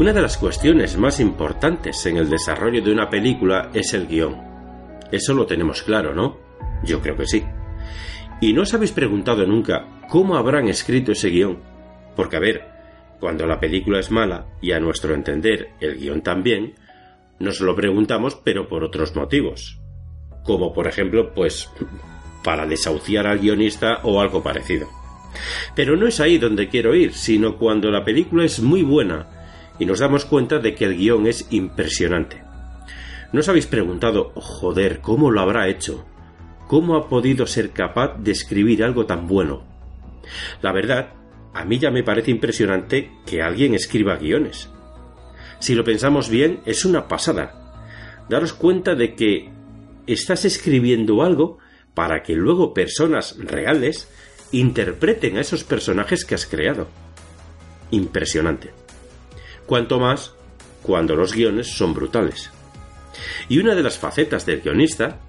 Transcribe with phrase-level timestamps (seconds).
[0.00, 4.34] Una de las cuestiones más importantes en el desarrollo de una película es el guion.
[5.12, 6.38] Eso lo tenemos claro, ¿no?
[6.82, 7.44] Yo creo que sí.
[8.40, 11.58] ¿Y no os habéis preguntado nunca cómo habrán escrito ese guion?
[12.16, 12.66] Porque, a ver,
[13.20, 16.76] cuando la película es mala, y a nuestro entender el guion también,
[17.38, 19.82] nos lo preguntamos pero por otros motivos.
[20.44, 21.68] Como por ejemplo, pues,
[22.42, 24.88] para desahuciar al guionista o algo parecido.
[25.76, 29.39] Pero no es ahí donde quiero ir, sino cuando la película es muy buena
[29.80, 32.44] y nos damos cuenta de que el guion es impresionante.
[33.32, 36.06] ¿No os habéis preguntado, joder, cómo lo habrá hecho?
[36.68, 39.64] ¿Cómo ha podido ser capaz de escribir algo tan bueno?
[40.60, 41.14] La verdad,
[41.54, 44.68] a mí ya me parece impresionante que alguien escriba guiones.
[45.60, 48.26] Si lo pensamos bien, es una pasada.
[48.28, 49.50] Daros cuenta de que
[50.06, 51.58] estás escribiendo algo
[51.94, 54.08] para que luego personas reales
[54.52, 56.88] interpreten a esos personajes que has creado.
[57.90, 58.79] Impresionante.
[59.70, 60.34] Cuanto más
[60.82, 62.50] cuando los guiones son brutales.
[63.48, 65.20] Y una de las facetas del guionista,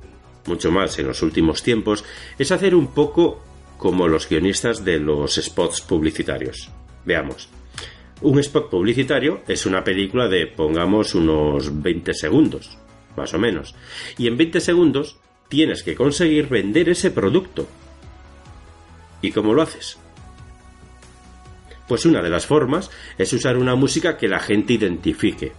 [0.48, 2.04] mucho más en los últimos tiempos,
[2.40, 3.40] es hacer un poco
[3.78, 6.72] como los guionistas de los spots publicitarios.
[7.06, 7.50] Veamos.
[8.22, 12.80] Un spot publicitario es una película de, pongamos, unos 20 segundos,
[13.16, 13.76] más o menos.
[14.18, 15.18] Y en 20 segundos
[15.50, 17.68] tienes que conseguir vender ese producto.
[19.22, 20.00] ¿Y cómo lo haces?
[21.92, 25.52] Pues una de las formas es usar una música que la gente identifique.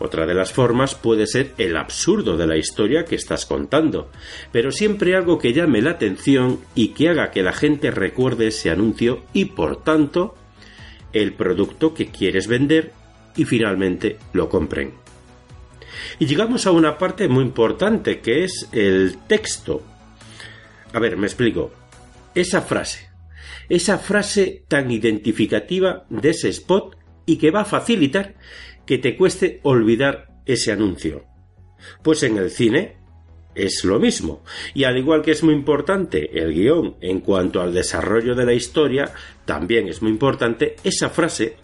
[0.00, 4.10] Otra de las formas puede ser el absurdo de la historia que estás contando,
[4.50, 8.70] pero siempre algo que llame la atención y que haga que la gente recuerde ese
[8.70, 10.34] anuncio y por tanto
[11.12, 12.90] el producto que quieres vender
[13.36, 14.94] y finalmente lo compren.
[16.18, 19.84] Y llegamos a una parte muy importante que es el texto.
[20.92, 21.70] A ver, me explico.
[22.34, 23.07] Esa frase,
[23.68, 26.96] esa frase tan identificativa de ese spot
[27.26, 28.34] y que va a facilitar
[28.86, 31.24] que te cueste olvidar ese anuncio.
[32.02, 32.96] Pues en el cine
[33.54, 34.42] es lo mismo.
[34.72, 38.54] Y al igual que es muy importante el guion en cuanto al desarrollo de la
[38.54, 39.12] historia,
[39.44, 41.56] también es muy importante esa frase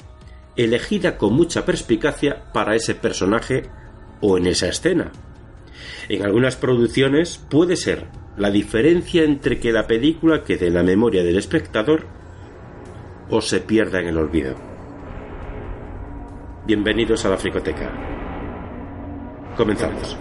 [0.57, 3.63] elegida con mucha perspicacia para ese personaje
[4.21, 5.13] o en esa escena.
[6.09, 8.07] En algunas producciones puede ser
[8.37, 12.05] la diferencia entre que la película quede en la memoria del espectador
[13.31, 14.55] o se pierda en el olvido.
[16.67, 17.91] Bienvenidos a la Fricoteca.
[19.57, 20.17] Comenzamos.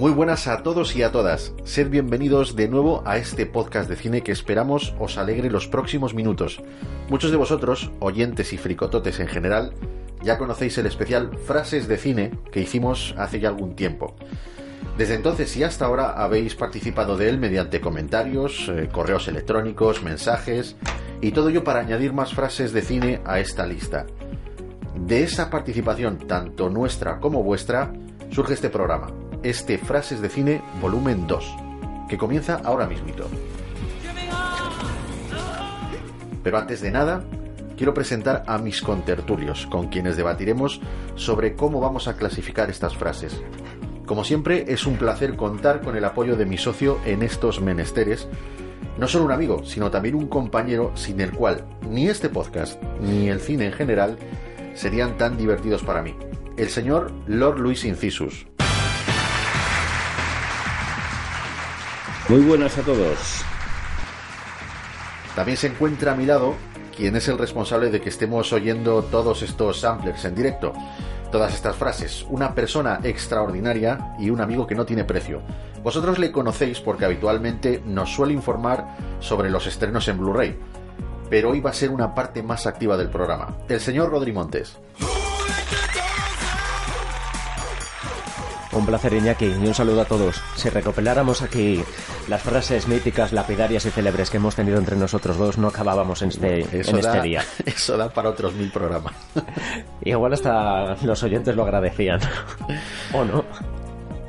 [0.00, 1.52] Muy buenas a todos y a todas.
[1.64, 6.14] Sed bienvenidos de nuevo a este podcast de cine que esperamos os alegre los próximos
[6.14, 6.62] minutos.
[7.10, 9.74] Muchos de vosotros, oyentes y fricototes en general,
[10.22, 14.16] ya conocéis el especial Frases de Cine que hicimos hace ya algún tiempo.
[14.96, 20.76] Desde entonces y hasta ahora habéis participado de él mediante comentarios, eh, correos electrónicos, mensajes
[21.20, 24.06] y todo ello para añadir más frases de cine a esta lista.
[24.96, 27.92] De esa participación, tanto nuestra como vuestra,
[28.30, 29.12] surge este programa,
[29.42, 31.56] este Frases de Cine volumen 2,
[32.08, 33.28] que comienza ahora mismito.
[36.42, 37.24] Pero antes de nada,
[37.76, 40.80] quiero presentar a mis contertulios, con quienes debatiremos
[41.14, 43.40] sobre cómo vamos a clasificar estas frases.
[44.06, 48.28] Como siempre, es un placer contar con el apoyo de mi socio en estos menesteres,
[48.98, 53.28] no solo un amigo, sino también un compañero sin el cual ni este podcast ni
[53.28, 54.18] el cine en general
[54.74, 56.14] serían tan divertidos para mí.
[56.56, 58.49] El señor Lord Luis Incisus.
[62.30, 63.42] Muy buenas a todos.
[65.34, 66.54] También se encuentra a mi lado
[66.96, 70.72] quién es el responsable de que estemos oyendo todos estos samplers en directo,
[71.32, 72.24] todas estas frases.
[72.30, 75.42] Una persona extraordinaria y un amigo que no tiene precio.
[75.82, 80.56] Vosotros le conocéis porque habitualmente nos suele informar sobre los estrenos en Blu-ray,
[81.30, 83.56] pero hoy va a ser una parte más activa del programa.
[83.68, 84.78] El señor Rodri Montes.
[88.72, 90.40] Un placer, Iñaki, y un saludo a todos.
[90.54, 91.82] Si recopiláramos aquí
[92.28, 96.28] las frases míticas, lapidarias y célebres que hemos tenido entre nosotros dos, no acabábamos en
[96.28, 97.44] este, en este día.
[97.66, 99.12] Eso da para otros mil programas.
[100.04, 102.20] Igual hasta los oyentes lo agradecían.
[103.12, 103.44] ¿O no?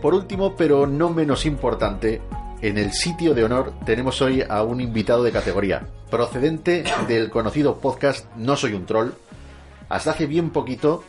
[0.01, 2.19] Por último, pero no menos importante,
[2.63, 7.77] en el sitio de honor tenemos hoy a un invitado de categoría, procedente del conocido
[7.77, 9.11] podcast No Soy un Troll.
[9.89, 11.03] Hasta hace bien poquito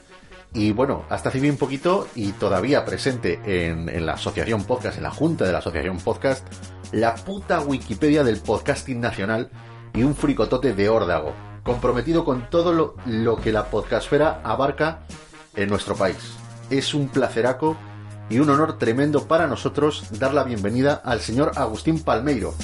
[0.54, 5.10] y bueno, hasta hace bien poquito y todavía presente en, la Asociación Podcast, en la
[5.10, 6.46] Junta de la Asociación Podcast,
[6.92, 9.50] la puta Wikipedia del podcasting nacional
[9.94, 15.00] y un fricotote de órdago, comprometido con todo lo, que la podcastfera abarca
[15.56, 16.34] en nuestro país.
[16.70, 17.76] es un placeraco
[18.28, 22.54] y un honor tremendo para nosotros dar la bienvenida al señor Agustín Palmeiro.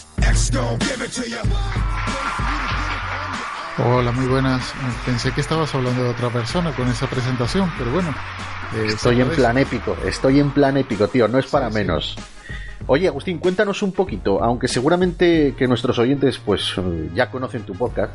[3.80, 4.74] Hola, muy buenas.
[5.06, 8.12] Pensé que estabas hablando de otra persona con esa presentación, pero bueno.
[8.74, 12.16] Eh, estoy en plan épico, estoy en plan épico, tío, no es para menos.
[12.88, 16.74] Oye, Agustín, cuéntanos un poquito, aunque seguramente que nuestros oyentes pues
[17.14, 18.12] ya conocen tu podcast,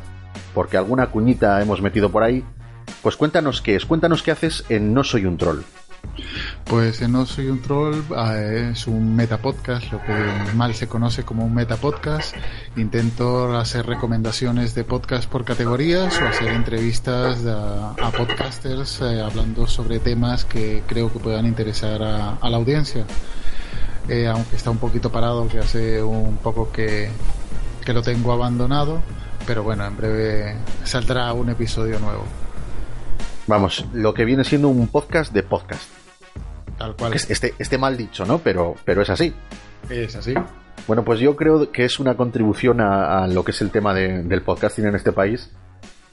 [0.52, 2.44] porque alguna cuñita hemos metido por ahí,
[3.02, 5.62] pues cuéntanos qué es, cuéntanos qué haces en No Soy un Troll.
[6.64, 10.12] Pues No Soy un Troll ah, es un metapodcast, lo que
[10.54, 12.34] mal se conoce como un metapodcast.
[12.76, 19.98] Intento hacer recomendaciones de podcast por categorías o hacer entrevistas a, podcasters eh, hablando sobre
[19.98, 23.04] temas que creo que puedan interesar a, la audiencia.
[24.08, 27.08] Eh, aunque está un poquito parado, que hace un poco que,
[27.84, 29.02] que lo tengo abandonado,
[29.46, 32.24] pero bueno, en breve saldrá un episodio nuevo.
[33.46, 36.03] Vamos, lo que viene siendo un podcast de podcast.
[36.78, 37.14] Tal cual.
[37.14, 38.38] Este, este mal dicho, ¿no?
[38.38, 39.34] Pero, pero es así.
[39.88, 40.34] Es así.
[40.86, 44.42] Bueno, pues yo creo que es una contribución a, lo que es el tema del
[44.42, 45.50] podcasting en este país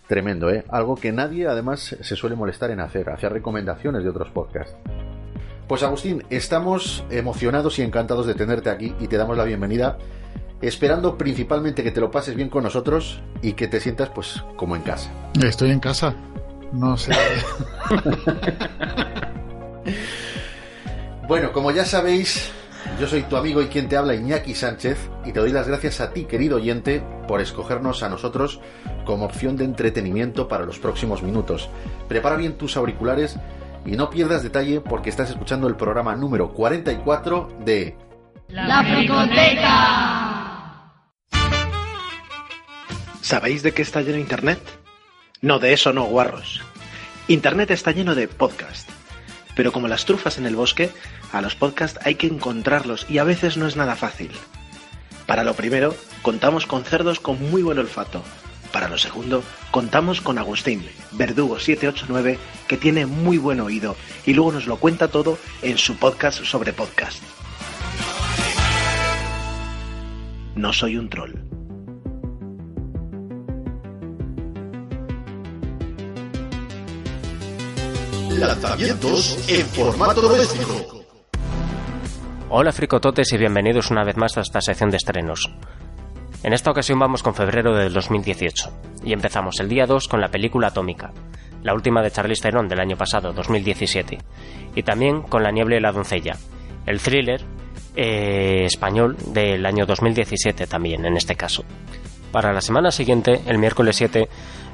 [0.08, 0.66] tremendo, ¿eh?
[0.68, 4.76] Algo que nadie además se suele molestar en hacer, hacer recomendaciones de otros podcasts.
[5.70, 9.98] Pues Agustín, estamos emocionados y encantados de tenerte aquí y te damos la bienvenida,
[10.62, 14.76] esperando principalmente que te lo pases bien con nosotros y que te sientas pues como
[14.76, 15.10] en casa.
[15.42, 16.14] Estoy en casa,
[16.74, 17.14] no sé.
[21.32, 22.52] bueno, como ya sabéis,
[23.00, 26.02] yo soy tu amigo y quien te habla Iñaki Sánchez y te doy las gracias
[26.02, 28.60] a ti, querido oyente, por escogernos a nosotros
[29.06, 31.70] como opción de entretenimiento para los próximos minutos.
[32.10, 33.38] Prepara bien tus auriculares
[33.86, 37.96] y no pierdas detalle porque estás escuchando el programa número 44 de
[38.50, 40.92] La Fricoteca.
[43.22, 44.60] ¿Sabéis de qué está lleno Internet?
[45.40, 46.62] No, de eso no, guarros.
[47.30, 48.91] Internet está lleno de podcasts.
[49.62, 50.90] Pero como las trufas en el bosque,
[51.32, 54.32] a los podcasts hay que encontrarlos y a veces no es nada fácil.
[55.28, 58.24] Para lo primero, contamos con cerdos con muy buen olfato.
[58.72, 64.54] Para lo segundo, contamos con Agustín, Verdugo 789, que tiene muy buen oído y luego
[64.54, 67.22] nos lo cuenta todo en su podcast sobre podcast.
[70.56, 71.61] No soy un troll.
[78.38, 81.04] Lanzamientos en formato doméstico.
[82.50, 85.52] Hola fricototes y bienvenidos una vez más a esta sección de estrenos.
[86.44, 88.72] En esta ocasión vamos con febrero del 2018
[89.04, 91.12] y empezamos el día 2 con la película Atómica,
[91.62, 94.18] la última de Charlize Theron del año pasado, 2017,
[94.76, 96.38] y también con La niebla y la doncella,
[96.86, 97.42] el thriller
[97.96, 101.64] eh, español del año 2017 también en este caso.
[102.32, 104.30] Para la semana siguiente, el miércoles 7,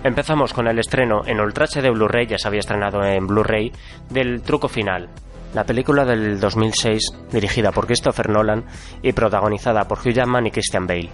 [0.07, 3.71] empezamos con el estreno en Ultra de Blu-ray, ya se había estrenado en Blu-ray,
[4.09, 5.09] del Truco Final,
[5.53, 8.65] la película del 2006 dirigida por Christopher Nolan
[9.01, 11.09] y protagonizada por Hugh Jackman y Christian Bale.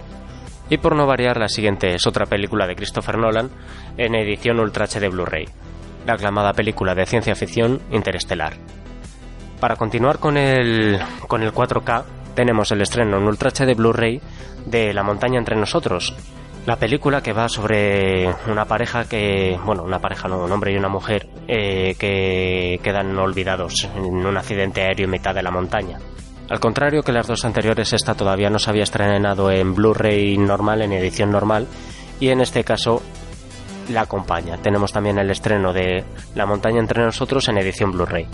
[0.70, 3.50] Y por no variar, la siguiente es otra película de Christopher Nolan
[3.98, 5.48] en edición Ultra de Blu-ray,
[6.06, 8.54] la aclamada película de ciencia ficción Interestelar.
[9.60, 12.04] Para continuar con el, con el 4K,
[12.34, 14.20] tenemos el estreno en Ultra de Blu-ray
[14.66, 16.14] de La montaña entre nosotros,
[16.66, 20.76] la película que va sobre una pareja que, bueno, una pareja, no, un hombre y
[20.76, 25.98] una mujer eh, que quedan olvidados en un accidente aéreo en mitad de la montaña.
[26.48, 30.82] Al contrario que las dos anteriores, esta todavía no se había estrenado en Blu-ray normal,
[30.82, 31.66] en edición normal,
[32.20, 33.02] y en este caso
[33.90, 34.56] la acompaña.
[34.58, 36.04] Tenemos también el estreno de
[36.34, 38.26] La montaña entre nosotros en edición Blu-ray.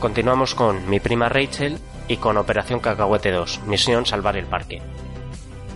[0.00, 4.80] Continuamos con Mi prima Rachel y con Operación Cacahuete 2, Misión Salvar el Parque.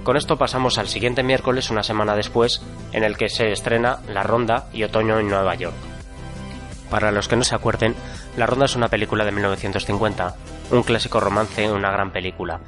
[0.06, 4.22] Con esto pasamos al siguiente miércoles, una semana después, en el que se estrena La
[4.22, 5.74] Ronda y Otoño en Nueva York.
[6.88, 7.96] Para los que no se acuerden,
[8.36, 10.36] La Ronda es una película de 1950,
[10.70, 12.60] un clásico romance, una gran película.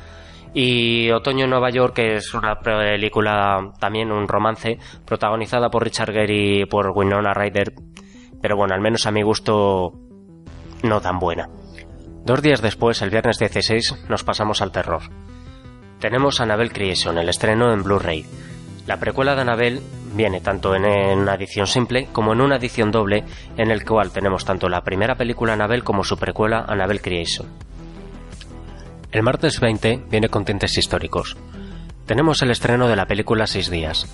[0.52, 6.62] Y Otoño en Nueva York es una película, también un romance, protagonizada por Richard Gere
[6.62, 7.72] y por Winona Ryder,
[8.42, 9.92] pero bueno, al menos a mi gusto
[10.82, 11.48] no tan buena.
[12.24, 15.02] Dos días después, el viernes 16, nos pasamos al terror
[16.00, 18.24] tenemos Annabelle Creation, el estreno en Blu-ray.
[18.86, 19.82] La precuela de Annabelle
[20.14, 23.24] viene tanto en una edición simple como en una edición doble,
[23.56, 27.46] en el cual tenemos tanto la primera película Annabelle como su precuela Annabelle Creation.
[29.12, 31.36] El martes 20 viene con tintes históricos.
[32.06, 34.06] Tenemos el estreno de la película Seis días,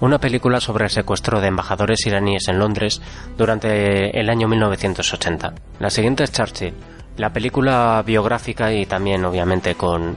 [0.00, 3.02] una película sobre el secuestro de embajadores iraníes en Londres
[3.36, 5.54] durante el año 1980.
[5.80, 6.74] La siguiente es Churchill,
[7.16, 10.16] la película biográfica y también obviamente con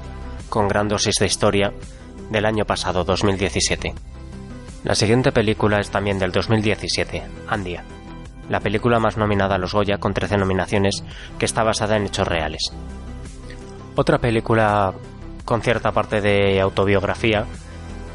[0.52, 1.74] con gran dosis de historia
[2.30, 3.96] del año pasado, 2017.
[4.84, 7.84] La siguiente película es también del 2017, Andia.
[8.50, 11.06] la película más nominada a los Goya con 13 nominaciones,
[11.40, 12.74] que está basada en hechos reales.
[13.96, 14.94] Otra película
[15.46, 17.46] con cierta parte de autobiografía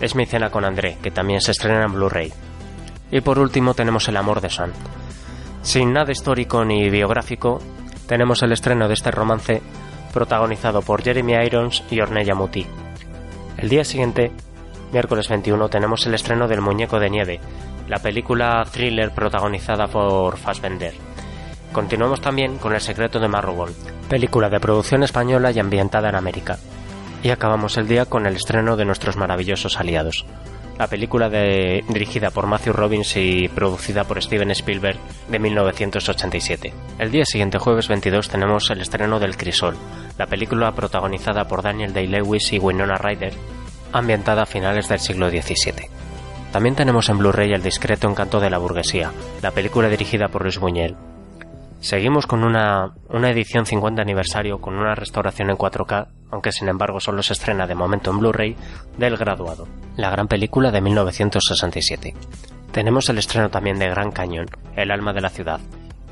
[0.00, 2.32] es Mi cena con André, que también se estrena en Blu-ray.
[3.10, 4.72] Y por último tenemos El amor de San.
[5.62, 7.62] Sin nada histórico ni biográfico,
[8.06, 9.62] tenemos el estreno de este romance
[10.16, 12.66] protagonizado por Jeremy Irons y Ornella Muti.
[13.58, 14.32] El día siguiente,
[14.90, 17.38] miércoles 21, tenemos el estreno del Muñeco de Nieve,
[17.87, 20.94] la película thriller protagonizada por Fassbender.
[21.70, 23.75] Continuamos también con El secreto de Marrowball,
[24.08, 26.56] película de producción española y ambientada en América.
[27.23, 30.25] Y acabamos el día con el estreno de nuestros maravillosos aliados,
[30.78, 36.73] la película dirigida por Matthew Robbins y producida por Steven Spielberg de 1987.
[36.99, 39.76] El día siguiente, jueves 22, tenemos el estreno del Crisol,
[40.18, 43.33] la película protagonizada por Daniel Day-Lewis y Winona Ryder,
[43.92, 45.88] ambientada a finales del siglo XVII.
[46.52, 50.59] También tenemos en Blu-ray El discreto encanto de la burguesía, la película dirigida por Luis
[50.59, 50.97] Buñuel.
[51.86, 56.98] Seguimos con una, una edición 50 aniversario con una restauración en 4K, aunque sin embargo
[56.98, 58.56] solo se estrena de momento en Blu-ray,
[58.98, 62.12] del Graduado, la gran película de 1967.
[62.72, 65.60] Tenemos el estreno también de Gran Cañón, El alma de la ciudad,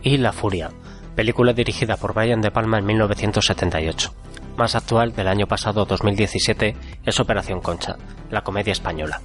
[0.01, 0.71] y La Furia,
[1.17, 4.15] película dirigida por Brian De Palma en 1978.
[4.57, 7.97] Más actual del año pasado 2017 es Operación Concha,
[8.31, 9.21] la comedia española.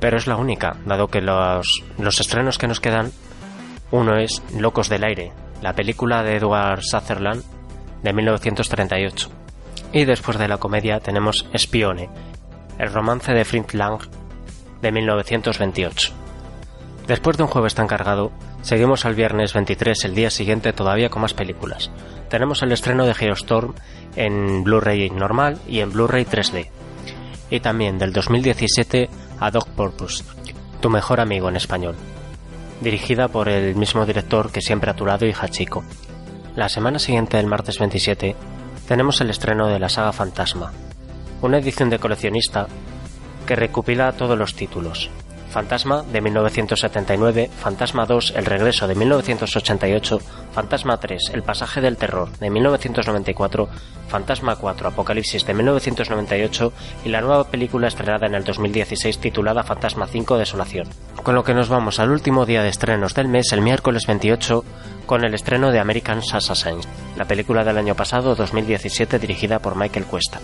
[0.00, 3.12] Pero es la única, dado que los, los estrenos que nos quedan,
[3.94, 5.30] uno es Locos del Aire,
[5.62, 7.44] la película de Edward Sutherland
[8.02, 9.30] de 1938.
[9.92, 12.10] Y después de la comedia tenemos Espione,
[12.80, 14.00] el romance de Fritz Lang
[14.82, 16.12] de 1928.
[17.06, 18.32] Después de un jueves tan cargado,
[18.62, 21.92] seguimos al viernes 23, el día siguiente, todavía con más películas.
[22.28, 23.74] Tenemos el estreno de Geostorm
[24.16, 26.68] en Blu-ray normal y en Blu-ray 3D.
[27.48, 29.08] Y también del 2017
[29.38, 30.24] a Dog Purpose,
[30.80, 31.94] tu mejor amigo en español,
[32.80, 35.84] dirigida por el mismo director que siempre ha turado y Hachiko.
[36.56, 38.36] La semana siguiente, el martes 27,
[38.86, 40.72] tenemos el estreno de la saga Fantasma,
[41.42, 42.68] una edición de coleccionista
[43.46, 45.10] que recopila todos los títulos,
[45.54, 50.18] Fantasma de 1979, Fantasma 2, El regreso de 1988,
[50.52, 53.68] Fantasma 3, El pasaje del terror de 1994,
[54.08, 56.72] Fantasma 4, Apocalipsis de 1998
[57.04, 60.88] y la nueva película estrenada en el 2016 titulada Fantasma 5, Desolación.
[61.22, 64.64] Con lo que nos vamos al último día de estrenos del mes, el miércoles 28,
[65.06, 70.06] con el estreno de American Assassins, la película del año pasado 2017 dirigida por Michael
[70.06, 70.40] Cuesta.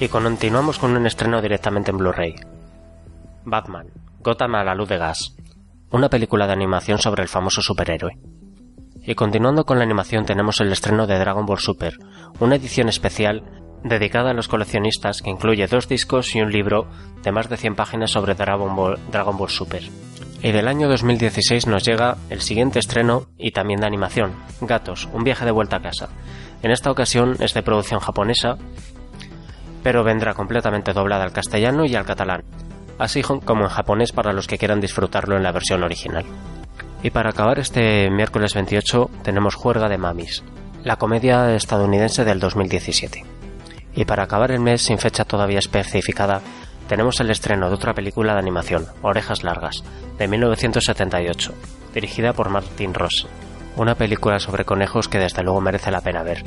[0.00, 2.34] Y continuamos con un estreno directamente en Blu-ray,
[3.44, 3.88] Batman,
[4.20, 5.36] Gotham a la luz de gas,
[5.90, 8.18] una película de animación sobre el famoso superhéroe.
[9.04, 11.98] Y continuando con la animación tenemos el estreno de Dragon Ball Super,
[12.40, 13.42] una edición especial
[13.84, 16.88] dedicada a los coleccionistas que incluye dos discos y un libro
[17.22, 19.82] de más de 100 páginas sobre Dragon Ball, Dragon Ball Super.
[20.42, 25.24] Y del año 2016 nos llega el siguiente estreno y también de animación, Gatos, un
[25.24, 26.08] viaje de vuelta a casa.
[26.62, 28.56] En esta ocasión es de producción japonesa,
[29.82, 32.44] pero vendrá completamente doblada al castellano y al catalán,
[32.98, 36.24] así como en japonés para los que quieran disfrutarlo en la versión original.
[37.02, 40.44] Y para acabar este miércoles 28 tenemos Juerga de Mamis,
[40.84, 43.24] la comedia estadounidense del 2017.
[43.94, 46.40] Y para acabar el mes sin fecha todavía especificada,
[46.88, 49.82] tenemos el estreno de otra película de animación, Orejas Largas,
[50.18, 51.54] de 1978,
[51.94, 53.26] dirigida por Martin Ross,
[53.76, 56.44] una película sobre conejos que desde luego merece la pena ver.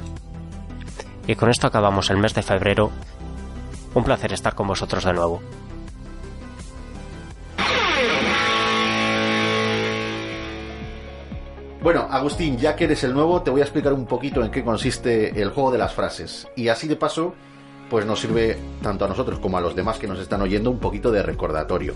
[1.28, 2.92] Y con esto acabamos el mes de febrero.
[3.94, 5.42] Un placer estar con vosotros de nuevo.
[11.86, 14.64] Bueno, Agustín, ya que eres el nuevo, te voy a explicar un poquito en qué
[14.64, 16.48] consiste el juego de las frases.
[16.56, 17.36] Y así de paso,
[17.92, 20.80] pues nos sirve tanto a nosotros como a los demás que nos están oyendo un
[20.80, 21.94] poquito de recordatorio.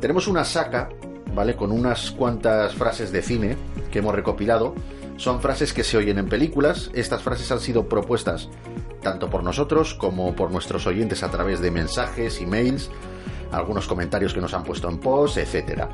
[0.00, 0.88] Tenemos una saca,
[1.34, 1.56] ¿vale?
[1.56, 3.58] Con unas cuantas frases de cine
[3.92, 4.74] que hemos recopilado.
[5.18, 6.90] Son frases que se oyen en películas.
[6.94, 8.48] Estas frases han sido propuestas
[9.02, 12.90] tanto por nosotros como por nuestros oyentes a través de mensajes, emails,
[13.52, 15.90] algunos comentarios que nos han puesto en post, etcétera.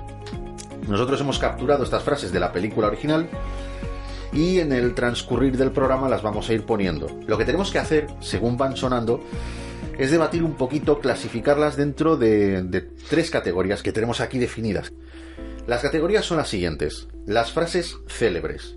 [0.88, 3.28] Nosotros hemos capturado estas frases de la película original
[4.32, 7.08] y en el transcurrir del programa las vamos a ir poniendo.
[7.26, 9.20] Lo que tenemos que hacer, según van sonando,
[9.98, 14.92] es debatir un poquito, clasificarlas dentro de, tres categorías que tenemos aquí definidas.
[15.66, 17.08] Las categorías son las siguientes.
[17.26, 18.76] Las frases célebres.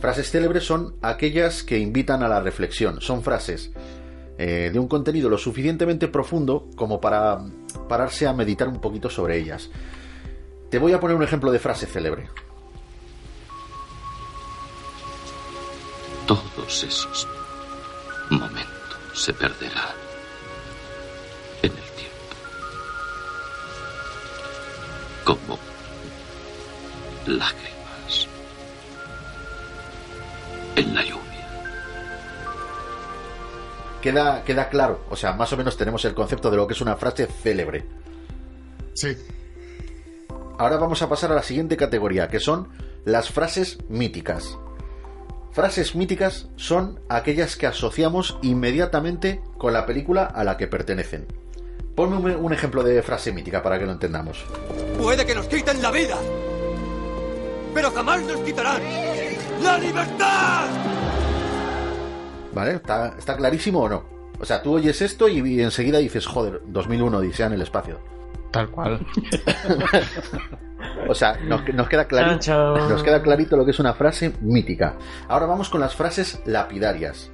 [0.00, 3.00] Frases célebres son aquellas que invitan a la reflexión.
[3.00, 3.70] Son frases
[4.36, 7.38] eh, de un contenido lo suficientemente profundo como para
[7.88, 9.70] pararse a meditar un poquito sobre ellas.
[10.70, 12.28] Te voy a poner un ejemplo de frase célebre.
[16.26, 17.28] Todos esos
[18.30, 19.94] momentos se perderán
[21.62, 22.34] en el tiempo.
[25.24, 25.58] Como
[27.26, 28.28] lágrimas
[30.76, 31.22] en la lluvia.
[34.02, 36.80] Queda, queda claro, o sea, más o menos tenemos el concepto de lo que es
[36.80, 37.84] una frase célebre.
[38.94, 39.16] Sí.
[40.56, 42.68] Ahora vamos a pasar a la siguiente categoría, que son
[43.04, 44.56] las frases míticas.
[45.52, 51.26] Frases míticas son aquellas que asociamos inmediatamente con la película a la que pertenecen.
[51.96, 54.44] Ponme un, ejemplo de frase mítica para que lo entendamos.
[55.00, 56.16] Puede que nos quiten la vida,
[57.72, 58.82] pero jamás nos quitarán
[59.62, 60.66] la libertad.
[62.52, 62.72] ¿Vale?
[62.74, 64.04] ¿Está, está clarísimo o no?
[64.40, 68.13] O sea, tú oyes esto y, y enseguida dices, joder, 2001, Odisea en el espacio.
[68.54, 69.00] Tal cual.
[71.08, 74.94] O sea, nos, nos queda clarito, nos queda clarito lo que es una frase mítica.
[75.28, 77.30] Ahora vamos con las frases lapidarias.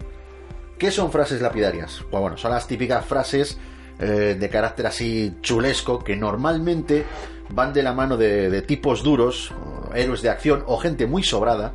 [0.78, 2.02] ¿Qué son frases lapidarias?
[2.10, 3.58] Pues bueno, son las típicas frases
[3.98, 7.04] eh, de carácter así chulesco que normalmente
[7.50, 9.52] van de la mano de, de tipos duros,
[9.94, 11.74] héroes de acción o gente muy sobrada,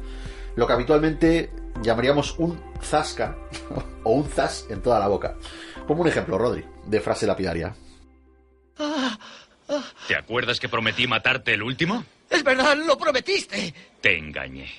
[0.55, 3.37] lo que habitualmente llamaríamos un zasca
[4.03, 5.35] o un zas en toda la boca.
[5.87, 7.75] Como un ejemplo, Rodri, de frase lapidaria.
[10.07, 12.03] ¿Te acuerdas que prometí matarte el último?
[12.29, 13.73] Es verdad, lo prometiste.
[14.01, 14.69] Te engañé.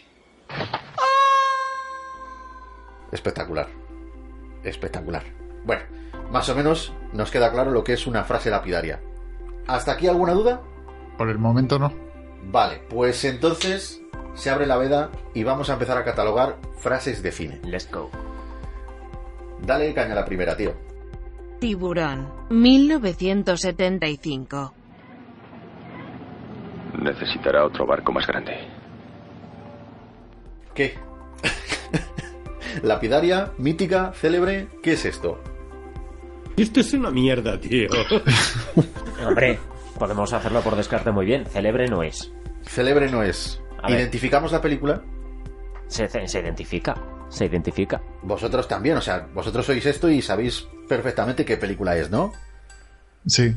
[3.12, 3.68] Espectacular.
[4.62, 5.24] Espectacular.
[5.64, 5.82] Bueno,
[6.30, 9.00] más o menos nos queda claro lo que es una frase lapidaria.
[9.66, 10.60] ¿Hasta aquí alguna duda?
[11.16, 11.92] Por el momento no.
[12.44, 14.00] Vale, pues entonces
[14.34, 17.60] se abre la veda y vamos a empezar a catalogar frases de cine.
[17.64, 18.10] Let's go.
[19.62, 20.85] Dale caña a la primera, tío.
[21.58, 24.74] Tiburón, 1975.
[27.00, 28.52] Necesitará otro barco más grande.
[30.74, 30.98] ¿Qué?
[32.82, 35.40] Lapidaria, mítica, célebre, ¿qué es esto?
[36.56, 37.88] Esto es una mierda, tío.
[39.26, 39.58] Hombre,
[39.98, 41.46] podemos hacerlo por descarte muy bien.
[41.46, 42.32] Célebre no es.
[42.62, 43.60] Célebre no es.
[43.82, 44.00] A ver.
[44.00, 45.02] ¿Identificamos la película?
[45.86, 46.06] Se
[46.38, 47.15] identifica.
[47.28, 48.00] Se identifica.
[48.22, 52.32] Vosotros también, o sea, vosotros sois esto y sabéis perfectamente qué película es, ¿no?
[53.26, 53.54] Sí.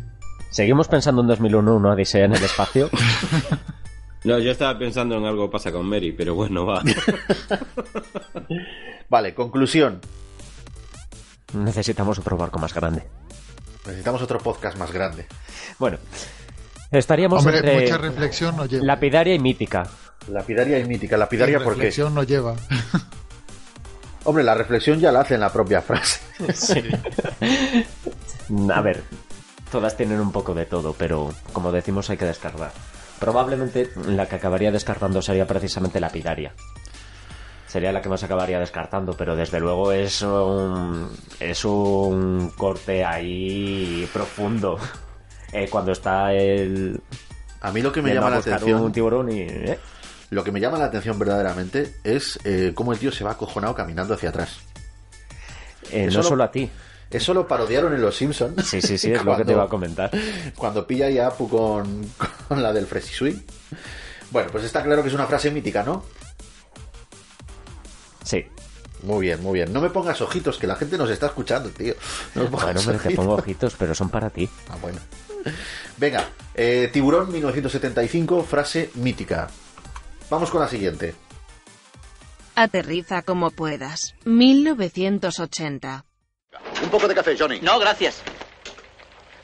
[0.51, 2.89] Seguimos pensando en 2001, una odisea en el espacio.
[4.25, 6.83] No, yo estaba pensando en algo pasa con Mary, pero bueno, va.
[9.09, 10.01] Vale, conclusión.
[11.53, 13.03] Necesitamos otro barco más grande.
[13.85, 15.25] Necesitamos otro podcast más grande.
[15.79, 15.99] Bueno,
[16.91, 18.83] estaríamos Hombre, entre mucha reflexión no lleva.
[18.85, 19.87] lapidaria y mítica.
[20.27, 21.15] Lapidaria y mítica.
[21.15, 21.75] Lapidaria Y porque...
[21.75, 22.55] reflexión no lleva.
[24.29, 26.19] Hombre, la reflexión ya la hace en la propia frase.
[28.71, 29.01] A ver,
[29.71, 32.71] todas tienen un poco de todo, pero como decimos hay que descartar.
[33.17, 36.53] Probablemente la que acabaría descartando sería precisamente lapidaria.
[37.65, 44.07] Sería la que más acabaría descartando, pero desde luego es un, es un corte ahí
[44.13, 44.77] profundo.
[45.51, 47.01] Eh, cuando está el...
[47.61, 48.79] A mí lo que me llama la atención...
[48.79, 49.41] un tiburón y...
[49.41, 49.79] ¿eh?
[50.29, 53.73] Lo que me llama la atención verdaderamente es eh, cómo el tío se va acojonado
[53.75, 54.57] caminando hacia atrás.
[55.91, 56.69] Eh, no lo- solo a ti.
[57.09, 58.67] Eso lo parodiaron en Los Simpsons.
[58.67, 60.11] Sí, sí, sí, es lo que te iba a comentar.
[60.55, 62.05] Cuando pilla ahí a Apu con,
[62.47, 63.43] con la del Fresisui.
[64.29, 66.03] Bueno, pues está claro que es una frase mítica, ¿no?
[68.23, 68.45] Sí.
[69.01, 69.71] Muy bien, muy bien.
[69.73, 71.95] No me pongas ojitos, que la gente nos está escuchando, tío.
[72.35, 74.47] No me Bueno, te pongo ojitos, pero son para ti.
[74.69, 74.99] Ah, bueno.
[75.97, 79.47] Venga, eh, Tiburón 1975, frase mítica.
[80.29, 81.15] Vamos con la siguiente.
[82.55, 84.15] Aterriza como puedas.
[84.25, 86.05] 1980.
[86.83, 87.59] Un poco de café, Johnny.
[87.61, 88.21] No, gracias.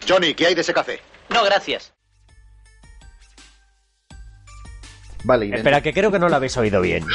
[0.08, 1.00] Johnny, ¿qué hay de ese café?
[1.30, 1.94] No, gracias.
[5.24, 7.06] Vale, Espera, que creo que no lo habéis oído bien.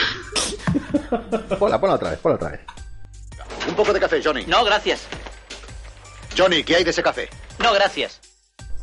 [1.58, 2.60] Ponla, ponla otra vez, ponla otra vez.
[3.68, 4.44] Un poco de café, Johnny.
[4.46, 5.06] No, gracias.
[6.36, 7.28] Johnny, ¿qué hay de ese café?
[7.58, 8.20] No, gracias.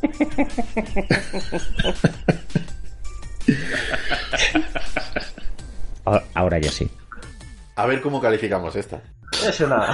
[6.34, 6.90] Ahora ya sí.
[7.76, 9.02] A ver cómo calificamos esta.
[9.46, 9.92] Es una...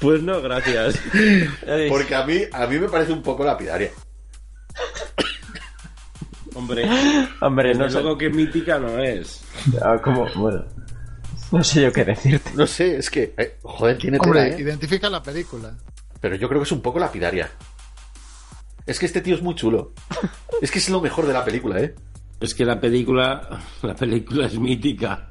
[0.00, 1.00] Pues no, gracias.
[1.88, 3.90] Porque a mí, a mí me parece un poco lapidaria.
[6.54, 6.88] Hombre,
[7.40, 8.00] Hombre, no sé...
[8.00, 9.42] luego que mítica no es.
[9.82, 10.26] Ah, como...
[10.34, 10.64] Bueno...
[11.50, 12.50] No sé yo qué decirte.
[12.54, 14.60] No sé, es que, eh, joder, tiene Hombre, tela, ¿eh?
[14.60, 15.74] identifica la película.
[16.20, 17.50] Pero yo creo que es un poco lapidaria.
[18.88, 19.92] Es que este tío es muy chulo.
[20.60, 21.94] Es que es lo mejor de la película, ¿eh?
[22.40, 25.30] Es que la película, la película es mítica.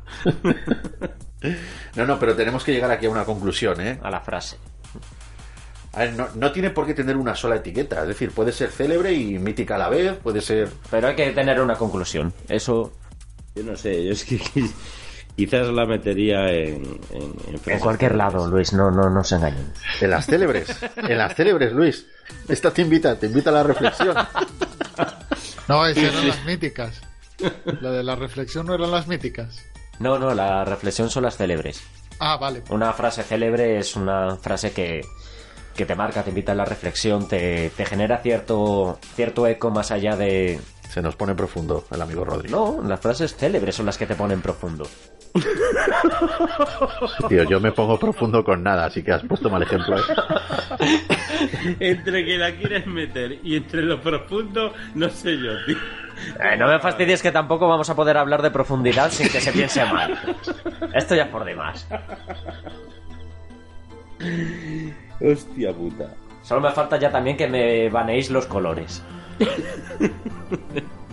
[1.95, 3.99] No, no, pero tenemos que llegar aquí a una conclusión, ¿eh?
[4.01, 4.57] A la frase.
[5.91, 8.03] A ver, no, no tiene por qué tener una sola etiqueta.
[8.03, 10.69] Es decir, puede ser célebre y mítica a la vez, puede ser...
[10.89, 12.31] Pero hay que tener una conclusión.
[12.47, 12.93] Eso...
[13.55, 14.39] Yo no sé, yo es que
[15.35, 16.85] quizás la metería en...
[17.11, 19.73] En, en En frases cualquier lado, Luis, no, no, no se engañen.
[19.99, 20.69] En las célebres.
[20.95, 22.07] En las célebres, Luis.
[22.47, 24.15] Esta te invita, te invita a la reflexión.
[25.67, 27.01] No, esas eran las míticas.
[27.81, 29.63] La de la reflexión no eran las míticas.
[29.99, 31.81] No, no, la reflexión son las célebres.
[32.19, 32.63] Ah, vale.
[32.69, 35.01] Una frase célebre es una frase que,
[35.75, 39.91] que te marca, te invita a la reflexión, te, te genera cierto, cierto eco más
[39.91, 40.59] allá de...
[40.89, 42.49] Se nos pone profundo el amigo Rodri.
[42.49, 44.87] No, las frases célebres son las que te ponen profundo.
[47.29, 49.97] Tío, yo me pongo profundo con nada, así que has puesto mal ejemplo.
[49.97, 50.01] ¿eh?
[51.79, 55.77] entre que la quieres meter y entre lo profundo, no sé yo, tío.
[56.43, 59.51] Eh, no me fastidies que tampoco vamos a poder hablar de profundidad sin que se
[59.51, 60.17] piense mal.
[60.93, 61.87] Esto ya es por demás.
[65.21, 66.13] Hostia puta.
[66.41, 69.03] Solo me falta ya también que me baneéis los colores.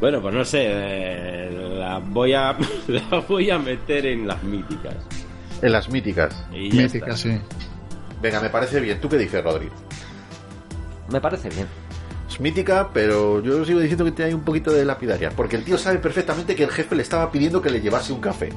[0.00, 2.56] Bueno, pues no sé, eh, la voy a
[2.88, 4.94] la voy a meter en las míticas.
[5.60, 6.44] En las míticas.
[6.52, 7.16] Y ya Mítica, está.
[7.16, 7.38] sí.
[8.22, 9.00] Venga, me parece bien.
[9.00, 9.68] ¿Tú qué dices, Rodri?
[11.10, 11.66] Me parece bien.
[12.28, 15.30] Es mítica, pero yo sigo diciendo que tiene ahí un poquito de lapidaria.
[15.30, 18.20] Porque el tío sabe perfectamente que el jefe le estaba pidiendo que le llevase un
[18.20, 18.50] café.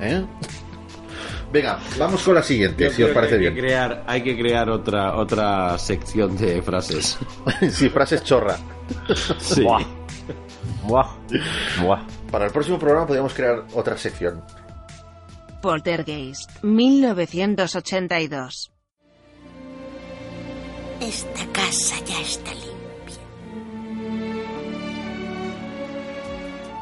[0.00, 0.24] ¿Eh?
[1.52, 3.54] Venga, vamos con la siguiente, Yo si os parece que hay bien.
[3.54, 7.18] Que crear, hay que crear otra otra sección de frases.
[7.70, 8.56] sí, frases chorra.
[9.38, 9.64] Sí.
[10.86, 11.08] Buah.
[11.28, 11.82] Buah.
[11.82, 12.00] Buah.
[12.30, 14.44] Para el próximo programa podríamos crear otra sección.
[15.60, 18.70] Poltergeist, 1982.
[21.00, 22.76] Esta casa ya está limpia.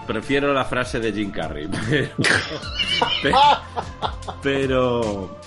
[0.06, 1.66] Prefiero la frase de Jim Carrey.
[3.22, 3.38] Pero.
[4.42, 5.38] Pero.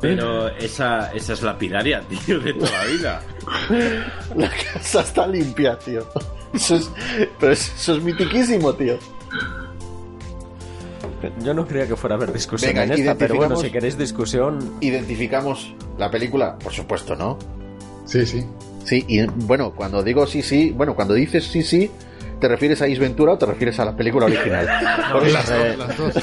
[0.00, 3.22] Pero esa, esa es lapidaria, tío, de toda la vida.
[4.34, 6.04] La casa está limpia, tío.
[6.52, 6.90] Eso es,
[7.40, 8.96] pero es- eso es mitiquísimo, tío.
[11.42, 13.96] Yo no creía que fuera a haber discusión Venga, en esta, pero bueno, si queréis
[13.96, 17.38] discusión, Identificamos la película, por supuesto, ¿no?
[18.06, 18.44] Sí, sí.
[18.84, 21.88] Sí, y bueno, cuando digo sí, sí, bueno, cuando dices sí, sí,
[22.40, 24.68] ¿te refieres a Ace Ventura o te refieres a la película original?
[25.12, 26.14] Porque- Las dos, las dos.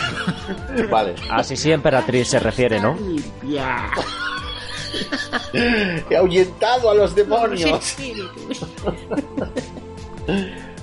[0.91, 1.15] Vale.
[1.29, 2.97] así sí Emperatriz se refiere, ¿no?
[5.53, 7.95] He ahuyentado a los demonios.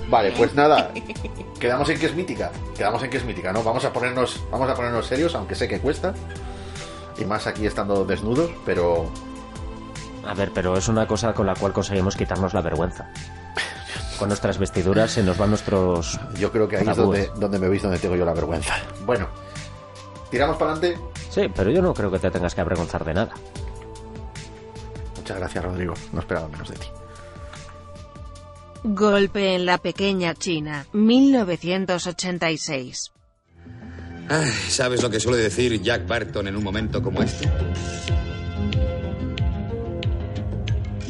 [0.09, 0.91] Vale, pues nada.
[1.59, 2.51] Quedamos en que es mítica.
[2.77, 3.63] Quedamos en que es mítica, ¿no?
[3.63, 6.13] Vamos a ponernos, vamos a ponernos serios, aunque sé que cuesta.
[7.17, 9.09] Y más aquí estando desnudos, pero
[10.25, 13.09] A ver, pero es una cosa con la cual conseguimos quitarnos la vergüenza.
[14.19, 16.19] Con nuestras vestiduras se nos van nuestros...
[16.37, 18.75] yo creo que ahí es donde, donde me veis donde tengo yo la vergüenza.
[19.05, 19.27] Bueno,
[20.31, 20.99] tiramos para adelante.
[21.29, 23.33] Sí, pero yo no creo que te tengas que avergonzar de nada.
[25.17, 25.93] Muchas gracias, Rodrigo.
[26.13, 26.87] No esperaba menos de ti.
[28.83, 33.11] Golpe en la pequeña China, 1986.
[34.29, 37.49] Ay, ¿Sabes lo que suele decir Jack Barton en un momento como este?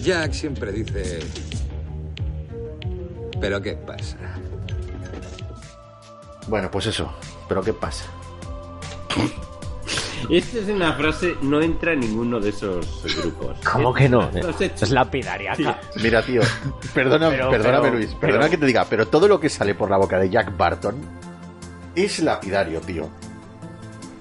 [0.01, 1.19] Jack siempre dice...
[3.39, 4.17] ¿Pero qué pasa?
[6.47, 7.13] Bueno, pues eso.
[7.47, 8.05] Pero ¿qué pasa?
[10.29, 12.85] Esta es una frase, no entra en ninguno de esos
[13.21, 13.57] grupos.
[13.71, 14.29] ¿Cómo que no?
[14.59, 15.79] Es lapidariaca.
[16.01, 16.41] Mira, tío,
[16.93, 19.75] perdona, Pero- perdóname, pero- Luis, perdona pero- que te diga, pero todo lo que sale
[19.75, 20.95] por la boca de Jack Barton
[21.95, 23.07] es lapidario, tío.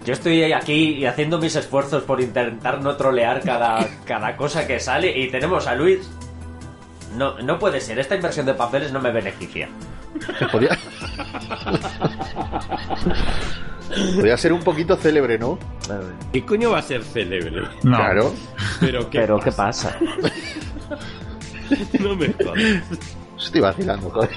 [0.05, 5.19] Yo estoy aquí haciendo mis esfuerzos por intentar no trolear cada, cada cosa que sale
[5.19, 6.09] y tenemos a Luis.
[7.17, 9.69] No, no puede ser, esta inversión de papeles no me beneficia.
[10.53, 10.79] Podría...
[13.89, 15.59] Podría ser un poquito célebre, ¿no?
[16.33, 17.63] ¿Qué coño va a ser célebre?
[17.83, 17.97] No.
[17.97, 18.35] Claro.
[18.81, 19.97] Pero qué Pero ¿qué pasa?
[19.99, 20.35] pasa?
[22.01, 22.83] No me jodas.
[23.39, 24.31] Estoy vacilando, joder.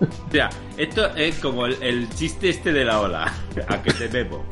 [0.00, 3.32] O sea, esto es como el, el chiste este de la ola.
[3.68, 4.44] A que te bebo.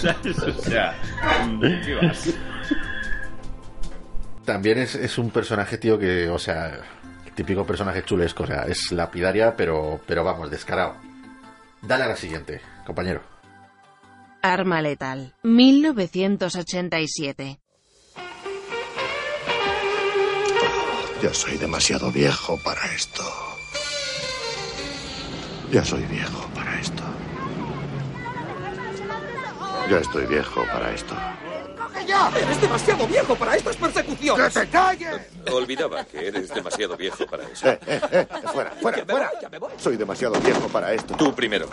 [0.00, 0.38] ¿Sabes?
[0.38, 0.94] O sea,
[1.84, 2.30] ¿qué vas?
[4.46, 6.80] También es, es un personaje, tío, que, o sea,
[7.34, 10.94] típico personaje chulesco, o sea, es lapidaria, pero, pero vamos, descarado.
[11.82, 13.20] Dale a la siguiente, compañero.
[14.48, 17.60] Arma letal, 1987.
[21.22, 23.22] Ya soy demasiado viejo para esto.
[25.70, 27.02] Ya soy viejo para esto.
[29.90, 31.14] Ya estoy viejo para esto.
[32.06, 32.30] ¡Ya!
[32.34, 34.54] ¡Eres demasiado viejo para estas persecuciones!
[34.54, 35.20] ¡Que te calles!
[35.52, 37.68] Olvidaba que eres demasiado viejo para eso.
[37.68, 39.30] Eh, eh, eh, fuera, fuera, fuera.
[39.76, 41.14] Soy demasiado viejo para esto.
[41.16, 41.68] Tú primero.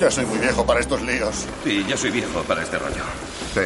[0.00, 1.46] Ya soy muy viejo para estos líos.
[1.62, 3.04] Sí, ya soy viejo para este rollo.
[3.52, 3.60] Sí.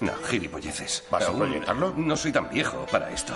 [0.00, 1.04] No, gilipolleces.
[1.10, 1.94] ¿Vas a proyectarlo?
[1.96, 3.32] No soy tan viejo para esto.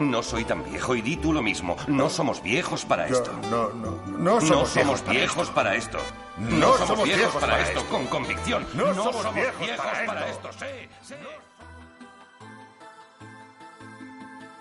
[0.00, 1.76] No soy tan viejo y di tú lo mismo.
[1.86, 3.30] No somos viejos para esto.
[3.50, 5.54] no, no, no somos viejos para viejos esto.
[5.54, 5.98] para esto.
[6.38, 7.84] No somos viejos para esto.
[7.86, 8.66] con convicción.
[8.74, 10.48] No No, somos somos, viejos viejos, para para esto.
[10.50, 10.64] esto.
[10.64, 11.14] Sí, sí.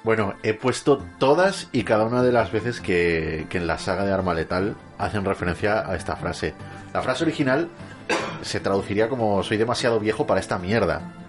[0.03, 4.03] Bueno, he puesto todas y cada una de las veces que, que en la saga
[4.03, 6.53] de Arma Letal hacen referencia a esta frase.
[6.93, 7.69] La frase original
[8.41, 11.01] se traduciría como soy demasiado viejo para esta mierda.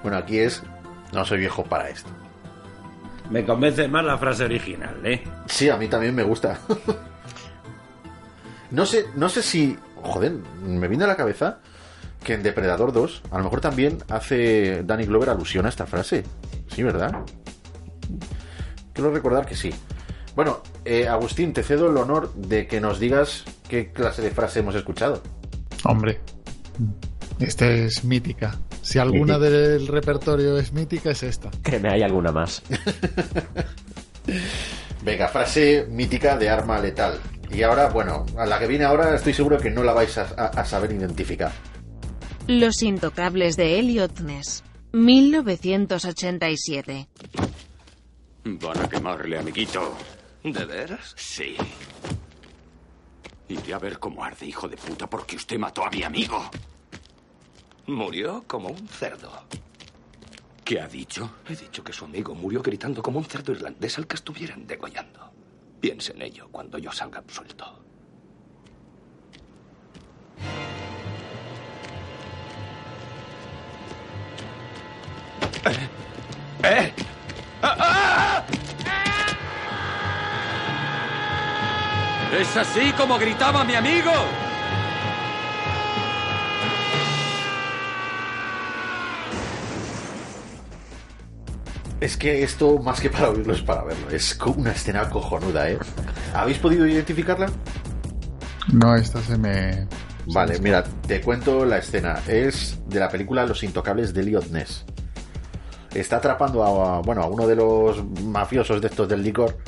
[0.00, 0.62] Bueno, aquí es
[1.12, 2.08] no soy viejo para esto.
[3.30, 5.22] Me convence más la frase original, ¿eh?
[5.46, 6.58] Sí, a mí también me gusta.
[8.70, 10.32] no sé, no sé si, joder,
[10.62, 11.58] me viene a la cabeza
[12.22, 16.24] que en Depredador 2 a lo mejor también hace Danny Glover alusión a esta frase.
[16.68, 17.24] Sí, ¿verdad?
[18.92, 19.72] Quiero recordar que sí.
[20.38, 24.60] Bueno, eh, Agustín, te cedo el honor de que nos digas qué clase de frase
[24.60, 25.20] hemos escuchado.
[25.82, 26.20] Hombre,
[27.40, 28.56] esta es mítica.
[28.80, 31.50] Si alguna del repertorio es mítica, es esta.
[31.60, 32.62] Créeme, hay alguna más.
[35.02, 37.18] Venga, frase mítica de arma letal.
[37.50, 40.28] Y ahora, bueno, a la que viene ahora estoy seguro que no la vais a,
[40.36, 41.50] a- a saber identificar.
[42.46, 44.62] Los intocables de Elliot Ness.
[44.92, 47.08] 1987.
[48.44, 49.96] Van a quemarle, amiguito.
[50.42, 51.14] ¿De veras?
[51.16, 51.56] Sí.
[53.48, 56.50] Iré a ver cómo arde, hijo de puta, porque usted mató a mi amigo.
[57.86, 59.32] Murió como un cerdo.
[60.64, 61.30] ¿Qué ha dicho?
[61.48, 65.32] He dicho que su amigo murió gritando como un cerdo irlandés al que estuvieran degollando.
[65.80, 67.84] Piense en ello cuando yo salga absuelto.
[76.64, 76.92] ¿Eh?
[82.32, 84.12] ¿Es así como gritaba mi amigo?
[92.00, 94.08] Es que esto, más que para oírlo, es para verlo.
[94.10, 95.78] Es co- una escena cojonuda, ¿eh?
[96.32, 97.46] ¿Habéis podido identificarla?
[98.72, 99.88] No, esta se me.
[100.26, 102.20] Vale, mira, te cuento la escena.
[102.28, 104.84] Es de la película Los Intocables de Elliot Ness.
[105.92, 109.58] Está atrapando a, bueno, a uno de los mafiosos de estos del licor.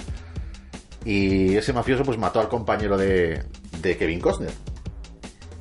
[1.05, 3.45] Y ese mafioso pues mató al compañero de,
[3.81, 4.51] de Kevin Costner.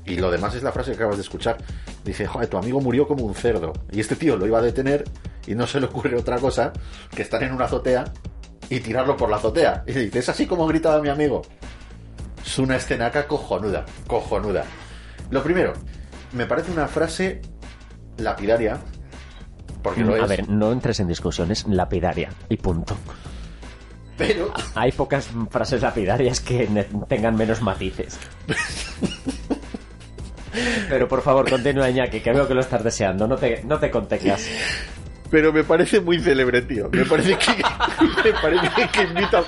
[0.06, 1.58] Y lo demás es la frase que acabas de escuchar.
[2.04, 3.74] Dice, joder, tu amigo murió como un cerdo.
[3.92, 5.04] Y este tío lo iba a detener
[5.48, 6.74] y no se le ocurre otra cosa
[7.16, 8.06] que estar en una azotea
[8.70, 9.84] y tirarlo por la azotea.
[9.88, 11.42] Y dice, es así como gritaba mi amigo.
[12.44, 14.64] Es una escenaca cojonuda, cojonuda.
[15.30, 15.74] Lo primero,
[16.34, 17.42] me parece una frase
[18.18, 18.80] lapidaria,
[19.84, 22.96] porque lo Mm, A es, ver, no entres en discusiones, lapidaria y punto.
[24.20, 26.68] Pero Hay pocas frases lapidarias que
[27.08, 28.20] tengan menos matices.
[30.90, 33.28] Pero por favor, continúa, Iñaki, que veo que lo estás deseando.
[33.28, 34.46] No te, no te contengas.
[35.32, 36.90] pero me parece muy célebre, tío.
[36.92, 37.64] Me parece que,
[38.26, 39.44] me parece que invita,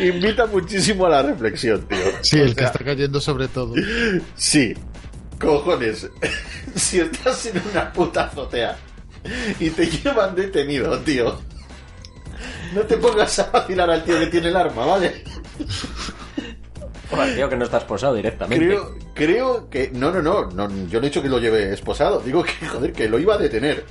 [0.00, 1.98] invita muchísimo a la reflexión, tío.
[2.22, 3.74] Sí, O el que está cayendo sobre todo.
[4.36, 4.74] Sí,
[5.40, 6.08] cojones.
[6.76, 8.76] Si estás en una puta azotea
[9.58, 11.40] y te llevan detenido, tío.
[12.74, 15.24] No te pongas a vacilar al tío que tiene el arma, ¿vale?
[17.10, 18.64] Joder, tío, que no está esposado directamente.
[18.64, 19.90] Creo, creo que.
[19.92, 20.68] No, no, no, no.
[20.88, 22.20] Yo no he dicho que lo lleve esposado.
[22.20, 23.84] Digo que, joder, que lo iba a detener.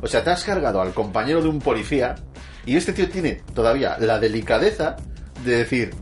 [0.00, 2.16] O sea, te has cargado al compañero de un policía
[2.64, 4.96] y este tío tiene todavía la delicadeza
[5.44, 5.94] de decir: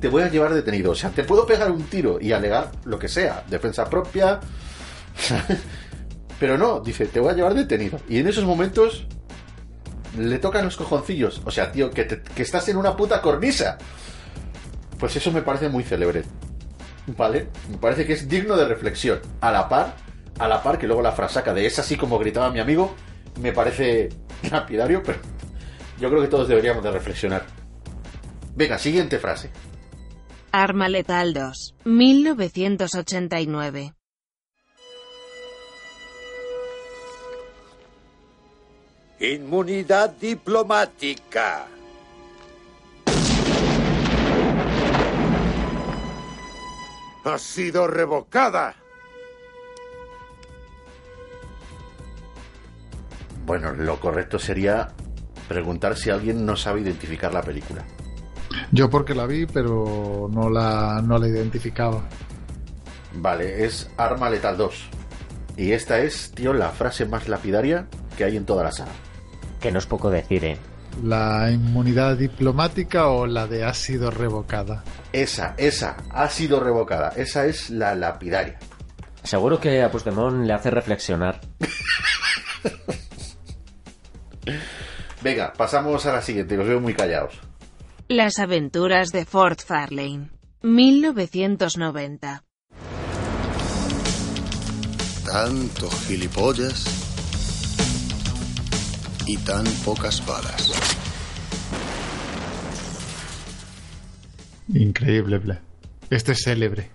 [0.00, 0.92] Te voy a llevar detenido.
[0.92, 3.44] O sea, te puedo pegar un tiro y alegar lo que sea.
[3.48, 4.40] Defensa propia.
[6.40, 8.00] Pero no, dice: Te voy a llevar detenido.
[8.08, 9.06] Y en esos momentos.
[10.16, 11.42] Le tocan los cojoncillos.
[11.44, 13.78] O sea, tío, que, estás en una puta cornisa.
[14.98, 16.24] Pues eso me parece muy célebre.
[17.06, 17.48] ¿Vale?
[17.70, 19.20] Me parece que es digno de reflexión.
[19.40, 19.94] A la par,
[20.38, 22.94] a la par que luego la frasaca de es así como gritaba mi amigo,
[23.40, 24.08] me parece
[24.50, 25.18] lapidario, pero
[26.00, 27.44] yo creo que todos deberíamos de reflexionar.
[28.54, 29.50] Venga, siguiente frase.
[30.50, 31.74] Arma Letal 2.
[31.84, 33.95] 1989.
[39.18, 41.66] Inmunidad diplomática.
[47.24, 48.74] Ha sido revocada.
[53.46, 54.88] Bueno, lo correcto sería
[55.48, 57.84] preguntar si alguien no sabe identificar la película.
[58.70, 62.02] Yo porque la vi, pero no la, no la identificaba.
[63.14, 64.88] Vale, es Arma Letal 2.
[65.56, 67.86] Y esta es, tío, la frase más lapidaria
[68.18, 68.92] que hay en toda la saga.
[69.66, 70.56] Que no es poco decir, ¿eh?
[71.02, 74.84] ¿La inmunidad diplomática o la de ha sido revocada?
[75.12, 77.08] Esa, esa, ha sido revocada.
[77.16, 78.60] Esa es la lapidaria.
[79.24, 81.40] Seguro que a Puigdemont le hace reflexionar.
[85.22, 87.40] Venga, pasamos a la siguiente, que os veo muy callados.
[88.06, 90.30] Las aventuras de Fort Farlane.
[90.62, 92.44] 1990.
[95.24, 97.05] Tanto gilipollas.
[99.26, 100.72] Y tan pocas balas.
[104.72, 105.58] Increíble, Ble.
[106.10, 106.90] Este es célebre.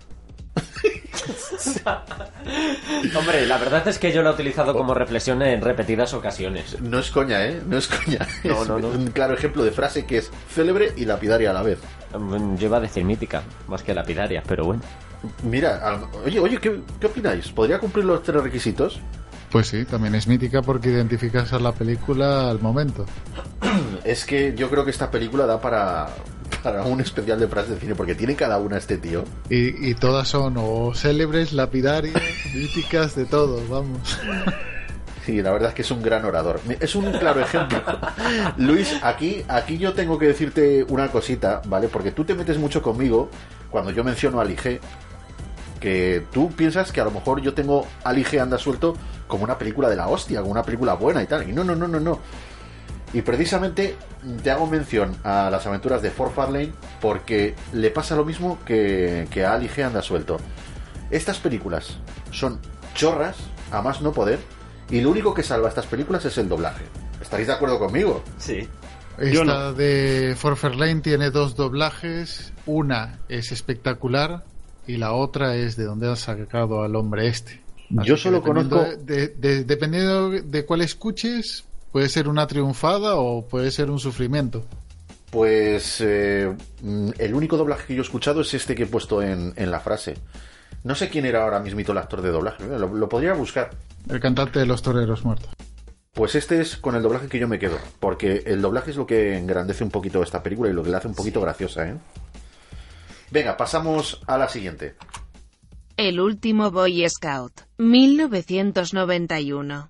[3.15, 6.79] Hombre, la verdad es que yo lo he utilizado como reflexión en repetidas ocasiones.
[6.81, 7.61] No es coña, ¿eh?
[7.65, 8.27] No es coña.
[8.43, 8.87] No, es no, no.
[8.89, 11.79] un claro ejemplo de frase que es célebre y lapidaria a la vez.
[12.17, 14.81] Mm, Yo iba a decir mítica, más que lapidaria, pero bueno.
[15.43, 17.49] Mira, oye, oye, ¿qué, qué opináis?
[17.49, 18.99] ¿Podría cumplir los tres requisitos?
[19.51, 23.05] Pues sí, también es mítica porque identificas a la película al momento.
[24.03, 26.09] Es que yo creo que esta película da para,
[26.63, 29.23] para un especial de frases de cine, porque tiene cada una este tío.
[29.49, 32.21] Y, y todas son o célebres, lapidarias,
[32.55, 34.17] míticas, de todo, vamos.
[35.25, 36.59] Sí, la verdad es que es un gran orador.
[36.79, 37.81] Es un claro ejemplo.
[38.57, 41.87] Luis, aquí, aquí yo tengo que decirte una cosita, ¿vale?
[41.87, 43.29] Porque tú te metes mucho conmigo
[43.69, 44.79] cuando yo menciono a Lige,
[45.81, 48.95] que tú piensas que a lo mejor yo tengo a Lige anda suelto
[49.27, 51.49] como una película de la hostia, como una película buena y tal.
[51.49, 52.19] Y no, no, no, no, no.
[53.13, 53.97] Y precisamente
[54.41, 59.27] te hago mención a las aventuras de Fort Farlane porque le pasa lo mismo que,
[59.29, 60.37] que a Ali G anda suelto.
[61.09, 61.97] Estas películas
[62.31, 62.59] son
[62.93, 63.35] chorras,
[63.71, 64.39] a más no poder,
[64.89, 66.85] y lo único que salva estas películas es el doblaje.
[67.21, 68.23] ¿Estaréis de acuerdo conmigo?
[68.37, 68.69] Sí.
[69.17, 69.73] Esta no.
[69.73, 72.53] de For Fairlane tiene dos doblajes.
[72.65, 74.45] Una es espectacular
[74.93, 77.61] y la otra es de donde han sacado al hombre este.
[77.97, 83.15] Así Yo solo dependiendo conozco- De, de- dependiendo de cuál escuches, puede ser una triunfada
[83.15, 84.63] o puede ser un sufrimiento.
[85.29, 86.53] Pues eh,
[87.17, 89.79] el único doblaje que yo he escuchado es este que he puesto en, en la
[89.79, 90.15] frase.
[90.83, 93.69] No sé quién era ahora mismito el actor de doblaje, lo, lo podría buscar.
[94.09, 95.49] El cantante de los toreros muertos.
[96.13, 99.05] Pues este es con el doblaje que yo me quedo, porque el doblaje es lo
[99.05, 101.95] que engrandece un poquito esta película y lo que la hace un poquito graciosa, ¿eh?
[103.31, 104.95] Venga, pasamos a la siguiente.
[105.97, 109.89] El último Boy Scout, 1991.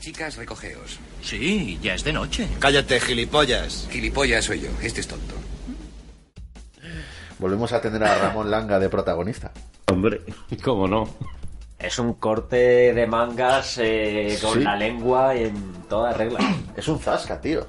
[0.00, 0.98] Chicas, recogeos.
[1.22, 2.48] Sí, ya es de noche.
[2.58, 3.88] Cállate, gilipollas.
[3.90, 4.68] Gilipollas soy yo.
[4.82, 5.34] Este es tonto.
[7.38, 9.52] Volvemos a tener a Ramón Langa de protagonista.
[9.90, 10.20] Hombre,
[10.62, 11.08] ¿cómo no?
[11.78, 14.60] Es un corte de mangas eh, con Sí.
[14.60, 15.54] la lengua en
[15.88, 16.38] toda regla.
[16.76, 17.66] Es un zasca, tío.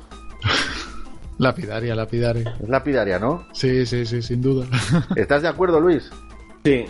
[1.38, 2.56] Lapidaria, lapidaria.
[2.62, 3.48] Es lapidaria, ¿no?
[3.54, 4.67] Sí, sí, sí, sin duda.
[5.15, 6.10] ¿Estás de acuerdo, Luis?
[6.63, 6.86] Sí.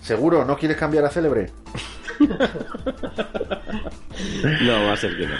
[0.00, 0.44] ¿Seguro?
[0.44, 1.50] ¿No quieres cambiar a célebre?
[4.62, 5.34] No, va a ser que no.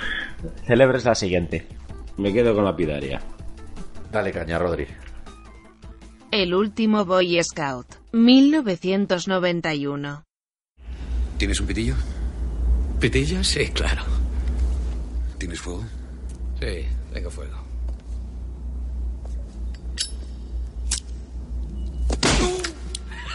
[0.66, 1.66] Célebre es la siguiente.
[2.16, 3.20] Me quedo con la pidaria.
[4.10, 4.86] Dale caña, Rodri.
[6.30, 10.24] El último Boy Scout, 1991.
[11.36, 11.94] ¿Tienes un pitillo?
[13.00, 13.46] ¿Pitillas?
[13.46, 14.02] Sí, claro.
[15.38, 15.84] ¿Tienes fuego?
[16.60, 17.59] Sí, tengo fuego.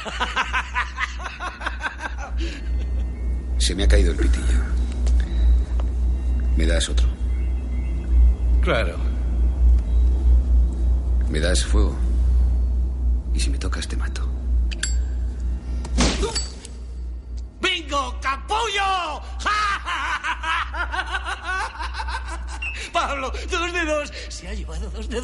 [3.58, 4.60] Se me ha caído el pitillo.
[6.56, 7.08] ¿Me das otro?
[8.62, 8.98] Claro.
[11.30, 11.96] ¿Me das fuego?
[13.34, 14.30] Y si me tocas, te mato.
[17.62, 19.22] ¡Bingo, capullo!
[22.94, 24.14] Pablo, dos de dos.
[24.30, 25.20] Se ha llevado dos de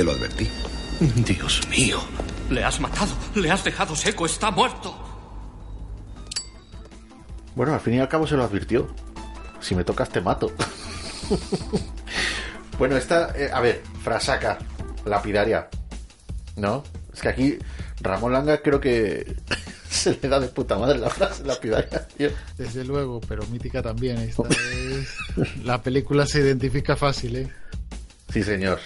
[0.00, 0.48] Te lo advertí.
[1.26, 2.00] Dios mío.
[2.48, 3.12] Le has matado.
[3.34, 4.24] Le has dejado seco.
[4.24, 4.96] Está muerto.
[7.54, 8.88] Bueno, al fin y al cabo se lo advirtió.
[9.60, 10.52] Si me tocas te mato.
[12.78, 14.56] bueno, esta, eh, a ver, frasaca,
[15.04, 15.68] lapidaria.
[16.56, 16.82] ¿No?
[17.12, 17.58] Es que aquí
[18.00, 19.36] Ramón Langa creo que
[19.90, 22.30] se le da de puta madre la frase lapidaria, tío.
[22.56, 24.16] Desde luego, pero mítica también.
[24.16, 25.62] Esta es...
[25.62, 27.52] La película se identifica fácil, ¿eh?
[28.32, 28.80] Sí, señor.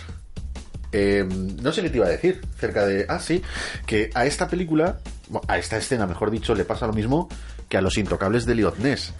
[0.96, 1.26] Eh,
[1.61, 3.04] no sé qué te iba a decir cerca de.
[3.09, 3.42] Ah, sí,
[3.85, 5.00] que a esta película,
[5.48, 7.28] a esta escena, mejor dicho, le pasa lo mismo
[7.68, 9.12] que a los intocables de Ness.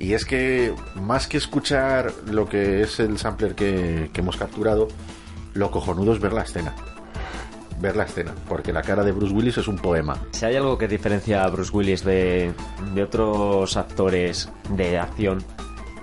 [0.00, 4.88] Y es que, más que escuchar lo que es el sampler que, hemos capturado,
[5.54, 6.74] lo cojonudo es ver la escena.
[7.80, 10.20] Ver la escena, porque la cara de Bruce Willis es un poema.
[10.32, 12.52] Si hay algo que diferencia a Bruce Willis de
[13.00, 15.44] otros actores de acción,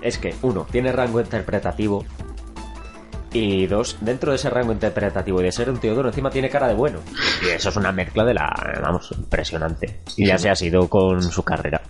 [0.00, 2.06] es que, uno, tiene rango interpretativo.
[3.32, 6.50] Y dos, dentro de ese rango interpretativo y de ser un tío duro, encima tiene
[6.50, 6.98] cara de bueno.
[7.44, 8.52] Y eso es una mezcla de la,
[8.82, 10.00] vamos, impresionante.
[10.16, 11.82] Y ya se ha sido con su carrera.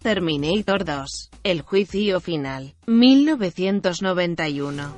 [0.00, 1.30] Terminator 2.
[1.42, 2.74] El juicio final.
[2.86, 4.94] 1991.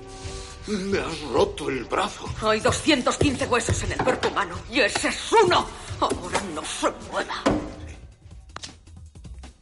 [0.68, 2.26] Me has roto el brazo.
[2.46, 5.66] Hay 215 huesos en el cuerpo humano y ese es uno.
[5.98, 7.42] Ahora no se mueva.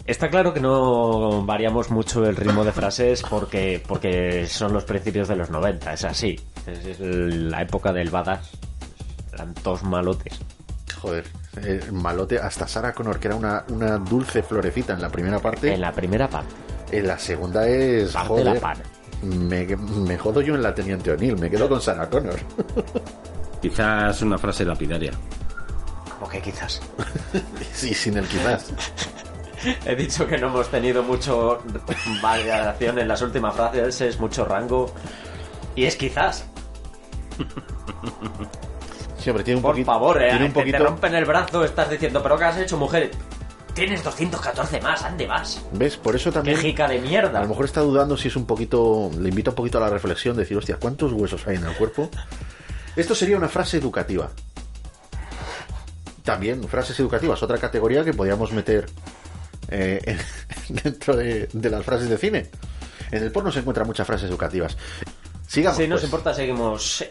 [0.06, 5.26] Está claro que no variamos mucho el ritmo de frases porque, porque son los principios
[5.26, 6.40] de los 90, es así.
[6.66, 8.50] Es, es la época del badass.
[9.32, 10.38] Eran todos malotes.
[11.00, 11.24] Joder,
[11.62, 15.74] eh, malote, hasta Sarah Connor, que era una, una dulce florecita en la primera parte.
[15.74, 16.54] En la primera parte.
[16.92, 18.12] En la segunda es.
[18.12, 18.78] Parte joder, la pan.
[19.22, 22.38] Me, me jodo yo en la Teniente O'Neill, me quedo con Sarah Connor.
[23.60, 25.12] Quizás una frase lapidaria.
[26.18, 26.80] Como que quizás.
[27.72, 28.72] sí, sin el quizás.
[29.86, 31.62] He dicho que no hemos tenido mucho
[32.22, 34.92] variación en las últimas frases, es mucho rango.
[35.74, 36.46] Y es quizás.
[39.18, 39.86] Siempre tiene un Por poquito.
[39.90, 40.78] favor, eh, tiene un poquito.
[40.78, 43.10] te rompen el brazo, estás diciendo, pero ¿qué has hecho, mujer?
[43.74, 45.60] Tienes 214 más, ande más.
[45.72, 45.96] ¿Ves?
[45.98, 46.56] Por eso Qué también.
[46.58, 47.40] jica de mierda.
[47.40, 49.10] A lo mejor está dudando si es un poquito.
[49.18, 52.08] Le invito un poquito a la reflexión, decir, hostia, ¿cuántos huesos hay en el cuerpo?
[52.94, 54.30] Esto sería una frase educativa.
[56.22, 58.86] También, frases educativas, otra categoría que podríamos meter
[59.70, 60.18] eh, en-
[60.82, 62.50] dentro de, de las frases de cine.
[63.10, 64.76] En el porno se encuentran muchas frases educativas.
[65.46, 65.76] Sigamos.
[65.78, 66.04] Si nos pues.
[66.04, 67.04] importa, seguimos.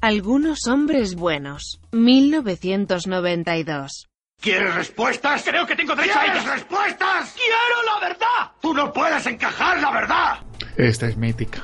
[0.00, 1.78] Algunos hombres buenos.
[1.92, 4.08] 1992.
[4.40, 5.42] ¿Quieres respuestas?
[5.44, 6.44] Creo que tengo derecho a ellas.
[6.46, 7.34] respuestas?
[7.34, 8.50] ¡Quiero la verdad!
[8.60, 10.38] ¡Tú no puedes encajar la verdad!
[10.76, 11.62] Esta es mítica.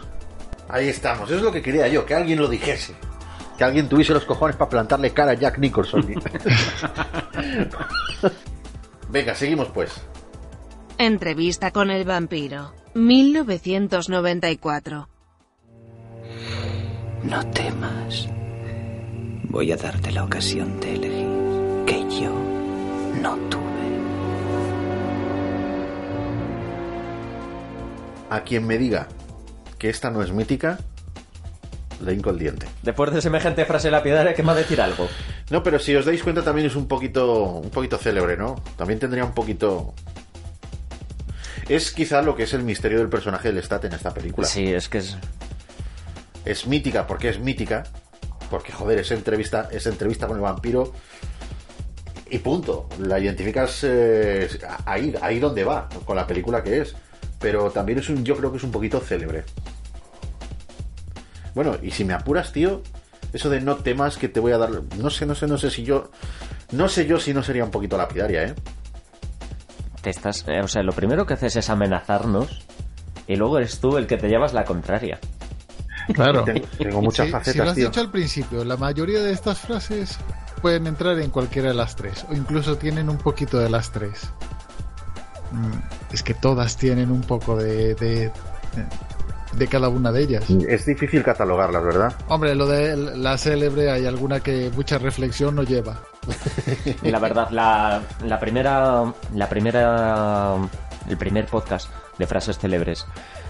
[0.68, 2.94] Ahí estamos, eso es lo que quería yo, que alguien lo dijese.
[3.56, 6.02] Que alguien tuviese los cojones para plantarle cara a Jack Nicholson.
[9.08, 9.92] Venga, seguimos pues.
[10.98, 12.74] Entrevista con el vampiro.
[12.94, 15.08] 1994.
[17.22, 18.28] No temas.
[19.44, 21.28] Voy a darte la ocasión de elegir
[21.86, 22.32] que yo
[23.22, 23.64] no tuve.
[28.30, 29.08] A quien me diga
[29.78, 30.78] que esta no es mítica,
[32.04, 32.66] le hinco el diente.
[32.82, 35.08] Después de semejante frase lapidaria, ¿qué más decir algo?
[35.50, 38.56] No, pero si os dais cuenta también es un poquito, un poquito célebre, ¿no?
[38.76, 39.94] También tendría un poquito...
[41.68, 44.46] Es quizá lo que es el misterio del personaje del Stat en esta película.
[44.46, 45.16] Sí, es que es...
[46.44, 47.84] Es mítica porque es mítica.
[48.50, 50.92] Porque, joder, esa entrevista, esa entrevista con el vampiro...
[52.30, 52.88] Y punto.
[52.98, 54.48] La identificas eh,
[54.84, 56.94] ahí, ahí donde va, con la película que es.
[57.38, 59.44] Pero también es un, yo creo que es un poquito célebre.
[61.54, 62.82] Bueno, y si me apuras, tío,
[63.32, 64.70] eso de no temas que te voy a dar.
[64.98, 66.10] No sé, no sé, no sé si yo.
[66.72, 68.54] No sé yo si no sería un poquito lapidaria, ¿eh?
[70.02, 70.44] Te estás...
[70.48, 72.62] eh, O sea, lo primero que haces es amenazarnos
[73.26, 75.18] y luego eres tú el que te llevas la contraria.
[76.14, 76.44] Claro.
[76.44, 77.88] Tengo, tengo muchas Sí, facetas, si lo has tío.
[77.88, 80.18] dicho al principio, la mayoría de estas frases
[80.62, 84.30] pueden entrar en cualquiera de las tres, o incluso tienen un poquito de las tres.
[85.52, 85.78] Mm,
[86.14, 88.32] Es que todas tienen un poco de, de, de
[89.68, 90.44] cada una de ellas.
[90.50, 92.12] Es difícil catalogarlas, ¿verdad?
[92.28, 96.00] Hombre, lo de la célebre hay alguna que mucha reflexión no lleva.
[97.02, 99.12] Y la verdad, la, la primera.
[99.34, 100.54] La primera.
[101.08, 101.88] El primer podcast
[102.18, 103.06] de frases célebres.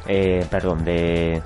[0.07, 1.43] eh, perdón, de.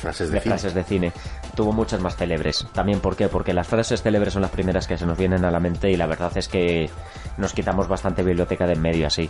[0.00, 0.54] Frases de cine.
[0.54, 1.12] frases de cine.
[1.54, 2.66] Tuvo muchas más célebres.
[2.72, 3.28] También, ¿por qué?
[3.28, 5.96] Porque las frases célebres son las primeras que se nos vienen a la mente y
[5.96, 6.88] la verdad es que
[7.36, 9.28] nos quitamos bastante biblioteca de en medio así.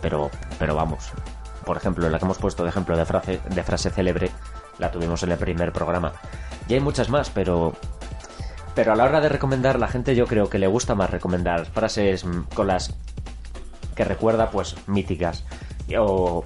[0.00, 1.10] Pero, pero vamos.
[1.68, 4.30] Por ejemplo, la que hemos puesto de ejemplo de frase, de frase célebre,
[4.78, 6.14] la tuvimos en el primer programa.
[6.66, 7.74] Y hay muchas más, pero
[8.74, 11.66] pero a la hora de recomendar, la gente yo creo que le gusta más recomendar
[11.66, 12.94] frases mm, con las
[13.94, 15.44] que recuerda, pues, míticas.
[15.98, 16.42] O,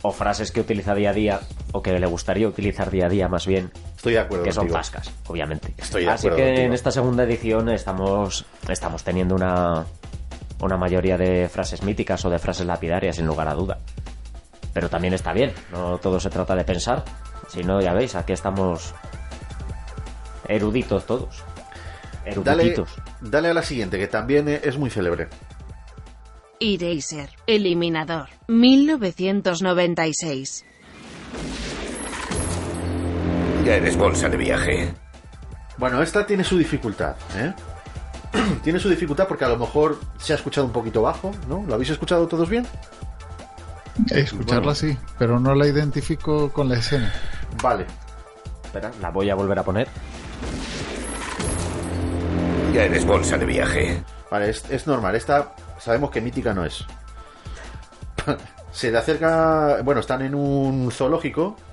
[0.00, 1.40] o frases que utiliza día a día,
[1.72, 3.70] o que le gustaría utilizar día a día más bien.
[3.96, 4.78] Estoy de acuerdo Que son contigo.
[4.78, 5.74] pascas, obviamente.
[5.76, 6.66] Estoy de Así acuerdo que contigo.
[6.68, 9.84] en esta segunda edición estamos, estamos teniendo una,
[10.62, 13.78] una mayoría de frases míticas o de frases lapidarias, sin lugar a duda.
[14.78, 17.04] Pero también está bien, no todo se trata de pensar.
[17.48, 18.94] Si no, ya veis, aquí estamos
[20.46, 21.42] eruditos todos.
[22.44, 22.90] Dale, Eruditos.
[23.20, 25.26] dale a la siguiente, que también es muy célebre.
[26.60, 27.28] Eraser.
[27.48, 28.28] Eliminador.
[28.46, 30.64] 1996.
[33.64, 34.94] Ya eres bolsa de viaje.
[35.76, 37.52] Bueno, esta tiene su dificultad, ¿eh?
[38.62, 41.64] tiene su dificultad porque a lo mejor se ha escuchado un poquito bajo, ¿no?
[41.66, 42.64] ¿Lo habéis escuchado todos bien?
[44.10, 44.74] Escucharla Bueno.
[44.74, 47.12] sí, pero no la identifico con la escena.
[47.62, 47.86] Vale.
[48.64, 49.88] Espera, la voy a volver a poner.
[52.72, 54.02] Ya eres bolsa de viaje.
[54.30, 55.14] Vale, es, es normal.
[55.14, 56.84] Esta sabemos que mítica no es.
[58.72, 59.80] se le acerca.
[59.82, 61.56] Bueno, están en un zoológico.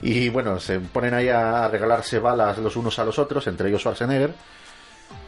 [0.00, 3.68] Y, y, bueno, se ponen ahí a regalarse balas los unos a los otros, entre
[3.68, 4.32] ellos Schwarzenegger.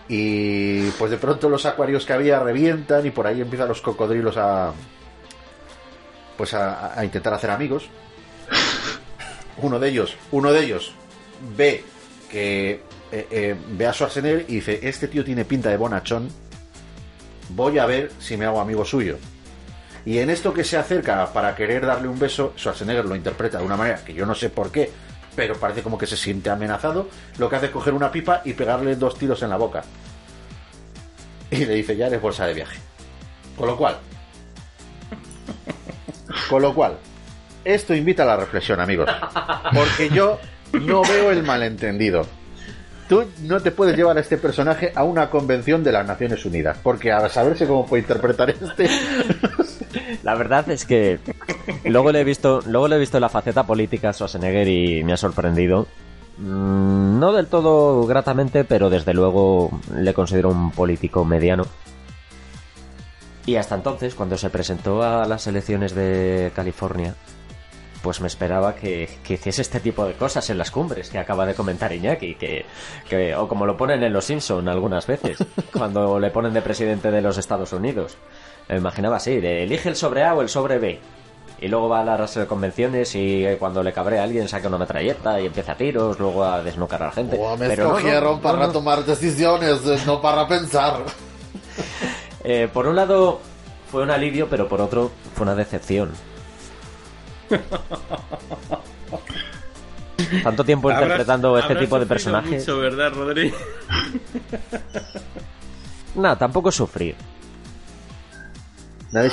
[0.09, 4.37] Y pues de pronto los acuarios que había revientan y por ahí empiezan los cocodrilos
[4.37, 4.73] a.
[6.41, 7.91] Pues a, intentar hacer amigos.
[9.59, 10.95] Uno de ellos, uno de ellos
[11.55, 11.85] ve
[12.31, 12.81] que
[13.13, 16.31] eh, eh, ve a Schwarzenegger y dice, este tío tiene pinta de bonachón,
[17.51, 19.19] voy a ver si me hago amigo suyo.
[20.07, 23.65] Y en esto que se acerca para querer darle un beso, Schwarzenegger lo interpreta de
[23.67, 24.91] una manera que yo no sé por qué,
[25.37, 28.55] pero parece como que se siente amenazado, lo que hace es coger una pipa y
[28.55, 29.83] pegarle dos tiros en la boca.
[31.51, 32.79] Y le dice, ya eres bolsa de viaje.
[33.59, 33.99] Con lo cual,
[36.49, 36.95] con lo cual,
[37.65, 39.09] esto invita a la reflexión, amigos.
[39.75, 40.39] Porque yo
[40.73, 42.27] no veo el malentendido.
[43.09, 46.79] Tú no te puedes llevar a este personaje a una convención de las Naciones Unidas,
[46.81, 48.89] porque a saberse cómo puede interpretar este.
[50.23, 51.19] La verdad es que
[51.85, 55.13] luego le he visto, luego le he visto la faceta política a Schwarzenegger y me
[55.13, 55.89] ha sorprendido.
[56.39, 61.67] Mm, No del todo gratamente, pero desde luego le considero un político mediano.
[63.51, 67.17] Y hasta entonces, cuando se presentó a las elecciones de California,
[68.01, 71.45] pues me esperaba que, que hiciese este tipo de cosas en las cumbres que acaba
[71.47, 72.65] de comentar Iñaki, que,
[73.09, 75.37] que- o como lo ponen en Los Simpson algunas veces,
[75.77, 78.17] cuando le ponen de presidente de los Estados Unidos.
[78.69, 81.01] Me imaginaba así, de elige el sobre A o el sobre B.
[81.61, 84.79] Y luego va a las convenciones y eh, cuando le cabre a alguien saca una
[84.79, 87.37] metralleta y empieza a tiros, luego a desnucar a la gente.
[87.37, 91.03] Oh, me Pero no, no, escogieron no, para tomar decisiones, eh, no para pensar.
[92.45, 93.41] Eh, por un lado
[93.91, 96.11] fue un alivio, pero por otro fue una decepción.
[100.45, 102.63] Tanto tiempo Habrás- interpretando este tipo de personajes.
[102.67, 103.53] mucho, ¿verdad, Rodri?
[106.15, 107.15] No, tampoco sufrir.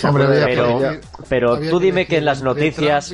[0.04, 0.80] Hombre, había Pero,
[1.28, 3.12] pero Había tú dime que en las noticias.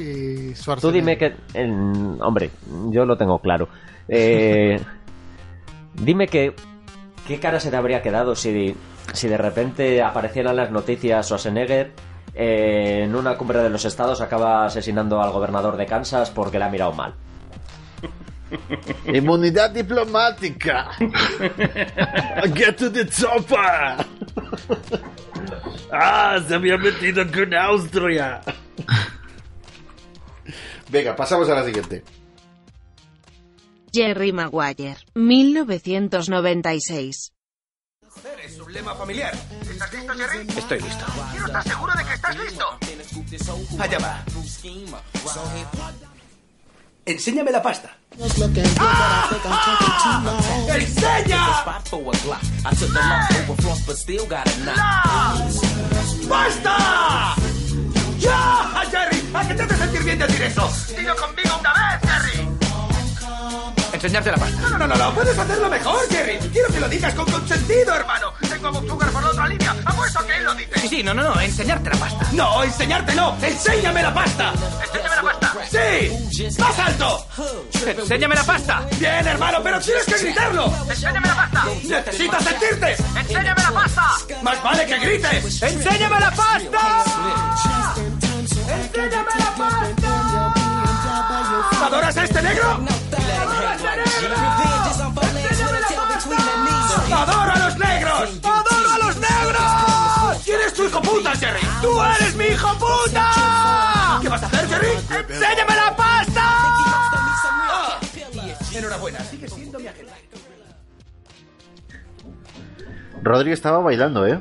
[0.82, 1.34] Tú dime que.
[1.54, 2.52] en- hombre,
[2.90, 3.70] yo lo tengo claro.
[4.10, 4.82] Eh,
[5.94, 6.54] dime que.
[7.26, 8.76] ¿Qué cara se te habría quedado si,
[9.12, 11.92] si de repente aparecieran las noticias Schwarzenegger
[12.34, 16.66] eh, en una cumbre de los estados acaba asesinando al gobernador de Kansas porque le
[16.66, 17.14] ha mirado mal?
[19.06, 20.92] Inmunidad diplomática.
[22.54, 24.06] Get to the chopper.
[25.92, 28.42] ah, se había metido con Austria.
[30.90, 32.04] Venga, pasamos a la siguiente.
[33.92, 37.34] Jerry Maguire, 1996.
[38.44, 39.34] Es familiar.
[39.70, 40.48] ¿Estás listo, Jerry?
[40.58, 41.06] Estoy listo.
[41.32, 42.80] Quiero estar seguro de que estás listo.
[43.80, 44.24] Allá va.
[47.06, 47.96] Enséñame la pasta.
[50.70, 51.48] ¡Enseña!
[56.28, 57.36] ¡Basta!
[58.20, 58.86] ¡Ya!
[58.90, 59.30] ¡Jerry!
[59.34, 60.72] ¿A qué te hace sentir bien decir eso?
[60.98, 62.43] ¡Dilo conmigo una vez, Jerry!
[64.04, 64.60] Enseñarte la pasta.
[64.60, 66.38] No, no, no, no, no, puedes hacerlo mejor, Jerry.
[66.52, 68.34] Quiero que lo digas con consentido, hermano.
[68.50, 69.74] Tengo a Bob Sugar por la otra línea.
[69.86, 70.80] Apuesto que él lo dice.
[70.82, 71.40] Sí, sí, no, no, no.
[71.40, 72.28] Enseñarte la pasta.
[72.34, 73.38] No, enseñarte no.
[73.42, 74.52] ¡Enséñame la pasta!
[74.84, 75.56] ¡Enséñame la pasta!
[75.72, 76.50] ¡Sí!
[76.60, 77.26] ¡Más alto!
[77.86, 78.86] Enséñame la pasta.
[79.00, 80.66] Bien, hermano, pero tienes que gritarlo.
[80.90, 81.66] ¡Enséñame la pasta!
[81.84, 82.96] ¡Necesitas sentirte!
[83.16, 84.12] ¡Enséñame la pasta!
[84.42, 85.64] ¡Más vale que grites!
[85.64, 87.06] ¡Enséñame la pasta!
[88.68, 90.03] ¡Enséñame la pasta!
[91.84, 92.64] ¿Adoras a este negro?
[92.64, 94.36] ¡Adoras a negro!
[97.16, 98.40] ¡Adoro a los negros!
[98.44, 100.42] ¡Adoro a los negros!
[100.46, 101.60] ¿Quién es tu hijo puta, Jerry?
[101.82, 104.20] ¡Tú eres mi hijo puta!
[104.22, 104.88] ¿Qué vas a hacer, Jerry?
[105.30, 106.42] ¡Enséñame la pasta!
[106.42, 108.00] Ah,
[108.74, 110.14] Enhorabuena, sigue siendo mi agente.
[113.22, 114.40] Rodri estaba bailando, ¿eh?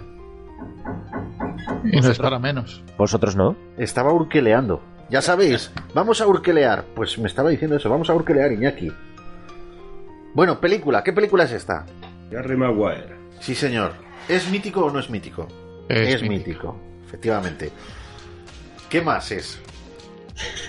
[1.85, 2.83] Y no es para menos.
[2.97, 3.57] ¿Vosotros no?
[3.77, 4.92] Estaba urqueleando.
[5.13, 6.87] Ya sabéis, vamos a urquelear.
[6.95, 8.91] Pues me estaba diciendo eso, vamos a urquelear, Iñaki.
[10.33, 11.85] Bueno, película, ¿qué película es esta?
[12.31, 13.15] Jerry Maguire.
[13.39, 13.93] Sí, señor.
[14.27, 15.47] ¿Es mítico o no es mítico?
[15.87, 16.81] Es mítico.
[17.05, 17.71] efectivamente.
[18.89, 19.61] ¿Qué más es?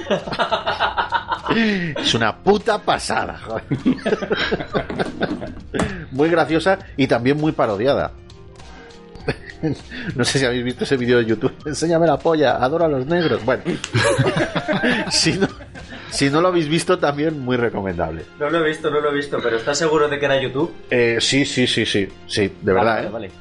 [1.96, 3.64] es una puta pasada, joder.
[6.12, 8.12] Muy graciosa y también muy parodiada.
[10.16, 11.54] No sé si habéis visto ese vídeo de YouTube.
[11.66, 13.44] Enséñame la polla, adoro a los negros.
[13.46, 13.64] Bueno,
[15.12, 15.48] si no,
[16.10, 18.26] si no lo habéis visto, también muy recomendable.
[18.40, 20.72] No lo he visto, no lo he visto, pero ¿estás seguro de que era YouTube?
[20.90, 22.08] Eh, sí, sí, sí, sí.
[22.28, 23.12] Sí, de verdad, Vale, ¿eh?
[23.12, 23.32] vale.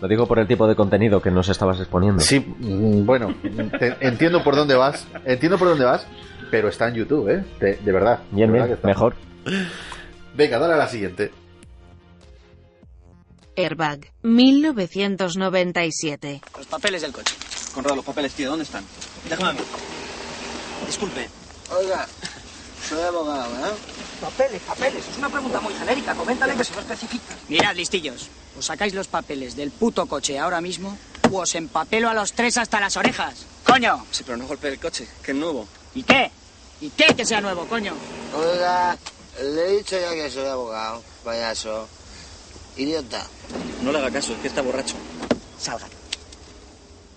[0.00, 2.20] Lo digo por el tipo de contenido que nos estabas exponiendo.
[2.20, 3.34] Sí, mm, bueno,
[3.78, 6.06] te- entiendo por dónde vas, entiendo por dónde vas,
[6.50, 7.44] pero está en YouTube, ¿eh?
[7.58, 8.18] De, de verdad.
[8.30, 9.14] Bien, de verdad bien, mejor.
[10.36, 11.32] Venga, dale a la siguiente.
[13.56, 16.40] Airbag, 1997.
[16.56, 17.34] Los papeles del coche.
[17.74, 18.84] Conrado, los papeles, tío, ¿dónde están?
[19.28, 19.60] Déjame a mí.
[20.86, 21.28] Disculpe.
[21.76, 22.06] Oiga,
[22.88, 23.70] soy abogado, ¿eh?
[24.20, 25.04] Papeles, papeles.
[25.08, 26.14] Es una pregunta muy genérica.
[26.14, 27.34] Coméntale que se lo especifica.
[27.48, 28.28] Mirad, listillos.
[28.58, 30.96] Os sacáis los papeles del puto coche ahora mismo
[31.30, 33.44] o os empapelo a los tres hasta las orejas.
[33.64, 34.06] ¡Coño!
[34.10, 35.66] Sí, pero no golpee el coche, que es nuevo.
[35.94, 36.30] ¿Y qué?
[36.80, 37.94] ¿Y qué que sea nuevo, coño?
[38.34, 38.96] Oiga,
[39.42, 41.88] le he dicho ya que soy abogado, payaso.
[42.76, 43.24] Idiota.
[43.82, 44.96] No le haga caso, es que está borracho.
[45.58, 45.86] Salga.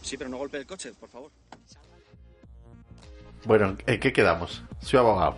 [0.01, 1.31] Sí, pero no golpee el coche, por favor.
[3.45, 4.63] Bueno, ¿en qué quedamos?
[4.81, 5.35] Soy abogado.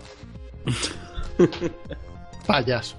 [2.47, 2.95] Payaso.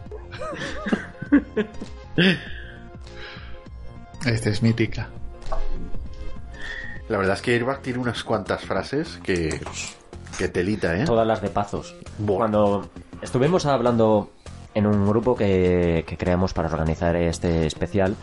[4.26, 5.08] Esta es mítica.
[7.08, 9.60] La verdad es que Airbag tiene unas cuantas frases que,
[10.38, 11.04] que telita, ¿eh?
[11.04, 11.94] Todas las de Pazos.
[12.24, 12.88] Cuando
[13.20, 14.30] estuvimos hablando
[14.74, 18.16] en un grupo que, que creamos para organizar este especial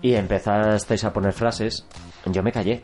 [0.00, 1.86] y empezasteis a poner frases,
[2.26, 2.82] yo me callé.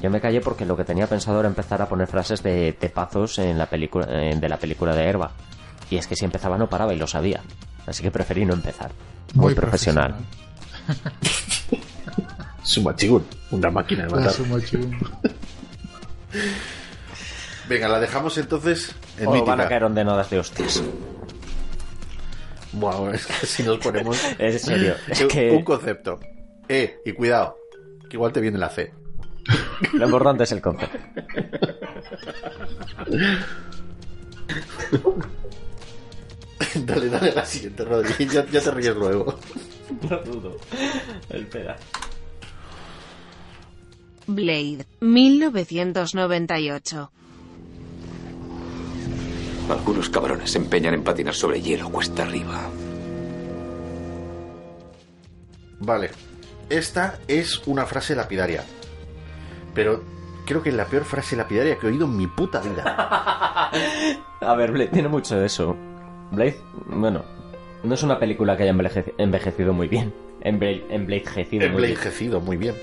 [0.00, 2.88] Yo me callé porque lo que tenía pensado era empezar a poner frases de, de
[2.90, 5.32] Pazos en la película, eh, de la película de Herba.
[5.90, 7.40] Y es que si empezaba no paraba y lo sabía.
[7.86, 8.90] Así que preferí no empezar.
[9.34, 10.14] Muy, Muy profesional.
[12.62, 14.30] Sumachigun, una máquina de matar.
[14.30, 14.96] Sumachigun.
[17.68, 19.50] Venga, la dejamos entonces en O mítica.
[19.50, 20.82] van a caer ondenadas de hostias.
[22.72, 24.18] Bueno, es que si nos ponemos...
[24.38, 26.18] En serio, es Un- que- Un concepto.
[26.68, 27.56] Eh, y cuidado,
[28.08, 28.92] que igual te viene la C.
[29.94, 30.98] Lo importante es el concepto.
[36.84, 38.26] dale, dale a la siguiente, Rodri.
[38.26, 39.38] Ya, ya te ríes luego.
[40.08, 40.56] No dudo.
[41.30, 41.76] Espera.
[44.26, 47.10] Blade, 1998.
[49.70, 52.60] Algunos cabrones se empeñan en patinar sobre hielo cuesta arriba.
[55.80, 56.10] Vale.
[56.70, 58.64] Esta es una frase lapidaria.
[59.74, 60.02] Pero
[60.46, 62.82] creo que es la peor frase lapidaria que he oído en mi puta vida.
[64.40, 65.76] A ver, Blade tiene mucho de eso.
[66.32, 66.56] Blade,
[66.86, 67.22] bueno,
[67.82, 70.12] no es una película que haya envejeci- envejecido muy bien.
[70.42, 71.90] Emble- Embladecido muy bien.
[71.92, 72.74] Envejecido, muy bien.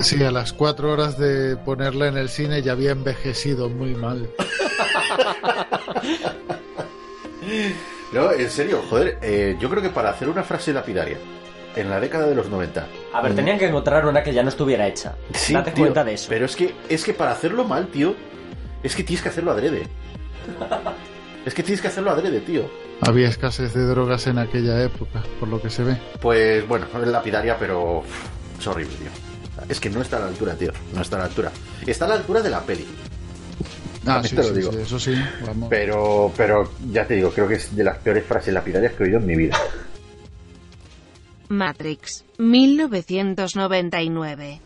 [0.00, 4.28] Sí, a las cuatro horas de ponerla en el cine ya había envejecido muy mal.
[8.12, 11.16] No, en serio, joder, eh, yo creo que para hacer una frase lapidaria
[11.76, 12.86] en la década de los 90.
[13.12, 15.14] A ver, tenían que encontrar una que ya no estuviera hecha.
[15.32, 16.26] Sí, Date tío, cuenta de eso.
[16.28, 18.14] Pero es que, es que para hacerlo mal, tío,
[18.82, 19.82] es que tienes que hacerlo adrede.
[21.46, 22.64] Es que tienes que hacerlo adrede, tío.
[23.02, 25.96] Había escasez de drogas en aquella época, por lo que se ve.
[26.20, 28.02] Pues bueno, es lapidaria, pero
[28.58, 29.08] es horrible, tío.
[29.68, 30.70] Es que no está a la altura, tío.
[30.94, 31.50] No está a la altura.
[31.86, 32.86] Está a la altura de la peli.
[34.06, 34.72] Ah, sí, te lo sí, digo.
[34.72, 35.14] sí, eso sí,
[35.46, 35.68] vamos.
[35.68, 39.06] Pero, pero ya te digo, creo que es de las peores frases lapidarias que he
[39.06, 39.56] oído en mi vida.
[41.48, 44.60] Matrix, 1999.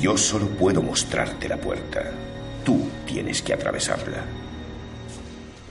[0.00, 2.10] Yo solo puedo mostrarte la puerta.
[2.64, 4.24] Tú tienes que atravesarla.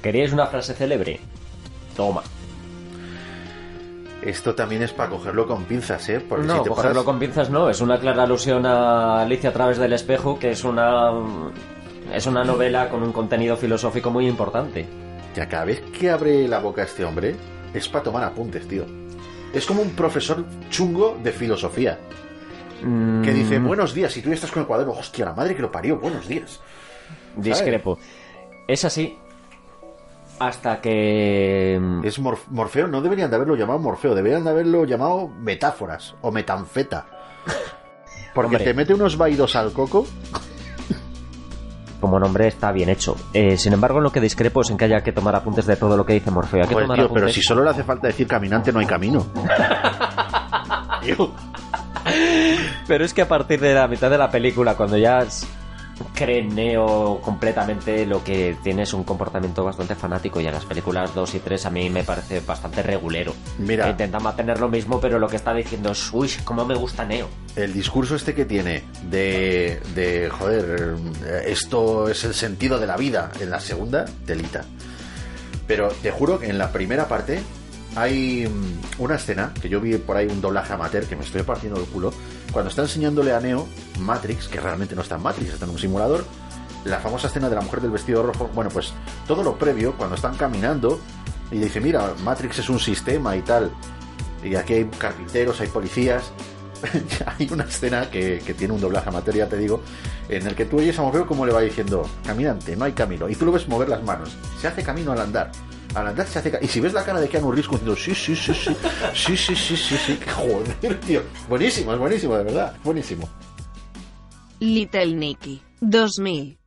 [0.01, 1.19] ¿Queríais una frase célebre?
[1.95, 2.21] Toma.
[4.21, 6.19] Esto también es para cogerlo con pinzas, ¿eh?
[6.19, 9.49] Porque no, si te cogerlo paras- con pinzas no, es una clara alusión a Alicia
[9.49, 11.11] a través del espejo, que es una
[12.13, 14.85] es una novela con un contenido filosófico muy importante.
[15.35, 17.35] Ya cada vez que abre la boca este hombre,
[17.73, 18.83] es para tomar apuntes, tío.
[19.53, 21.97] Es como un profesor chungo de filosofía.
[22.81, 25.55] Que dice, Mm, buenos días, y tú ya estás con el cuaderno, hostia, la madre
[25.55, 26.59] que lo parió, buenos días.
[27.35, 27.99] Discrepo.
[28.67, 29.17] Es así
[30.39, 35.27] hasta que Es Mor- Morfeo, no deberían de haberlo llamado Morfeo, deberían de haberlo llamado
[35.27, 37.05] metáforas o metanfeta.
[38.33, 38.63] Porque Hombre.
[38.63, 40.05] te mete unos vaídos al coco.
[41.99, 43.15] como nombre está bien hecho.
[43.33, 45.75] Eh, sin embargo, en lo que discrepo es en que haya que tomar apuntes de
[45.75, 46.61] todo lo que dice Morfeo.
[46.61, 47.23] Hay que Joder, tomar tío, apuntes.
[47.23, 49.25] pero si solo le hace falta decir caminante, no hay camino.
[51.01, 51.31] Tío.
[52.87, 55.19] Pero es que a partir de la mitad de la película, cuando ya
[56.19, 60.39] Neo completamente, lo que tiene es un comportamiento bastante fanático.
[60.39, 63.33] Y en las películas 2 y 3 a mí me parece bastante regulero.
[63.57, 63.89] Mira.
[63.89, 67.27] Intenta mantener lo mismo, pero lo que está diciendo es, uy, cómo me gusta Neo.
[67.55, 70.95] el discurso este que tiene de, de joder,
[71.25, 74.65] eh, esto es el sentido de la vida en la segunda, telita.
[75.67, 77.41] Pero te juro que en la primera parte
[77.95, 81.43] hay mm, una escena que yo vi por ahí un doblaje amateur que me estoy
[81.43, 82.13] partiendo el culo.
[82.51, 83.67] Cuando está enseñándole a Neo
[83.99, 86.25] Matrix, que realmente no está en Matrix, está en un simulador,
[86.85, 88.49] la famosa escena de la mujer del vestido rojo.
[88.53, 88.93] Bueno, pues
[89.27, 90.99] todo lo previo, cuando están caminando,
[91.51, 93.71] y dice: Mira, Matrix es un sistema y tal.
[94.43, 96.31] Y aquí hay carpinteros, hay policías.
[97.37, 99.81] hay una escena que, tiene un doblaje amateur, ya te digo,
[100.29, 103.27] en el que tú oyes a Morfeo como le va diciendo, caminante, no hay camino.
[103.29, 104.35] Y tú lo ves mover las manos.
[104.59, 105.51] Se hace camino al andar.
[105.95, 108.13] Al andar se hace ca- Y si ves la cara de Keanu Reeves diciendo, sí,
[108.13, 108.75] sí, sí, sí,
[109.15, 111.23] sí, sí, sí, sí, sí, joder, tío.
[111.47, 113.27] Buenísimo, es buenísimo, de verdad, buenísimo.
[114.59, 116.57] Little Nicky, 2000.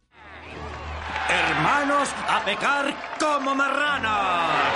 [1.29, 4.73] Hermanos, a pecar como marranos.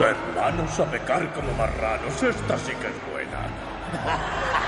[0.00, 3.46] Hermanos a pecar como marranos, esta sí que es buena.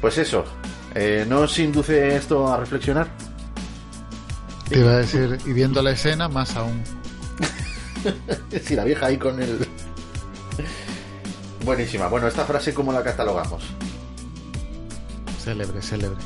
[0.00, 0.44] Pues eso,
[0.94, 3.08] eh, ¿no os induce esto a reflexionar?
[4.68, 6.82] Te iba a decir, y viendo la escena, más aún.
[8.62, 9.66] si la vieja ahí con el...
[11.64, 12.08] Buenísima.
[12.08, 13.62] Bueno, esta frase, ¿cómo la catalogamos?
[15.42, 16.18] Célebre, célebre.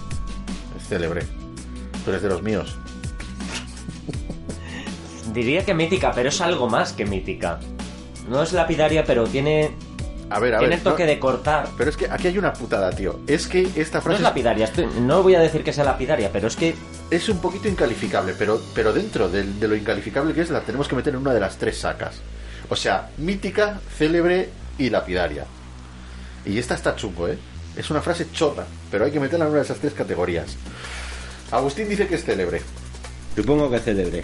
[0.88, 1.22] célebre.
[2.04, 2.76] Tú eres de los míos.
[5.32, 7.58] Diría que mítica, pero es algo más que mítica.
[8.28, 9.74] No es lapidaria, pero tiene.
[10.30, 10.84] A ver, a tiene ver.
[10.84, 11.68] toque no- de cortar.
[11.76, 13.20] Pero es que aquí hay una putada, tío.
[13.26, 16.30] Es que esta No frase es lapidaria, estoy- no voy a decir que sea lapidaria,
[16.32, 16.74] pero es que.
[17.10, 20.88] es un poquito incalificable, pero, pero dentro del- de, lo incalificable que es, la tenemos
[20.88, 22.16] que meter en una de las tres sacas.
[22.70, 24.48] O sea, mítica, célebre
[24.78, 25.44] y lapidaria.
[26.46, 27.38] Y esta está chungo, ¿eh?
[27.76, 30.56] Es una frase chota, pero hay que meterla en una de esas tres categorías.
[31.50, 32.62] Agustín dice que es célebre.
[33.36, 34.22] Supongo que célebre.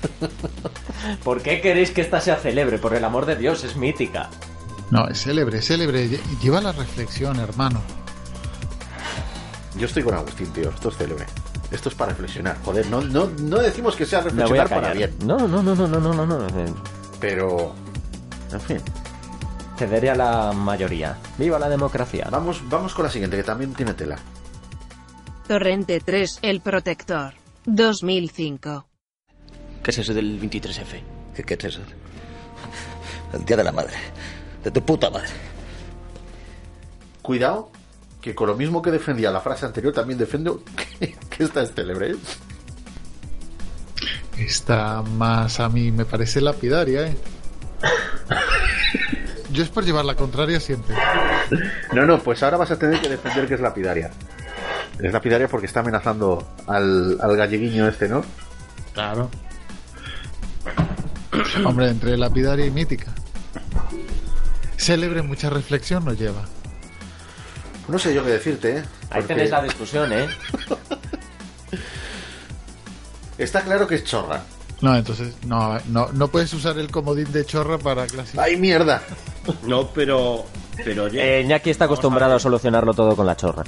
[1.24, 2.78] ¿Por qué queréis que esta sea célebre?
[2.78, 4.30] Por el amor de Dios, es mítica.
[4.90, 6.08] No, es célebre, es célebre.
[6.08, 7.80] Lle- Lleva la reflexión, hermano.
[9.76, 10.70] Yo estoy con Agustín, tío.
[10.70, 11.26] Esto es célebre.
[11.70, 12.58] Esto es para reflexionar.
[12.64, 15.14] Joder, no, no, no decimos que sea reflexionar para bien.
[15.24, 16.46] No, no, no, no, no, no, no, no.
[17.20, 17.74] Pero.
[18.52, 18.80] En fin.
[19.78, 21.16] Cederé a la mayoría.
[21.38, 22.26] ¡Viva la democracia!
[22.30, 24.18] Vamos, vamos con la siguiente, que también tiene tela.
[25.46, 27.32] Torrente 3, El Protector.
[27.64, 28.86] 2005.
[29.90, 31.02] ¿Qué es eso del 23F?
[31.34, 31.80] ¿Qué, qué es eso?
[33.32, 33.94] El día de la madre.
[34.62, 35.26] De tu puta madre.
[37.20, 37.72] Cuidado,
[38.20, 40.62] que con lo mismo que defendía la frase anterior, también defiendo
[41.00, 42.12] que, que esta es célebre.
[42.12, 42.16] ¿eh?
[44.38, 47.16] Esta más a mí me parece lapidaria, ¿eh?
[49.50, 50.94] Yo es por llevar la contraria siempre.
[51.92, 54.12] No, no, pues ahora vas a tener que defender que es lapidaria.
[55.00, 58.22] Es lapidaria porque está amenazando al, al galleguiño este, ¿no?
[58.94, 59.28] Claro.
[61.64, 63.12] Hombre, entre lapidaria y mítica.
[64.76, 66.44] Célebre mucha reflexión nos lleva.
[67.88, 68.82] No sé yo qué decirte, ¿eh?
[69.10, 70.28] Ahí Porque tenéis la discusión, ¿eh?
[73.38, 74.42] Está claro que es chorra.
[74.82, 78.44] No, entonces no, no, no puedes usar el comodín de chorra para clasificar.
[78.46, 79.02] ¡Ay, mierda!
[79.66, 80.44] No, pero.
[80.82, 83.64] Pero oye, Eh, Ñaki está acostumbrado a solucionarlo todo con la chorra.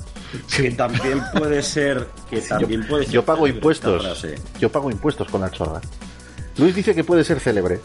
[0.56, 2.08] que también puede ser.
[2.30, 4.24] Que también puede ser Yo pago impuestos.
[4.58, 5.80] Yo pago impuestos con la chorra.
[6.58, 7.80] Luis dice que puede ser célebre.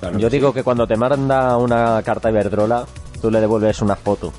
[0.00, 2.86] Claro Yo que digo que cuando te manda una carta Iberdrola,
[3.20, 4.32] tú le devuelves una foto.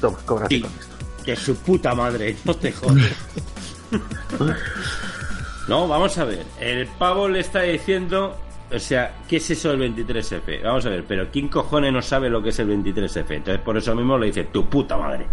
[0.00, 0.60] Toma, cobra Sí.
[0.60, 0.96] con esto.
[1.24, 3.12] Que su puta madre, no te jodes.
[5.68, 6.44] no, vamos a ver.
[6.58, 8.36] El pavo le está diciendo.
[8.72, 10.62] O sea, ¿qué es eso del 23F?
[10.62, 13.30] Vamos a ver, pero ¿quién cojones no sabe lo que es el 23F?
[13.36, 15.26] Entonces, por eso mismo le dice tu puta madre.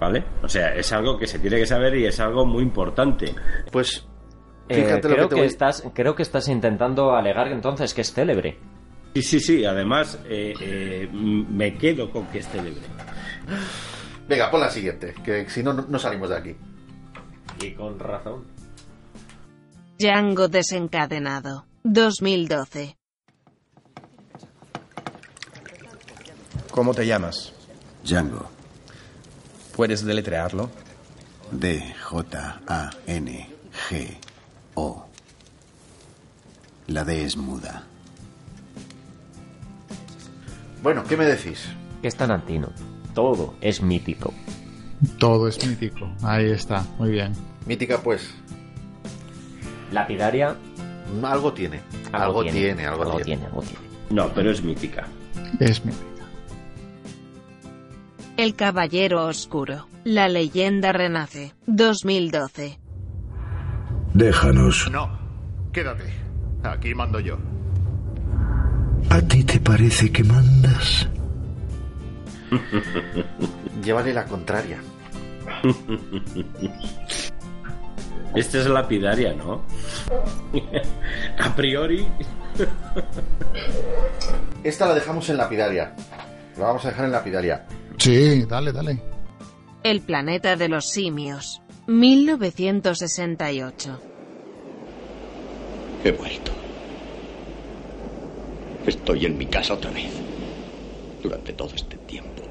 [0.00, 0.24] ¿Vale?
[0.42, 3.34] O sea, es algo que se tiene que saber y es algo muy importante.
[3.72, 4.06] Pues.
[4.68, 8.00] Eh, lo creo, que te que voy- estás, creo que estás intentando alegar entonces que
[8.00, 8.58] es célebre.
[9.14, 9.64] Sí, sí, sí.
[9.64, 12.82] Además, eh, eh, me quedo con que es célebre.
[14.28, 16.56] Venga, pon la siguiente, que si no, no salimos de aquí.
[17.62, 18.44] Y con razón.
[19.98, 21.64] Django desencadenado.
[21.84, 22.96] 2012.
[26.70, 27.54] ¿Cómo te llamas?
[28.04, 28.50] Django.
[29.76, 30.70] ¿Puedes deletrearlo?
[34.76, 35.06] D-J-A-N-G-O.
[36.88, 37.82] La D es muda.
[40.82, 41.68] Bueno, ¿qué me decís?
[42.00, 42.68] Que es Tarantino.
[43.14, 44.32] Todo es mítico.
[45.18, 46.08] Todo es mítico.
[46.22, 47.32] Ahí está, muy bien.
[47.66, 48.30] Mítica, pues.
[49.90, 50.56] Lapidaria.
[51.22, 51.80] Algo tiene.
[52.12, 53.24] Algo, tiene, algo, algo tiene.
[53.24, 53.86] tiene, algo tiene.
[54.10, 55.08] No, pero es mítica.
[55.60, 56.04] Es mítica.
[58.36, 59.88] El Caballero Oscuro.
[60.04, 61.54] La leyenda renace.
[61.66, 62.78] 2012.
[64.16, 64.90] Déjanos.
[64.90, 65.10] No,
[65.74, 66.10] quédate.
[66.62, 67.36] Aquí mando yo.
[69.10, 71.06] ¿A ti te parece que mandas?
[73.84, 74.78] Llévale la contraria.
[78.34, 79.62] Esta es lapidaria, ¿no?
[81.38, 82.06] A priori.
[84.64, 85.94] Esta la dejamos en lapidaria.
[86.56, 87.66] La vamos a dejar en lapidaria.
[87.98, 88.98] Sí, dale, dale.
[89.82, 91.60] El planeta de los simios.
[91.86, 94.00] 1968.
[96.04, 96.50] He vuelto.
[98.86, 100.10] Estoy en mi casa otra vez.
[101.22, 102.42] Durante todo este tiempo.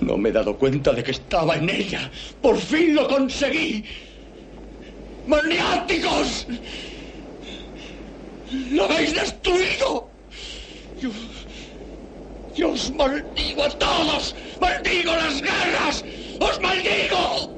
[0.00, 2.10] No me he dado cuenta de que estaba en ella.
[2.40, 3.84] ¡Por fin lo conseguí!
[5.26, 6.46] ¡Maniáticos!
[8.70, 10.10] ¡Lo habéis destruido!
[11.00, 11.10] Yo,
[12.54, 14.34] yo os maldigo a todos.
[14.60, 16.04] ¡Maldigo las guerras!
[16.40, 17.53] ¡Os maldigo!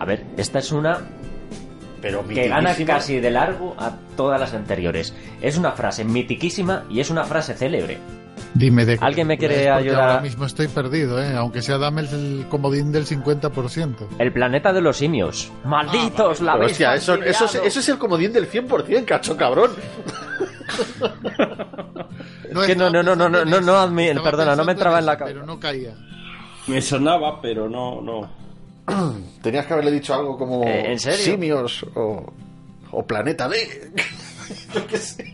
[0.00, 0.98] A ver, esta es una
[2.00, 5.14] Pero que gana casi de largo a todas las anteriores.
[5.42, 7.98] Es una frase mitiquísima y es una frase célebre.
[8.54, 10.08] Dime de ¿Alguien me quiere ayudar?
[10.08, 11.36] Ahora mismo estoy perdido, ¿eh?
[11.36, 13.94] Aunque sea dame el, comodín del 50%.
[14.18, 15.52] El planeta de los simios.
[15.64, 16.40] ¡Malditos!
[16.40, 17.68] la Pero, habéis hostia, eso, eso, es, fastidiado.
[17.68, 19.70] eso es el comodín del 100%, cacho cabrón.
[22.50, 25.16] Es que no, no, no, no, no, no, no, perdona, no me entraba en la
[25.16, 25.34] cabeza.
[25.34, 25.94] Pero no caía.
[26.66, 28.28] Me sonaba, pero no, no.
[29.42, 31.18] Tenías que haberle dicho algo como Eh, ¿en serio?
[31.24, 32.32] simios o,
[32.92, 33.92] o planeta D.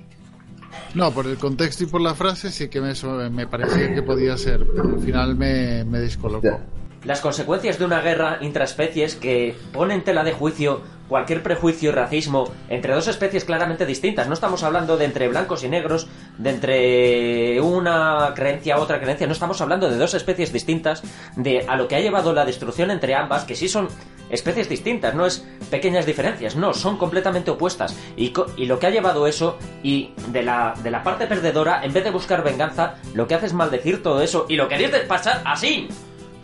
[0.95, 2.93] No, por el contexto y por la frase sí que me,
[3.31, 6.59] me parecía que podía ser, pero al final me, me descolocó.
[7.05, 11.93] Las consecuencias de una guerra intraespecies que pone en tela de juicio cualquier prejuicio y
[11.93, 14.27] racismo entre dos especies claramente distintas.
[14.29, 16.07] No estamos hablando de entre blancos y negros,
[16.39, 19.27] de entre una creencia a otra creencia.
[19.27, 21.03] No estamos hablando de dos especies distintas,
[21.37, 23.89] de a lo que ha llevado la destrucción entre ambas, que sí son
[24.29, 27.97] especies distintas, no es pequeñas diferencias, no, son completamente opuestas.
[28.17, 31.85] Y, co- y lo que ha llevado eso, y de la, de la parte perdedora,
[31.85, 34.91] en vez de buscar venganza, lo que hace es maldecir todo eso, y lo queréis
[35.07, 35.87] pasar así.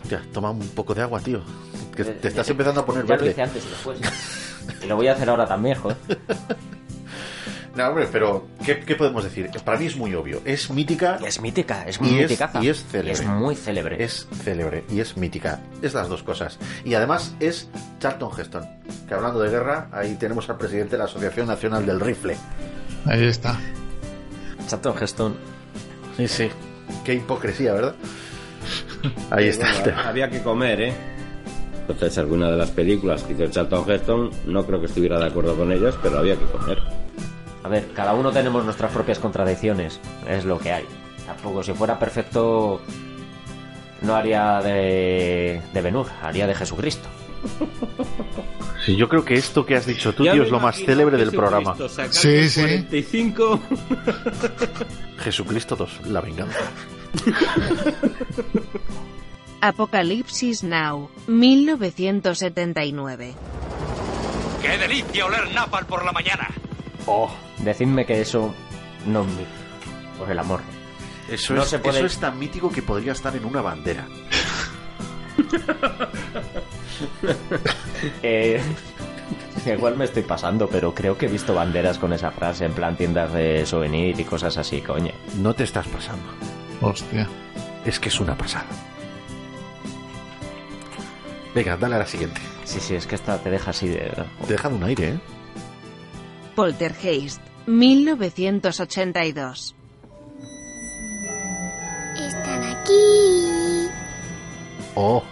[0.09, 1.41] Ya, toma un poco de agua, tío.
[1.95, 3.31] Que te estás empezando a poner Ya lo verde.
[3.31, 3.99] hice antes y después.
[4.83, 5.97] Y lo voy a hacer ahora también, joder.
[7.75, 9.49] No, hombre, pero ¿qué, qué podemos decir?
[9.65, 10.41] Para mí es muy obvio.
[10.45, 11.17] Es mítica.
[11.25, 12.63] Es mítica, es y muy es, miticaza.
[12.63, 13.11] y es célebre.
[13.13, 14.03] Es muy célebre.
[14.03, 15.59] Es célebre y es mítica.
[15.81, 16.59] Es las dos cosas.
[16.85, 18.63] Y además es Charlton Heston.
[19.07, 22.37] Que hablando de guerra, ahí tenemos al presidente de la Asociación Nacional del Rifle.
[23.07, 23.59] Ahí está.
[24.67, 25.35] Charlton Heston.
[26.15, 26.49] Sí, sí.
[27.03, 27.95] Qué hipocresía, ¿verdad?
[29.31, 29.65] Ahí está.
[29.69, 30.07] el Bueno, tema.
[30.09, 30.93] había que comer, ¿eh?
[31.87, 35.55] Entonces, alguna de las películas que hizo Charlton Heston, no creo que estuviera de acuerdo
[35.55, 36.81] con ellas, pero había que comer.
[37.63, 39.99] A ver, cada uno tenemos nuestras propias contradicciones.
[40.27, 40.85] Es lo que hay.
[41.25, 42.81] Tampoco, si fuera perfecto,
[44.01, 47.07] no haría de, de Ben-Hur, haría de Jesucristo.
[48.85, 51.17] Sí, yo creo que esto que has dicho tú, Ya tío, es lo más célebre
[51.17, 51.75] del programa.
[52.11, 52.61] Sí, sí.
[52.61, 53.59] 45.
[55.19, 56.59] Jesucristo 2, la venganza.
[59.67, 63.33] Apocalipsis Now, 1979.
[64.61, 66.49] ¡Qué delicia oler napal por la mañana!
[67.05, 68.53] Oh, Decidme que eso
[69.05, 69.45] no es mi-
[70.19, 70.59] Por el amor.
[71.29, 74.05] eso, No es, se puede- eso es tan mítico que podría estar en una bandera.
[78.21, 78.61] Eh,
[79.65, 82.97] igual me estoy pasando, pero creo que he visto banderas con esa frase en plan
[82.97, 85.11] tiendas de souvenir y cosas así, coño.
[85.37, 86.25] No te estás pasando.
[86.81, 87.27] Hostia.
[87.85, 88.65] Es que es una pasada.
[91.55, 92.41] Venga, dale a la siguiente.
[92.63, 94.11] Sí, sí, es que esta te deja así de...
[94.47, 95.19] Te deja de un aire, ¿eh?
[96.55, 99.75] Poltergeist, 1982.
[102.19, 103.87] Están aquí.
[104.95, 105.23] Oh,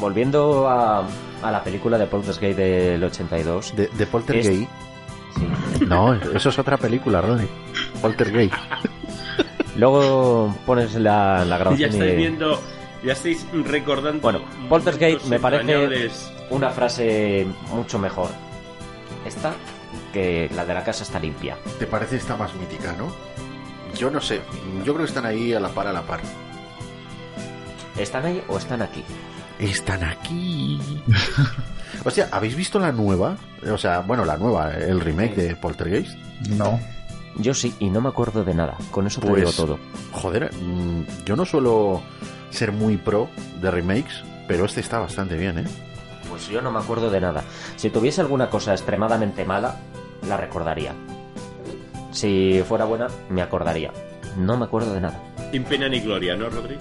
[0.00, 1.06] Volviendo a,
[1.42, 3.76] a la película de Poltergeist del 82.
[3.76, 4.50] de, de Poltergeist.
[4.50, 4.68] Sí.
[5.86, 7.46] No, eso es otra película, Ronnie.
[8.02, 8.54] Poltergeist.
[9.76, 12.16] Luego pones la, la Ya grabación estáis y...
[12.16, 12.60] viendo,
[13.04, 14.20] ya estáis recordando.
[14.20, 16.10] Bueno, Poltergeist me parece
[16.50, 18.28] una frase mucho mejor.
[19.24, 19.54] Esta
[20.12, 21.56] que la de la casa está limpia.
[21.78, 23.12] ¿Te parece esta más mítica, no?
[23.96, 24.40] Yo no sé.
[24.84, 26.20] Yo creo que están ahí a la par, a la par.
[27.96, 29.04] ¿Están ahí o están aquí?
[29.58, 30.80] Están aquí.
[32.04, 33.36] o sea, ¿habéis visto la nueva?
[33.70, 36.16] O sea, bueno, la nueva, el remake de Poltergeist.
[36.50, 36.80] No.
[37.36, 38.76] Yo sí, y no me acuerdo de nada.
[38.90, 39.78] Con eso te Pues, digo todo.
[40.12, 42.02] Joder, mm, yo no suelo
[42.54, 43.28] ser muy pro
[43.60, 45.64] de remakes, pero este está bastante bien, ¿eh?
[46.28, 47.44] Pues yo no me acuerdo de nada.
[47.76, 49.76] Si tuviese alguna cosa extremadamente mala,
[50.28, 50.94] la recordaría.
[52.12, 53.92] Si fuera buena, me acordaría.
[54.36, 55.20] No me acuerdo de nada.
[55.52, 56.76] Sin pena ni gloria, ¿no, Rodri?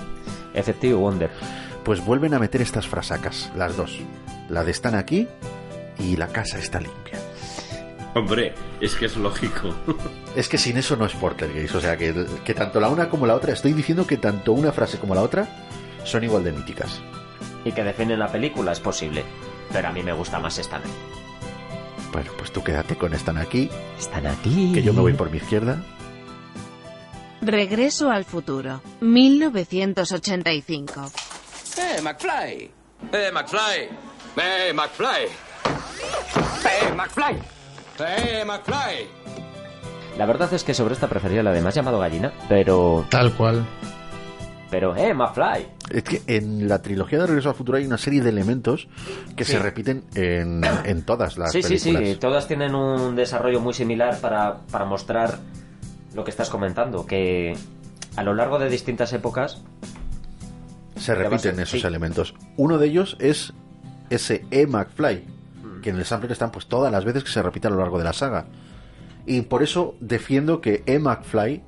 [0.53, 1.32] Effective Wonder.
[1.84, 3.99] Pues vuelven a meter estas frasacas, las dos.
[4.49, 5.28] La de están aquí
[5.99, 7.19] y la casa está limpia.
[8.16, 9.74] Hombre, es que es lógico.
[10.36, 13.28] Es que sin eso no es Poltergeist, o sea que, que tanto la una como
[13.28, 15.47] la otra, estoy diciendo que tanto una frase como la otra
[16.05, 16.99] son igual de míticas.
[17.64, 19.24] Y que definen la película es posible.
[19.72, 20.89] Pero a mí me gusta más Están aquí.
[22.11, 24.72] Bueno, pues tú quédate con están aquí, Están aquí.
[24.74, 25.84] que yo me voy por mi izquierda.
[27.41, 31.11] Regreso al futuro, 1985.
[31.78, 32.72] ¡Eh, McFly!
[33.11, 33.89] ¡Eh, McFly!
[34.38, 35.26] ¡Eh, McFly!
[36.66, 37.38] ¡Eh, McFly!
[38.00, 39.08] ¡Eh, McFly!
[40.18, 43.06] La verdad es que sobre esta prefería la de más llamado gallina, pero.
[43.10, 43.66] Tal cual.
[44.70, 45.68] Pero, eh, McFly.
[45.91, 48.88] Es que en la trilogía de Regreso al Futuro hay una serie de elementos
[49.36, 49.52] que Sí.
[49.54, 52.10] se repiten en, en todas las Sí, sí, películas.
[52.10, 52.16] sí.
[52.16, 55.38] Todas tienen un desarrollo muy similar para, para mostrar
[56.16, 57.06] lo que estás comentando.
[57.06, 57.56] Que
[58.16, 59.62] a lo largo de distintas épocas.
[60.96, 61.86] Se repiten esos sí.
[61.88, 62.34] elementos.
[62.58, 63.54] Uno de ellos es
[64.10, 64.66] ese E.
[64.66, 65.24] McFly.
[65.84, 68.00] Que en el sampler están pues todas las veces que se repite a lo largo
[68.00, 68.48] de la saga.
[69.28, 70.98] Y por eso defiendo que E.
[70.98, 71.62] McFly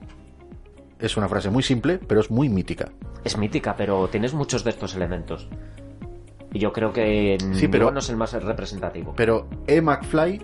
[0.99, 2.89] es una frase muy simple, pero es muy mítica.
[3.23, 5.47] Es mítica, pero tienes muchos de estos elementos.
[6.53, 9.13] Y yo creo que Sí, pero- no es el más representativo.
[9.15, 9.81] Pero E.
[9.81, 10.41] McFly,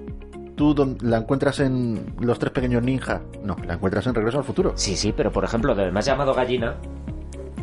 [0.55, 3.21] tú don- la encuentras en Los Tres Pequeños Ninja.
[3.43, 4.73] No, la encuentras en Regreso al Futuro.
[4.75, 6.75] Sí, sí, pero por ejemplo, del más llamado gallina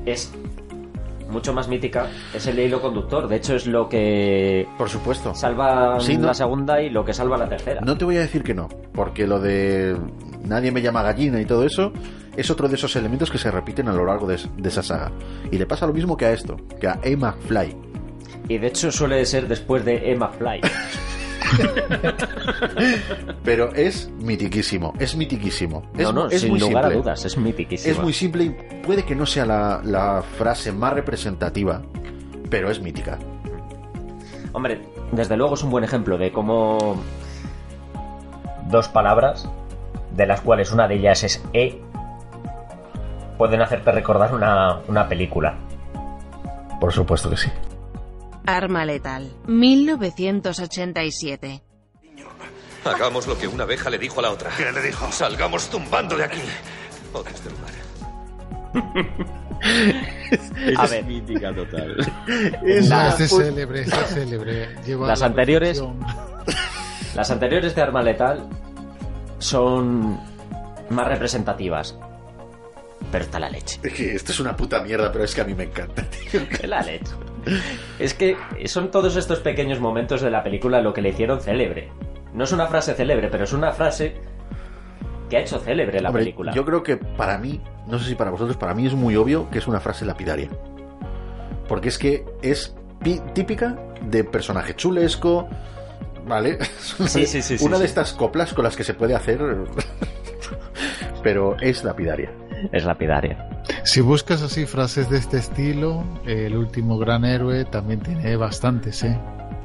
[0.07, 0.33] es
[1.29, 3.29] mucho más mítica, es el hilo conductor.
[3.29, 5.35] De hecho, es lo que Por supuesto.
[5.35, 7.81] salva Sí, no- la segunda y lo que salva la tercera.
[7.83, 9.97] No te voy a decir que no, porque lo de
[10.45, 11.93] nadie me llama gallina y todo eso
[12.37, 15.11] es otro de esos elementos que se repiten a lo largo de, de esa saga.
[15.51, 17.77] Y le pasa lo mismo que a esto, que a Emma Fly.
[18.49, 20.61] Y de hecho suele ser después de Emma Fly.
[23.45, 25.83] Pero es mitiquísimo, es mitiquísimo.
[25.97, 27.03] Es, no, no, es sin muy lugar a simple.
[27.03, 27.93] dudas, es mitiquísimo.
[27.93, 28.51] Es muy simple y
[28.85, 31.83] puede que no sea la, la frase más representativa,
[32.51, 33.19] pero es mítica.
[34.53, 34.81] Hombre,
[35.13, 36.97] desde luego es un buen ejemplo de cómo
[38.71, 39.49] dos palabras,
[40.15, 41.81] de las cuales una de ellas es E,
[43.37, 45.57] pueden hacerte recordar una, una película.
[46.81, 47.51] Por supuesto que sí.
[48.49, 49.31] Arma letal.
[49.47, 51.63] 1987.
[52.85, 54.49] Hagamos lo que una abeja le dijo a la otra.
[54.57, 55.13] ¿Qué le dijo?
[55.13, 56.41] Salgamos zumbando de aquí.
[57.13, 57.69] Odio este lugar.
[60.77, 61.05] A ver.
[61.05, 61.97] mítica total.
[62.89, 64.69] La- Este es célebre, es célebre.
[64.87, 65.83] Lleva Las la anteriores-.
[67.15, 68.49] Las anteriores de Arma Letal
[69.39, 70.19] son
[70.91, 71.99] más representativas.
[73.11, 73.81] Pero está la leche.
[73.83, 76.41] Es que esto es una puta mierda, pero es que a mí me encanta, tío.
[76.51, 77.13] Es la leche.
[77.99, 78.37] Es que
[78.67, 81.91] son todos estos pequeños momentos de la película lo que le hicieron célebre.
[82.35, 84.15] No es una frase célebre, pero es una frase
[85.31, 86.53] que ha hecho célebre la Hombre, película.
[86.53, 89.49] Yo creo que para mí, no sé si para vosotros, para mí es muy obvio
[89.51, 90.51] que es una frase lapidaria.
[91.67, 95.49] Porque es que es pi- típica de personaje chulesco,
[96.27, 96.59] ¿vale?
[97.07, 97.89] Sí, sí, sí, sí, Una de sí.
[97.89, 99.41] estas coplas con las que se puede hacer,
[101.23, 102.31] pero es lapidaria.
[102.73, 103.49] Es lapidaria.
[103.85, 109.19] Si buscas así frases de este estilo, el último gran héroe también tiene bastantes, ¿eh?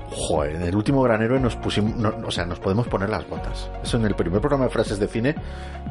[0.09, 3.27] Joder, en el último gran héroe nos pusimos, no- o sea, nos podemos poner las
[3.27, 3.69] botas.
[3.83, 5.35] Eso en el primer programa de frases de cine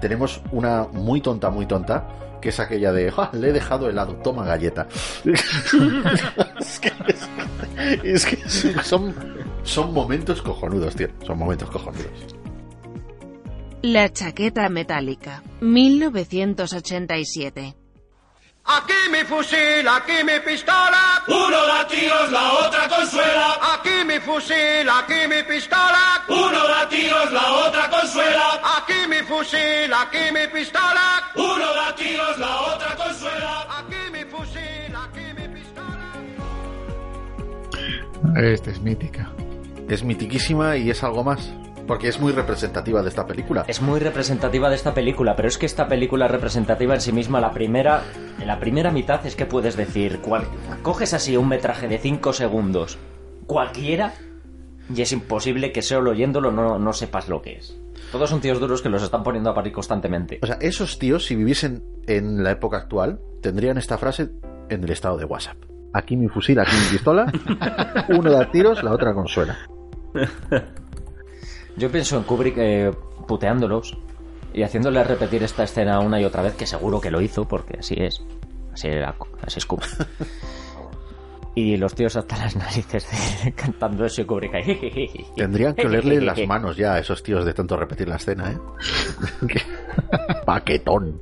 [0.00, 2.06] tenemos una muy tonta, muy tonta,
[2.40, 4.86] que es aquella de, "Ja, le he dejado helado, toma galleta.
[5.24, 6.92] es que,
[8.04, 8.36] es que
[8.84, 9.14] son,
[9.64, 11.08] son momentos cojonudos, tío.
[11.26, 12.08] Son momentos cojonudos.
[13.82, 15.42] La chaqueta metálica.
[15.60, 17.74] 1987.
[18.64, 21.20] Aquí mi fusil, aquí mi pistola.
[21.26, 23.58] Uno da tiros, la otra consuela.
[23.74, 26.22] Aquí mi fusil, aquí mi pistola.
[26.28, 28.60] Uno da tiros, la otra consuela.
[28.76, 31.32] Aquí mi fusil, aquí mi pistola.
[31.34, 33.66] Uno da tiros, la otra consuela.
[33.78, 36.12] Aquí mi fusil, aquí mi pistola.
[38.40, 39.32] Esta es mítica.
[39.88, 41.52] Es mitiquísima y es algo más.
[41.86, 43.64] Porque es muy representativa de esta película.
[43.66, 47.12] Es muy representativa de esta película, pero es que esta película es representativa en sí
[47.12, 47.40] misma.
[47.40, 48.02] La primera,
[48.40, 50.44] en la primera mitad es que puedes decir, cual,
[50.82, 52.98] coges así un metraje de 5 segundos,
[53.46, 54.14] cualquiera,
[54.94, 57.76] y es imposible que solo oyéndolo no, no sepas lo que es.
[58.10, 60.38] Todos son tíos duros que los están poniendo a parir constantemente.
[60.42, 64.30] O sea, esos tíos, si viviesen en la época actual, tendrían esta frase
[64.68, 65.56] en el estado de WhatsApp.
[65.94, 67.30] Aquí mi fusil, aquí mi pistola.
[68.08, 69.58] Uno da tiros, la otra consuela.
[71.76, 72.90] Yo pienso en Kubrick eh,
[73.26, 73.96] puteándolos
[74.54, 77.78] y haciéndoles repetir esta escena una y otra vez, que seguro que lo hizo, porque
[77.78, 78.22] así es.
[78.72, 79.14] Así, era,
[79.46, 79.90] así es Kubrick.
[81.54, 83.06] Y los tíos hasta las narices
[83.44, 85.26] de- cantando eso y Kubrick ahí.
[85.36, 88.58] Tendrían que olerle las manos ya a esos tíos de tanto repetir la escena, ¿eh?
[90.46, 91.20] Paquetón.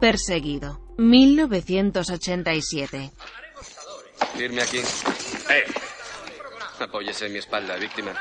[0.00, 0.80] Perseguido.
[0.96, 3.10] 1987.
[4.36, 4.78] Firme aquí.
[4.78, 5.64] ¡Eh!
[6.80, 8.12] Apóyese en mi espalda, víctima.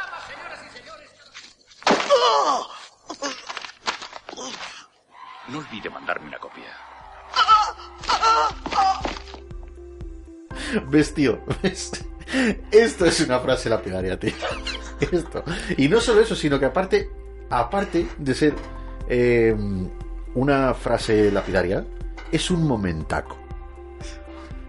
[5.50, 6.64] No olvide mandarme una copia.
[10.90, 11.14] ¿Ves.
[12.72, 14.34] Esto es una frase lapidaria, tío.
[15.00, 15.44] Esto.
[15.78, 17.10] Y no solo eso, sino que aparte,
[17.50, 18.54] aparte de ser
[19.10, 19.56] eh,
[20.36, 21.86] una frase lapidaria,
[22.32, 23.38] es un momentaco.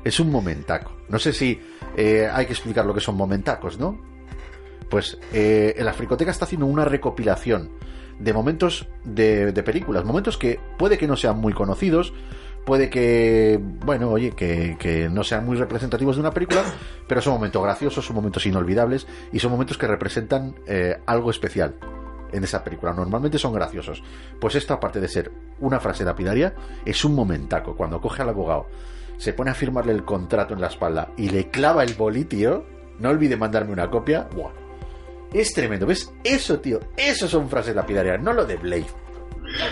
[0.04, 0.92] Es un momentaco.
[1.08, 1.60] No sé si
[1.96, 4.11] eh, hay que explicar lo que son momentacos, ¿no?
[4.88, 7.70] Pues eh, la Fricoteca está haciendo una recopilación
[8.18, 12.12] de momentos de, de películas, momentos que puede que no sean muy conocidos,
[12.64, 16.62] puede que, bueno, oye, que, que no sean muy representativos de una película,
[17.08, 21.74] pero son momentos graciosos, son momentos inolvidables y son momentos que representan eh, algo especial
[22.32, 22.92] en esa película.
[22.92, 24.02] Normalmente son graciosos.
[24.40, 26.54] Pues esto, aparte de ser una frase lapidaria,
[26.84, 27.76] es un momentaco.
[27.76, 28.66] Cuando coge al abogado,
[29.18, 32.64] se pone a firmarle el contrato en la espalda y le clava el boli, tío,
[32.98, 34.28] no olvide mandarme una copia.
[34.34, 34.61] ¡Buah!
[35.32, 36.12] Es tremendo, ¿ves?
[36.24, 38.86] Eso, tío, eso son frases lapidarias, no lo de Blade.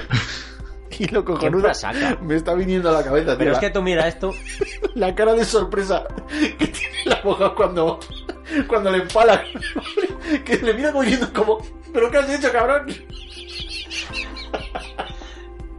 [0.99, 3.39] y lo cojonudo la me está viniendo a la cabeza, tío.
[3.39, 4.35] Pero es la- que tú mira esto.
[4.95, 6.05] la cara de sorpresa
[6.59, 8.01] que tiene el abogado cuando,
[8.67, 9.45] Cuando le empala,
[10.45, 11.59] que le mira como diciendo como,
[11.93, 12.87] ¿pero qué has hecho, cabrón?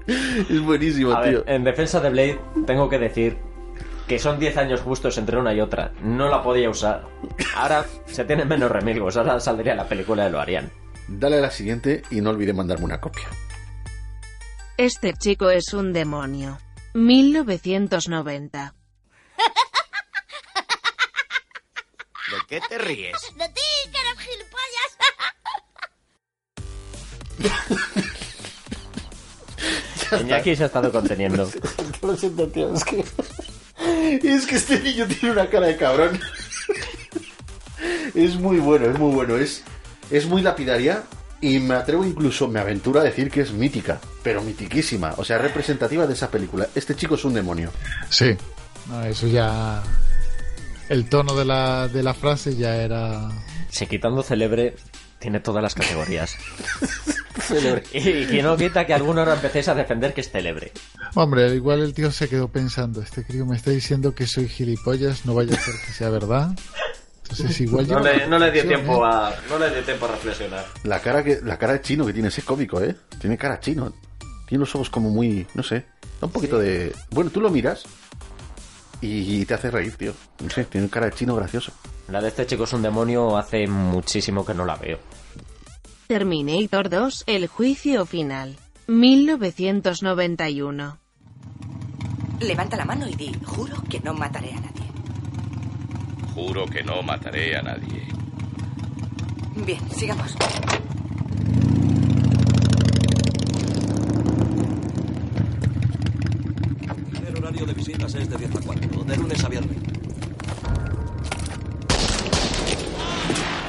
[0.07, 1.43] Es buenísimo, A tío.
[1.43, 3.37] ver, en defensa de Blade, tengo que decir
[4.11, 5.93] que son 10 años justos entre una y otra.
[6.01, 7.07] No la podía usar.
[7.55, 9.15] Ahora se tienen menos remilgos.
[9.15, 10.69] Ahora saldría la película de lo harían.
[11.07, 13.29] Dale a la siguiente y no olvide mandarme una copia.
[14.75, 16.57] Este chico es un demonio.
[16.93, 18.75] 1990.
[22.31, 23.15] ¿De qué te ríes?
[23.37, 23.61] De ti,
[23.93, 24.19] que eres
[30.09, 30.21] gilipollas.
[30.21, 31.49] Iñaki se ha estado conteniendo.
[32.01, 33.05] Lo siento, tío, es que.
[34.23, 36.19] Es que este niño tiene una cara de cabrón.
[38.13, 39.37] Es muy bueno, es muy bueno.
[39.37, 39.63] Es,
[40.09, 41.03] es muy lapidaria
[41.39, 45.15] y me atrevo incluso, me aventuro a decir que es mítica, pero mitiquísima.
[45.17, 46.67] O sea, representativa de esa película.
[46.75, 47.71] Este chico es un demonio.
[48.09, 48.35] Sí.
[48.87, 49.81] No, eso ya.
[50.89, 53.29] El tono de la, de la frase ya era.
[53.69, 54.75] Si quitando célebre,
[55.21, 56.35] tiene todas las categorías.
[57.93, 60.71] Y que no quita que alguno ahora empecéis a defender que es célebre.
[61.15, 65.25] Hombre, igual el tío se quedó pensando, este crío me está diciendo que soy gilipollas,
[65.25, 66.51] no vaya a ser que sea verdad.
[67.23, 69.09] Entonces igual No le, no le dio tiempo ¿eh?
[69.11, 70.65] a, no le dio tiempo a reflexionar.
[70.83, 72.95] La cara, que, la cara de chino que tiene ese cómico, ¿eh?
[73.19, 73.93] Tiene cara chino.
[74.47, 75.85] Tiene los ojos como muy, no sé,
[76.19, 76.93] da un poquito de...
[77.09, 77.83] Bueno, tú lo miras
[79.01, 80.13] y te hace reír, tío.
[80.41, 81.71] No sé, tiene cara de chino gracioso.
[82.09, 84.99] La de este chico es un demonio hace muchísimo que no la veo.
[86.11, 88.57] Terminator 2, El juicio final.
[88.87, 90.97] 1991.
[92.41, 94.91] Levanta la mano y di, juro que no mataré a nadie.
[96.35, 98.05] Juro que no mataré a nadie.
[99.65, 100.35] Bien, sigamos.
[107.25, 109.77] El horario de visitas es de 10 a 4, de lunes a viernes.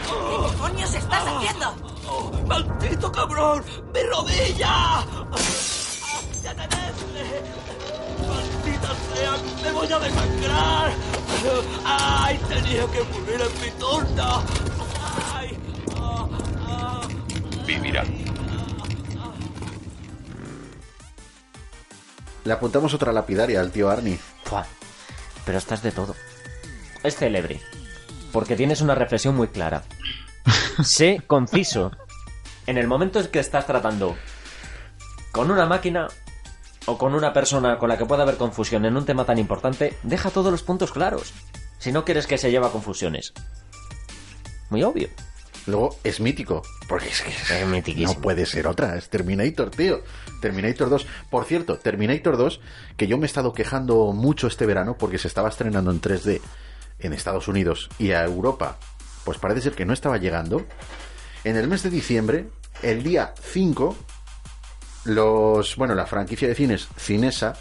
[0.09, 1.92] ¿Qué demonios estás haciendo?
[2.07, 3.65] ¡Oh, ¡Maldito cabrón!
[3.95, 5.05] ¡Mi rodilla!
[6.43, 7.25] ¡Ya tenedme!
[8.29, 9.37] ¡Maldita sea!
[9.63, 10.93] ¡Me voy a desangrar!
[11.85, 12.41] ¡Ay!
[12.49, 14.43] Tenía que morir en mi turno!
[15.35, 15.59] ¡Ay!
[17.67, 18.05] Vivirá.
[22.45, 24.19] Le apuntamos otra lapidaria al tío Arnie.
[24.45, 24.67] Fua,
[25.45, 26.17] Pero estás de todo.
[27.05, 27.61] Es célebre.
[28.33, 29.85] Porque tienes una reflexión muy clara.
[30.85, 31.93] Sé conciso.
[32.67, 34.17] En el momento en que estás tratando
[35.33, 36.09] con una máquina
[36.87, 39.97] o con una persona con la que pueda haber confusión en un tema tan importante,
[40.03, 41.33] deja todos los puntos claros.
[41.79, 43.33] Si no quieres que se lleve a confusiones.
[44.71, 45.09] Muy obvio.
[45.67, 50.03] Luego es mítico, porque es que Es no puede ser otra, es Terminator, tío.
[50.41, 51.07] Terminator 2.
[51.31, 52.61] Por cierto, Terminator 2,
[52.97, 56.41] que yo me he estado quejando mucho este verano porque se estaba estrenando en 3D
[56.99, 58.79] en Estados Unidos y a Europa,
[59.25, 60.65] pues parece ser que no estaba llegando.
[61.45, 62.49] En el mes de diciembre,
[62.83, 63.97] el día 5,
[65.07, 67.55] los, bueno, la franquicia de cines Cinesa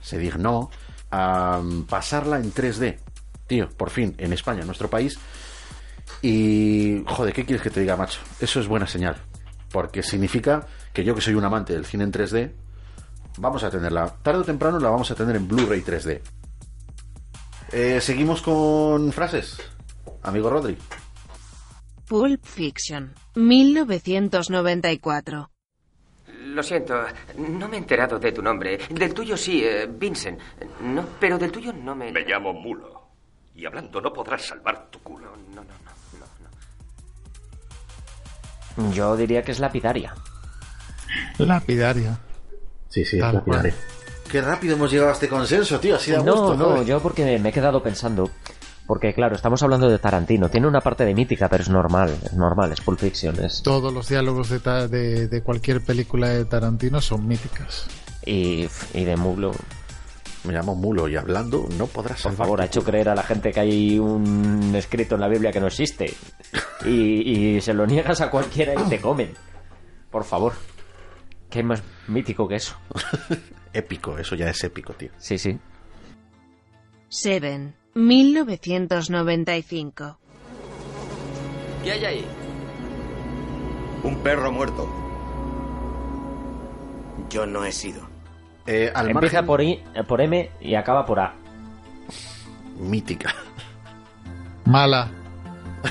[0.00, 0.70] se dignó
[1.10, 2.98] a pasarla en 3D.
[3.46, 5.18] Tío, por fin, en España, en nuestro país.
[6.22, 8.20] Y, joder, ¿qué quieres que te diga, macho?
[8.40, 9.16] Eso es buena señal.
[9.70, 12.52] Porque significa que yo que soy un amante del cine en 3D,
[13.38, 14.16] vamos a tenerla.
[14.22, 16.20] Tarde o temprano la vamos a tener en Blu-ray 3D.
[17.72, 19.56] Eh, Seguimos con frases.
[20.22, 20.76] Amigo Rodri.
[22.12, 23.14] Pulp Fiction.
[23.36, 25.50] 1994.
[26.44, 26.94] Lo siento,
[27.38, 28.78] no me he enterado de tu nombre.
[28.90, 30.38] Del tuyo sí, eh, Vincent.
[30.82, 32.12] No, pero del tuyo no me...
[32.12, 33.00] Me llamo Mulo.
[33.54, 35.32] Y hablando no podrás salvar tu culo.
[35.54, 35.70] No, no,
[38.76, 38.92] no.
[38.92, 40.14] Yo diría que es lapidaria.
[41.38, 42.18] Lapidaria.
[42.90, 43.74] Sí, sí, Tal lapidaria.
[44.30, 45.96] Qué rápido hemos llegado a este consenso, tío.
[45.96, 48.30] Así de No, gusto, no, yo porque me he quedado pensando.
[48.92, 50.50] Porque, claro, estamos hablando de Tarantino.
[50.50, 52.14] Tiene una parte de mítica, pero es normal.
[52.24, 53.42] Es normal, es Pulp Fiction.
[53.42, 53.62] Es...
[53.62, 57.86] Todos los diálogos de, ta- de, de cualquier película de Tarantino son míticas.
[58.26, 59.52] Y, y de Mulo.
[60.44, 63.14] Me llamo Mulo y hablando no podrás Por salvar favor, tu ha hecho creer a
[63.14, 66.12] la gente que hay un escrito en la Biblia que no existe.
[66.84, 69.32] Y, y se lo niegas a cualquiera y te comen.
[70.10, 70.52] Por favor.
[71.48, 72.76] ¿Qué más mítico que eso?
[73.72, 75.08] épico, eso ya es épico, tío.
[75.16, 75.58] Sí, sí.
[77.08, 77.74] Seven.
[77.94, 80.18] 1995.
[81.84, 82.24] ¿Qué hay ahí?
[84.02, 84.88] Un perro muerto.
[87.30, 88.02] Yo no he sido.
[88.66, 91.34] Eh, al Empieza margen- por, I, eh, por M y acaba por A.
[92.78, 93.34] Mítica.
[94.64, 95.10] Mala.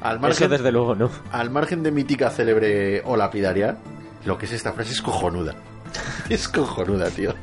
[0.00, 1.08] Al Eso margen, desde luego, ¿no?
[1.30, 3.78] al margen de mítica, célebre o lapidaria,
[4.24, 5.54] lo que es esta frase es cojonuda.
[6.28, 7.34] Es cojonuda, tío.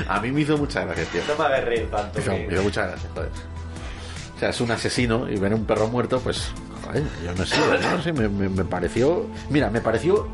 [0.08, 1.22] A mí me hizo mucha gracia, tío.
[1.28, 2.14] No me hagas reír tanto.
[2.16, 3.30] Me hizo, que- me hizo mucha gracia, joder.
[4.36, 6.52] O sea, es un asesino y ver un perro muerto, pues.
[6.86, 7.56] Joder, yo no sé,
[7.96, 9.26] no sé, me, me- me pareció.
[9.50, 10.28] Mira, me pareció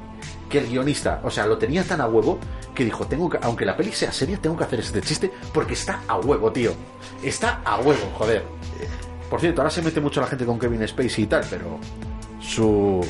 [0.50, 2.40] que el guionista, o sea, lo tenía tan a huevo
[2.74, 5.74] que dijo: tengo que, aunque la peli sea seria, tengo que hacer este chiste porque
[5.74, 6.72] está a huevo, tío.
[7.24, 8.44] Está a huevo, joder.
[9.30, 11.78] Por cierto, ahora se mete mucho la gente con Kevin Spacey y tal, pero
[12.42, 13.06] su,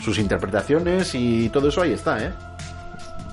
[0.00, 2.32] sus interpretaciones y todo eso ahí está, ¿eh?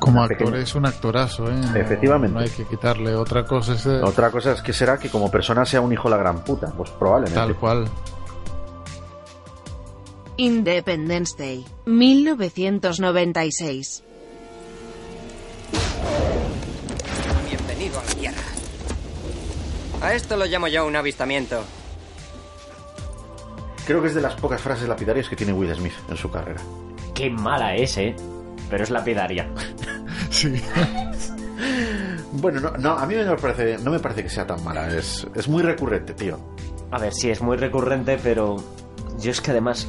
[0.04, 1.54] Como actor pequeña- es un actorazo, ¿eh?
[1.56, 2.34] No- Efectivamente.
[2.34, 3.16] No hay que quitarle.
[3.16, 3.86] Otra cosa es...
[3.86, 6.44] eh, Otra cosa es que será que como persona sea un hijo de la gran
[6.44, 7.40] puta, pues probablemente.
[7.40, 7.86] Tal cual.
[10.38, 14.04] Independence Day, 1996.
[17.50, 18.42] Bienvenido a la Tierra.
[20.02, 21.64] A esto lo llamo yo un avistamiento.
[23.86, 26.62] Creo que es de las pocas frases lapidarias que tiene Will Smith en su carrera.
[27.14, 28.16] Qué mala es, ¿eh?
[28.74, 29.48] Pero es lapidaria.
[30.32, 30.52] Sí.
[32.32, 34.88] Bueno, no, no, a mí no me parece, no me parece que sea tan mala.
[34.90, 36.40] Es, es muy recurrente, tío.
[36.90, 38.56] A ver, sí, es muy recurrente, pero
[39.20, 39.88] yo es que además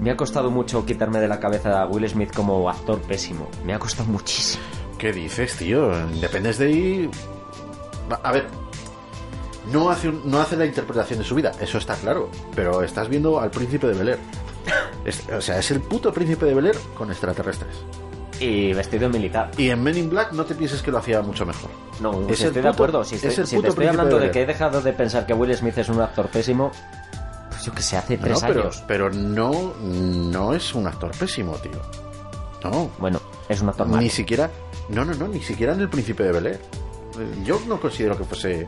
[0.00, 3.46] me ha costado mucho quitarme de la cabeza a Will Smith como actor pésimo.
[3.66, 4.64] Me ha costado muchísimo.
[4.96, 5.90] ¿Qué dices, tío?
[6.14, 7.10] Independence Day.
[8.10, 8.46] Va, A ver.
[9.70, 12.30] No hace, un- no hace la interpretación de su vida, eso está claro.
[12.56, 14.18] Pero estás viendo al príncipe de Bel Air.
[15.04, 17.74] Es- o sea, es el puto príncipe de Bel Air con extraterrestres.
[18.40, 19.50] Y vestido militar.
[19.56, 21.70] Y en Men in Black no te pienses que lo hacía mucho mejor.
[22.00, 23.04] No, Es si el estoy de acuerdo.
[23.04, 24.92] Si, estoy- es el si puto te estoy príncipe hablando de que he dejado de
[24.92, 26.70] pensar que Will Smith es un actor pésimo,
[27.50, 28.84] pues yo que sé, hace No, tres pero, años.
[28.86, 31.72] pero no, no es un actor pésimo, tío.
[32.62, 32.90] No.
[32.98, 34.02] Bueno, es un actor malo.
[34.02, 34.50] Ni siquiera.
[34.88, 36.60] No, no, no, ni siquiera en el príncipe de Bel Air.
[37.44, 38.66] Yo no considero que fuese.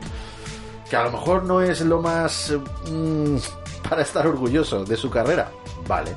[0.89, 2.53] Que a lo mejor no es lo más.
[2.91, 3.37] mm,
[3.87, 5.49] para estar orgulloso de su carrera.
[5.91, 6.15] Vale.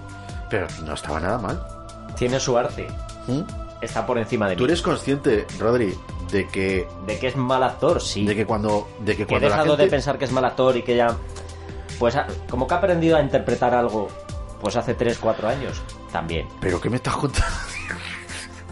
[0.48, 1.60] Pero no estaba nada mal.
[2.16, 2.86] Tiene su arte.
[3.26, 3.40] ¿Mm?
[3.80, 4.68] Está por encima de ¿Tú mí.
[4.68, 5.92] eres consciente, Rodri,
[6.30, 6.86] de que.
[7.06, 8.24] De que es mal actor, sí.
[8.24, 8.88] De que cuando.
[9.00, 9.82] De que que he cuando la dejado gente.
[9.84, 11.08] de pensar que es mal actor y que ya.
[11.98, 14.08] Pues ha- como que ha aprendido a interpretar algo,
[14.60, 15.82] pues hace 3, 4 años,
[16.12, 16.46] también.
[16.60, 17.46] ¿Pero qué me estás contando?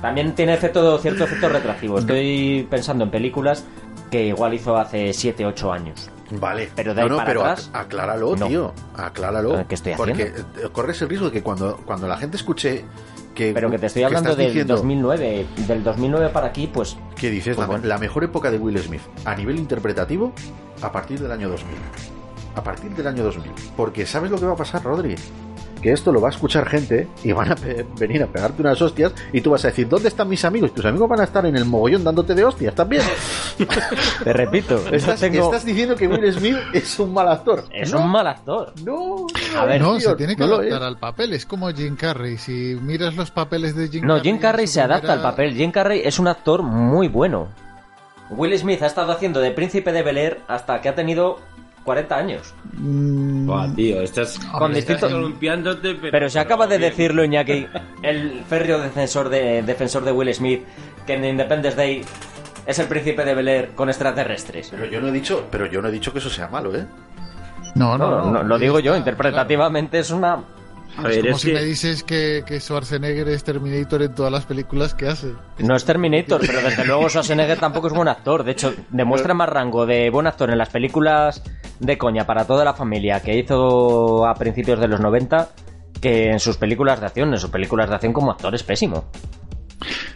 [0.00, 1.98] También tiene efecto, cierto efecto retroactivo.
[1.98, 3.64] Estoy pensando en películas
[4.10, 6.10] que igual hizo hace 7, 8 años.
[6.40, 6.70] Vale.
[6.74, 8.46] Pero de ahí no, no, para pero atrás, ac- acláralo, no.
[8.46, 8.72] tío.
[8.96, 9.66] Acláralo.
[9.68, 10.40] ¿Qué estoy porque haciendo?
[10.66, 12.84] eh, corres el riesgo de que cuando, cuando la gente escuche
[13.34, 13.52] que.
[13.52, 15.46] Pero que te estoy hablando del diciendo- 2009.
[15.68, 16.96] Del 2009 para aquí, pues.
[17.16, 17.56] ¿Qué dices?
[17.56, 17.86] Pues la, bueno.
[17.86, 20.32] la mejor época de Will Smith a nivel interpretativo
[20.80, 21.76] a partir del año 2000.
[22.54, 23.50] A partir del año 2000.
[23.76, 25.14] Porque ¿sabes lo que va a pasar, Rodri?
[25.80, 27.56] Que esto lo va a escuchar gente y van a
[27.98, 30.72] venir a pegarte unas hostias y tú vas a decir, ¿dónde están mis amigos?
[30.72, 33.02] Tus amigos van a estar en el mogollón dándote de hostias también.
[34.24, 37.64] Te repito, estás, tengo- estás diciendo que Will Smith es un mal actor.
[37.72, 38.72] Es No, un mal actor.
[38.84, 39.26] No,
[39.58, 41.32] A ver, no, tío, se tiene que no adaptar al papel.
[41.32, 42.38] Es como Jim Carrey.
[42.38, 44.22] Si miras los papeles de Jim No, Carrey.
[44.32, 45.54] Jim Carrey se adapta al papel.
[45.54, 47.48] Jim Carrey es un actor muy bueno.
[48.30, 51.38] Will Smith ha estado haciendo de príncipe de Bel Air hasta que ha tenido
[51.84, 52.54] 40 años.
[52.74, 56.12] Mm, Buah, tío, estás, Con estás distinto- columpiándote, pero...
[56.12, 57.66] Pero se acaba de decirlo, Iñaki,
[58.02, 60.62] el férreo defensor de, defensor de Will Smith,
[61.06, 62.02] que en Independence Day
[62.66, 64.68] es el príncipe de Bel Air con extraterrestres.
[64.70, 66.86] Pero yo no he dicho, pero yo no he dicho que eso sea malo, ¿eh?
[67.74, 68.30] No, no, No, no.
[68.32, 70.38] no, lo digo yo, interpretativamente es una...
[70.98, 71.54] A es ver, como es si que...
[71.54, 75.32] me dices que, que Schwarzenegger es Terminator en todas las películas que hace.
[75.58, 78.44] No es Terminator, pero desde luego Schwarzenegger tampoco es buen actor.
[78.44, 81.42] De hecho, demuestra más rango de buen actor en las películas
[81.80, 85.48] de coña para toda la familia que hizo a principios de los 90
[86.00, 87.32] que en sus películas de acción.
[87.32, 89.04] En sus películas de acción como actor es pésimo.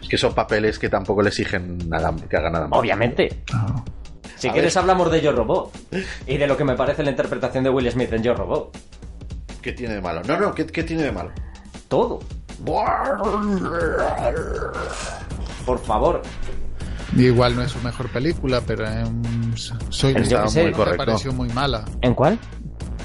[0.01, 2.79] Es que son papeles que tampoco le exigen nada, que haga nada más.
[2.79, 3.41] Obviamente.
[4.35, 4.81] Si A quieres ver.
[4.81, 5.71] hablamos de Yo Robot
[6.27, 8.77] y de lo que me parece la interpretación de Will Smith en Yo Robot.
[9.67, 10.21] ¿Qué tiene de malo?
[10.25, 11.29] No, no, ¿qué, qué tiene de malo?
[11.89, 12.19] Todo.
[15.65, 16.21] Por favor.
[17.17, 20.63] Igual no es su mejor película, pero em, Soy Yo Leyenda qué sé.
[20.63, 21.05] me correcto.
[21.05, 21.83] pareció muy mala.
[22.01, 22.39] ¿En cuál?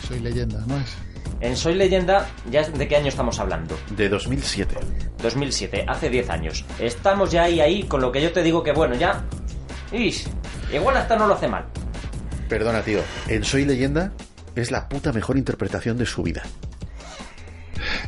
[0.06, 0.94] Soy Leyenda, ¿no es?
[1.40, 3.76] En Soy Leyenda, ¿ya de qué año estamos hablando?
[3.96, 4.76] De 2007.
[5.20, 6.64] 2007, hace 10 años.
[6.78, 9.24] Estamos ya ahí, ahí, con lo que yo te digo que bueno, ya...
[9.90, 10.28] Ish,
[10.72, 11.64] igual hasta no lo hace mal.
[12.48, 13.00] Perdona, tío.
[13.26, 14.12] En Soy Leyenda
[14.54, 16.42] es la puta mejor interpretación de su vida.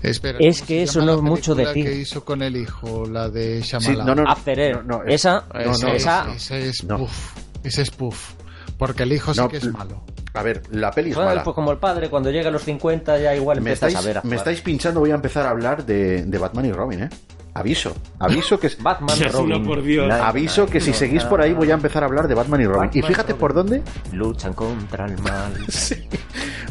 [0.03, 1.85] Espera, Es ¿cómo que eso no es mucho película decir.
[1.87, 4.07] que hizo con el hijo, la de Sí, Shyamalan?
[4.07, 4.31] no, no, no.
[4.31, 4.83] After Earth.
[4.85, 6.33] no, no, es- esa, no, no, Ese- esa...
[6.35, 6.99] ese es No.
[6.99, 7.33] puff.
[7.65, 8.33] Ese es puff.
[8.79, 10.05] Porque el hijo sí que es malo.
[10.35, 11.43] A ver, la peli es Bueno, mala.
[11.45, 14.21] pues como el padre, cuando llega a los 50 ya igual me, empiezas estáis, a
[14.21, 14.25] ver.
[14.25, 17.11] me estáis pinchando, voy a empezar a hablar de, de Batman y Robin, ¿eh?
[17.55, 18.69] Aviso, aviso que...
[18.81, 19.65] Batman, Ya, sí, no, Robin.
[19.65, 20.11] por Dios.
[20.13, 22.91] Aviso que si seguís por ahí voy a empezar a hablar de Batman y Robin.
[22.93, 23.41] Y Batman, fíjate Robin.
[23.41, 23.83] por dónde...
[24.13, 25.53] Luchan contra el mal.
[25.69, 25.95] Sí.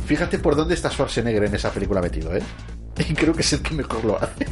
[0.06, 2.42] Fíjate por dónde está Schwarzenegger en esa película metido, ¿eh?
[2.98, 4.46] Y creo que es el que mejor lo hace.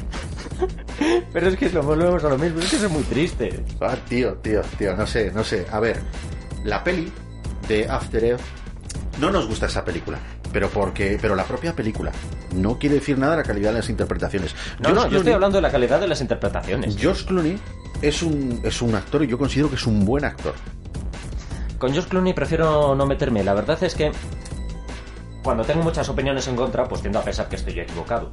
[1.33, 3.63] Pero es que lo volvemos a lo mismo, es que eso es muy triste.
[3.81, 5.65] Ah, tío, tío, tío, no sé, no sé.
[5.71, 5.99] A ver,
[6.63, 7.11] la peli
[7.67, 8.41] de After Earth
[9.19, 10.17] no nos gusta esa película.
[10.51, 12.11] Pero porque, pero la propia película
[12.55, 14.53] no quiere decir nada de la calidad de las interpretaciones.
[14.79, 16.97] No, George no, yo estoy hablando de la calidad de las interpretaciones.
[16.97, 17.57] George Clooney
[18.01, 20.53] es un, es un actor y yo considero que es un buen actor.
[21.77, 23.43] Con George Clooney prefiero no meterme.
[23.43, 24.11] La verdad es que
[25.43, 28.31] cuando tengo muchas opiniones en contra, pues tiendo a pensar que estoy equivocado.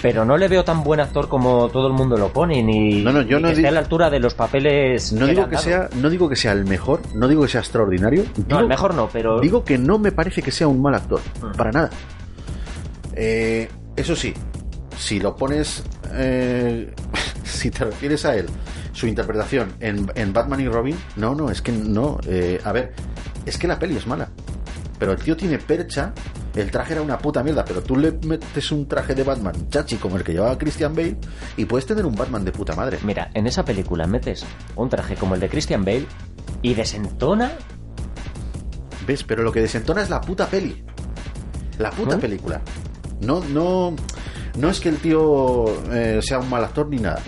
[0.00, 3.12] Pero no le veo tan buen actor como todo el mundo lo pone, ni, No,
[3.12, 5.12] no, yo ni no que esté a la altura de los papeles.
[5.12, 8.24] No digo que sea, no digo que sea el mejor, no digo que sea extraordinario.
[8.48, 9.40] No, el mejor no, pero.
[9.40, 11.52] Digo que no me parece que sea un mal actor, Mm.
[11.56, 11.90] para nada.
[13.14, 14.34] Eh, eso sí,
[14.96, 16.92] si lo pones, eh,
[17.44, 18.46] si te refieres a él,
[18.92, 22.18] su interpretación en, en Batman y Robin, no, no, es que no.
[22.26, 22.92] eh, a ver,
[23.46, 24.28] es que la peli es mala.
[24.98, 26.12] Pero el tío tiene percha,
[26.54, 29.96] el traje era una puta mierda, pero tú le metes un traje de Batman chachi
[29.96, 31.16] como el que llevaba Christian Bale
[31.56, 32.98] y puedes tener un Batman de puta madre.
[33.04, 34.44] Mira, en esa película metes
[34.76, 36.06] un traje como el de Christian Bale
[36.62, 37.52] y desentona.
[39.06, 39.24] ¿Ves?
[39.24, 40.82] Pero lo que desentona es la puta peli.
[41.78, 42.18] La puta ¿Eh?
[42.18, 42.62] película.
[43.20, 43.94] No, no,
[44.56, 47.20] no es que el tío eh, sea un mal actor ni nada.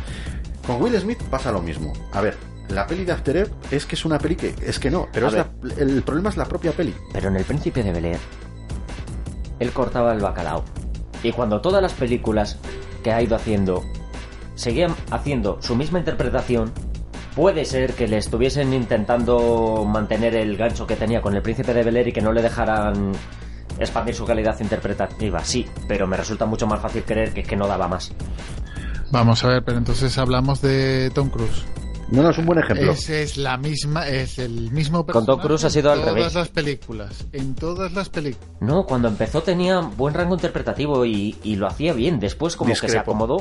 [0.66, 1.92] Con Will Smith pasa lo mismo.
[2.12, 2.36] A ver,
[2.68, 5.28] la peli de After Earth es que es una peli que es que no, pero
[5.28, 5.48] es la-
[5.78, 6.94] el problema es la propia peli.
[7.12, 8.18] Pero en El Príncipe de Bel Air,
[9.58, 10.64] él cortaba el bacalao.
[11.22, 12.58] Y cuando todas las películas
[13.02, 13.82] que ha ido haciendo
[14.54, 16.72] seguían haciendo su misma interpretación,
[17.34, 21.82] puede ser que le estuviesen intentando mantener el gancho que tenía con El Príncipe de
[21.82, 23.12] Bel y que no le dejaran
[23.78, 25.44] expandir su calidad interpretativa.
[25.44, 28.12] Sí, pero me resulta mucho más fácil creer que que no daba más.
[29.12, 31.64] Vamos a ver, pero entonces hablamos de Tom Cruise.
[32.10, 32.92] No, no, es un buen ejemplo.
[32.92, 36.14] Ese es la misma, es el mismo Con Tom Cruise ha sido en al todas
[36.14, 36.34] revés.
[36.34, 38.48] las películas, en todas las películas.
[38.60, 42.20] No, cuando empezó tenía buen rango interpretativo y, y lo hacía bien.
[42.20, 43.38] Después como que se acomodó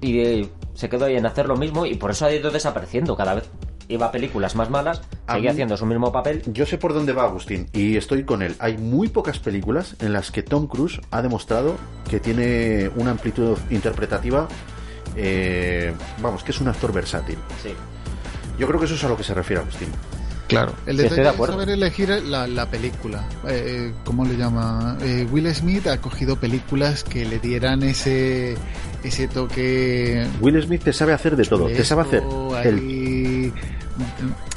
[0.00, 3.16] y eh, se quedó ahí en hacer lo mismo y por eso ha ido desapareciendo
[3.16, 3.44] cada vez.
[3.88, 6.42] Iba a películas más malas, A seguía mí- haciendo su mismo papel.
[6.46, 8.54] Yo sé por dónde va Agustín y estoy con él.
[8.60, 11.74] Hay muy pocas películas en las que Tom Cruise ha demostrado
[12.08, 14.46] que tiene una amplitud interpretativa.
[15.16, 17.38] Eh, vamos, que es un actor versátil.
[17.62, 17.70] Sí.
[18.58, 19.88] Yo creo que eso es a lo que se refiere Agustín.
[20.48, 23.26] Claro, el detalle de es saber elegir la, la película.
[23.48, 24.98] Eh, ¿Cómo le llama?
[25.00, 28.56] Eh, Will Smith ha cogido películas que le dieran ese
[29.02, 32.22] ese toque Will Smith te sabe hacer de todo, te sabe hacer
[32.64, 32.78] el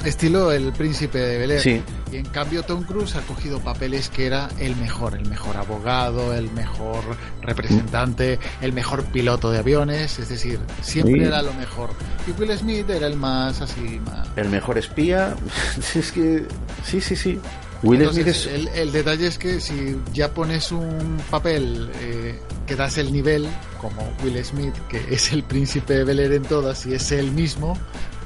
[0.04, 1.60] estilo el príncipe de Bel Air.
[1.60, 1.82] Sí.
[2.12, 6.34] Y en cambio Tom Cruise ha cogido papeles que era el mejor, el mejor abogado,
[6.34, 7.02] el mejor
[7.42, 11.24] representante, el mejor piloto de aviones, es decir, siempre Sí.
[11.24, 11.90] era lo mejor.
[12.26, 14.28] Y Will Smith era el más así, más...
[14.36, 15.34] el mejor espía.
[15.94, 16.44] es que
[16.84, 17.38] sí, sí, sí.
[17.82, 22.40] Will Entonces, Smith es el, el detalle es que si ya pones un papel eh,
[22.66, 23.46] que das el nivel,
[23.80, 27.30] como Will Smith, que es el príncipe de Bel Air en todas y es él
[27.32, 27.76] mismo,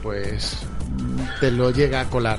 [0.03, 0.59] pues
[1.41, 2.39] te lo llega a colar.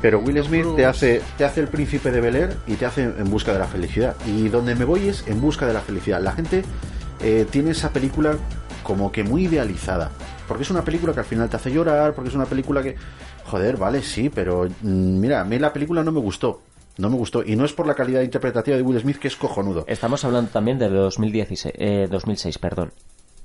[0.00, 3.04] Pero Will Smith te hace, te hace el príncipe de Bel Air y te hace
[3.04, 4.16] en busca de la felicidad.
[4.26, 6.20] Y donde me voy es en busca de la felicidad.
[6.20, 6.64] La gente
[7.20, 8.36] eh, tiene esa película
[8.82, 10.10] como que muy idealizada.
[10.48, 12.96] Porque es una película que al final te hace llorar, porque es una película que...
[13.44, 16.62] Joder, vale, sí, pero mm, mira, a mí la película no me gustó.
[16.98, 17.44] No me gustó.
[17.44, 19.84] Y no es por la calidad interpretativa de Will Smith, que es cojonudo.
[19.86, 22.92] Estamos hablando también de 2016, eh, 2006, perdón.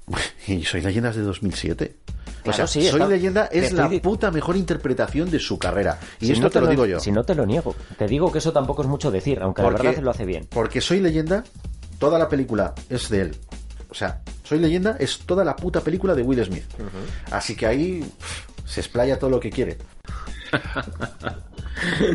[0.47, 1.95] Y Soy Leyendas de 2007.
[2.39, 5.57] O Claro, sea, sí, Soy está- Leyenda es estoy la puta mejor interpretación de su
[5.59, 5.99] carrera.
[6.19, 6.99] Y Si esto no te lo digo yo.
[6.99, 7.75] Si no te lo niego.
[7.97, 10.47] Te digo que eso tampoco es mucho decir, aunque la Porque- verdad lo hace bien.
[10.49, 11.43] Porque Soy Leyenda,
[11.99, 13.35] toda la película es de él.
[13.89, 16.65] O sea, Soy Leyenda es toda la puta película de Will Smith.
[17.31, 19.77] Así que ahí pff, se explaya todo lo que quiere.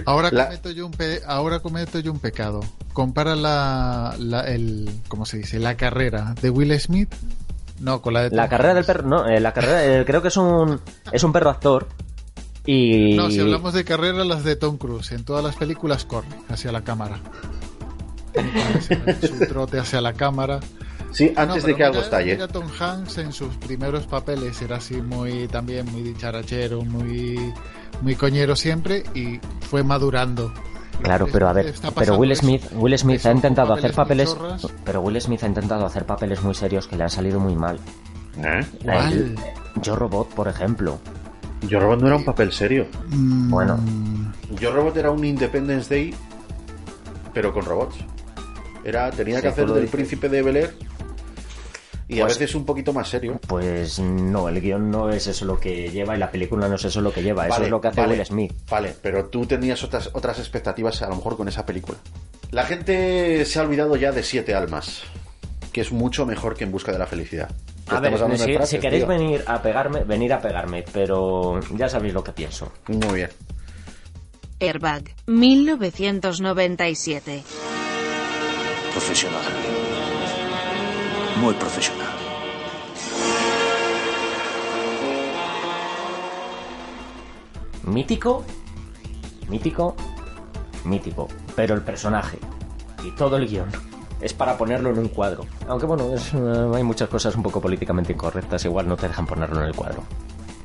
[0.06, 2.60] Ahora La- cometo yo un pe- ahora cometo yo un pecado.
[2.92, 5.58] Compara la, la el ¿cómo se dice?
[5.60, 7.14] la carrera de Will Smith
[7.82, 10.22] no con la de Tom La carrera del perro, no, eh, la carrera, eh, creo
[10.22, 10.80] que es un,
[11.10, 11.88] es un perro actor.
[12.64, 13.14] Y.
[13.16, 15.12] No, si hablamos de carrera, las de Tom Cruise.
[15.12, 17.20] En todas las películas corre hacia la cámara.
[19.20, 20.60] Su trote hacia la cámara.
[21.10, 22.32] Sí, antes de que algo estalle.
[22.32, 27.52] mira Tom Hanks en sus primeros papeles era así muy también muy dicharachero, muy
[28.00, 29.38] muy coñero siempre y
[29.68, 30.54] fue madurando.
[31.02, 32.42] Claro, pero a ver, pero Will eso.
[32.42, 34.36] Smith, Will Smith Eso, ha intentado papeles hacer papeles,
[34.84, 37.78] pero Will Smith ha intentado hacer papeles muy serios que le han salido muy mal.
[38.38, 38.64] ¿Eh?
[38.84, 39.36] El-
[39.82, 40.98] Yo Robot, por ejemplo.
[41.68, 42.86] Yo Robot no era un papel serio.
[43.08, 43.78] Mm, Bueno,
[44.60, 46.14] Yo Robot era un Independence Day,
[47.34, 47.96] pero con robots.
[48.84, 49.90] Era, tenía Sí, que hacer del dices.
[49.90, 50.74] príncipe de Bel Air
[52.08, 53.40] y a Pues- veces un poquito más serio.
[53.46, 56.84] pues no, el guion no es eso lo que lleva y la película no es
[56.84, 58.52] eso lo que lleva, eso es lo que hace vale, Will Smith.
[58.70, 61.98] Vale, pero tú tenías otras, otras expectativas a lo mejor con esa película.
[62.50, 65.02] La gente se ha olvidado ya de Siete Almas,
[65.72, 67.50] que es mucho mejor que En Busca de la Felicidad.
[67.88, 68.18] A ver, si,
[68.54, 69.08] frases, si queréis tío.
[69.08, 72.70] venir a pegarme, venir a pegarme, pero ya sabéis lo que pienso.
[72.88, 73.30] Muy bien.
[74.60, 77.42] Airbag, 1997.
[78.92, 79.42] Profesional.
[81.40, 82.08] Muy profesional.
[87.84, 88.44] Mítico,
[89.48, 89.96] mítico,
[90.84, 91.28] mítico.
[91.56, 92.38] Pero el personaje
[93.04, 93.68] y todo el guion
[94.20, 95.44] es para ponerlo en un cuadro.
[95.68, 96.38] Aunque bueno, es, eh,
[96.74, 100.04] hay muchas cosas un poco políticamente incorrectas, igual no te dejan ponerlo en el cuadro.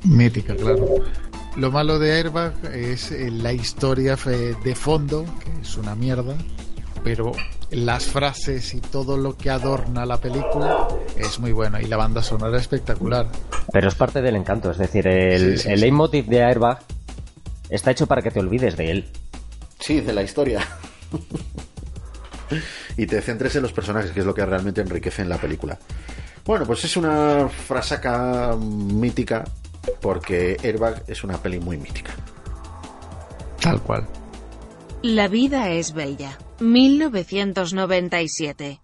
[0.04, 0.86] Mítica, claro.
[1.56, 6.36] Lo malo de Airbag es eh, la historia fe- de fondo, que es una mierda,
[7.08, 7.32] pero
[7.72, 12.22] las frases y todo lo que adorna la película es muy bueno y la banda
[12.22, 13.28] sonora es espectacular.
[13.72, 15.82] Pero es parte del encanto, es decir, el, Sí, sí, el sí.
[15.82, 16.80] leitmotiv de Airbag
[17.70, 19.10] está hecho para que te olvides de él.
[19.80, 20.66] Sí, de la historia.
[22.98, 25.78] y te centres en los personajes, que es lo que realmente enriquece en la película.
[26.46, 29.44] Bueno, pues es una frasaca mítica,
[30.02, 32.12] porque Airbag es una peli muy mítica.
[33.62, 34.08] Tal cual.
[35.04, 38.82] La vida es bella, 1997.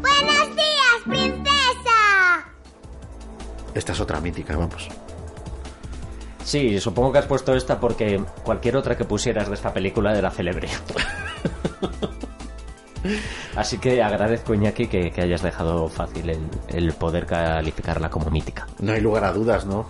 [0.00, 2.48] ¡Buenos días, princesa!
[3.74, 4.88] Esta es otra mítica, vamos.
[6.44, 10.30] Sí, supongo que has puesto esta porque cualquier otra que pusieras de esta película era
[10.30, 10.68] célebre.
[13.56, 18.66] Así que agradezco, Iñaki, que, que hayas dejado fácil el, el poder calificarla como mítica.
[18.80, 19.86] No hay lugar a dudas, ¿no?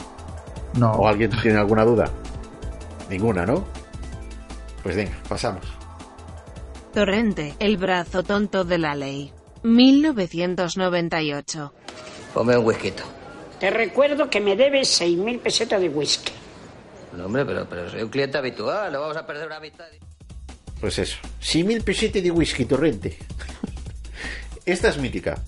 [0.74, 0.92] No.
[0.92, 2.10] ¿O alguien tiene alguna duda?
[3.08, 3.64] Ninguna, ¿no?
[4.82, 5.64] Pues venga, pasamos.
[6.92, 11.72] Torrente, el brazo tonto de la ley, 1998.
[12.34, 12.92] Ponme un whisky.
[13.60, 16.32] Te recuerdo que me debes 6.000 pesetas de whisky.
[17.16, 18.92] No, hombre, pero, pero soy un cliente habitual.
[18.92, 19.84] No vamos a perder una amistad.
[20.80, 21.18] Pues eso.
[21.40, 23.16] 6.000 pesetes de whisky torrente.
[24.66, 25.40] Esta es mítica.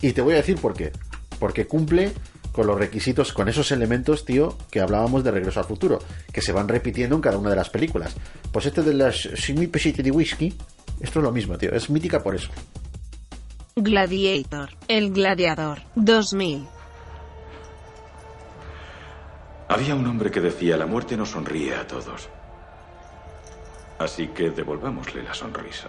[0.00, 0.90] Y te voy a decir por qué.
[1.38, 2.10] Porque cumple
[2.50, 6.00] con los requisitos, con esos elementos, tío, que hablábamos de Regreso al Futuro,
[6.32, 8.16] que se van repitiendo en cada una de las películas.
[8.50, 10.58] Pues este de las 6.000 pesetes de whisky,
[11.00, 11.72] esto es lo mismo, tío.
[11.72, 12.50] Es mítica por eso.
[13.76, 16.66] Gladiator, el gladiador, 2000.
[19.68, 22.28] Había un hombre que decía, la muerte no sonríe a todos.
[23.98, 25.88] Así que devolvámosle la sonrisa.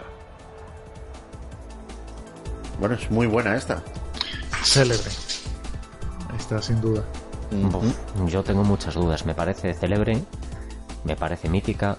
[2.78, 3.82] Bueno, es muy buena esta.
[4.62, 5.10] Célebre.
[6.38, 7.04] Esta sin duda.
[8.26, 9.26] Yo tengo muchas dudas.
[9.26, 10.22] Me parece célebre,
[11.04, 11.96] me parece mítica.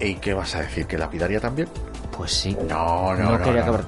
[0.00, 0.86] ¿Y qué vas a decir?
[0.86, 1.68] ¿Que lapidaria también?
[2.16, 2.56] Pues sí.
[2.68, 3.38] No, no, no.
[3.38, 3.74] quería no.
[3.74, 3.84] acabar.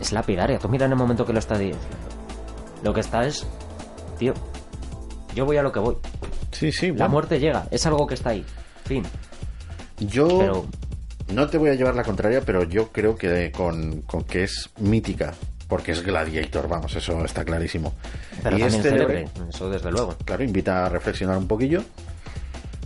[0.00, 0.58] Es lapidaria.
[0.58, 1.80] Tú mira en el momento que lo está diciendo.
[2.82, 3.46] Lo que está es.
[4.18, 4.32] Tío,
[5.34, 5.96] yo voy a lo que voy.
[6.52, 6.88] Sí, sí.
[6.88, 7.08] La bueno.
[7.10, 7.66] muerte llega.
[7.70, 8.44] Es algo que está ahí.
[8.84, 9.04] Fin.
[9.98, 10.66] Yo Pero-
[11.32, 14.70] no te voy a llevar la contraria, pero yo creo que con, con que es
[14.78, 15.32] mítica,
[15.68, 17.92] porque es Gladiator, vamos, eso está clarísimo.
[18.42, 19.50] Pero y también es célebre, célebre.
[19.50, 20.16] Eso desde luego.
[20.24, 21.82] claro, invita a reflexionar un poquillo.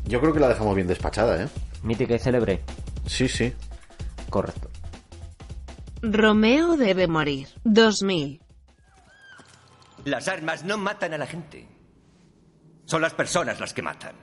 [0.07, 1.49] Yo creo que la dejamos bien despachada, ¿eh?
[1.83, 2.61] Mítica y célebre.
[3.07, 3.53] Sí, sí.
[4.35, 4.69] Correcto.
[6.03, 8.43] Romeo debe morir, 2000.
[10.07, 11.69] Las armas no matan a la gente.
[12.85, 14.17] Son las personas las que matan.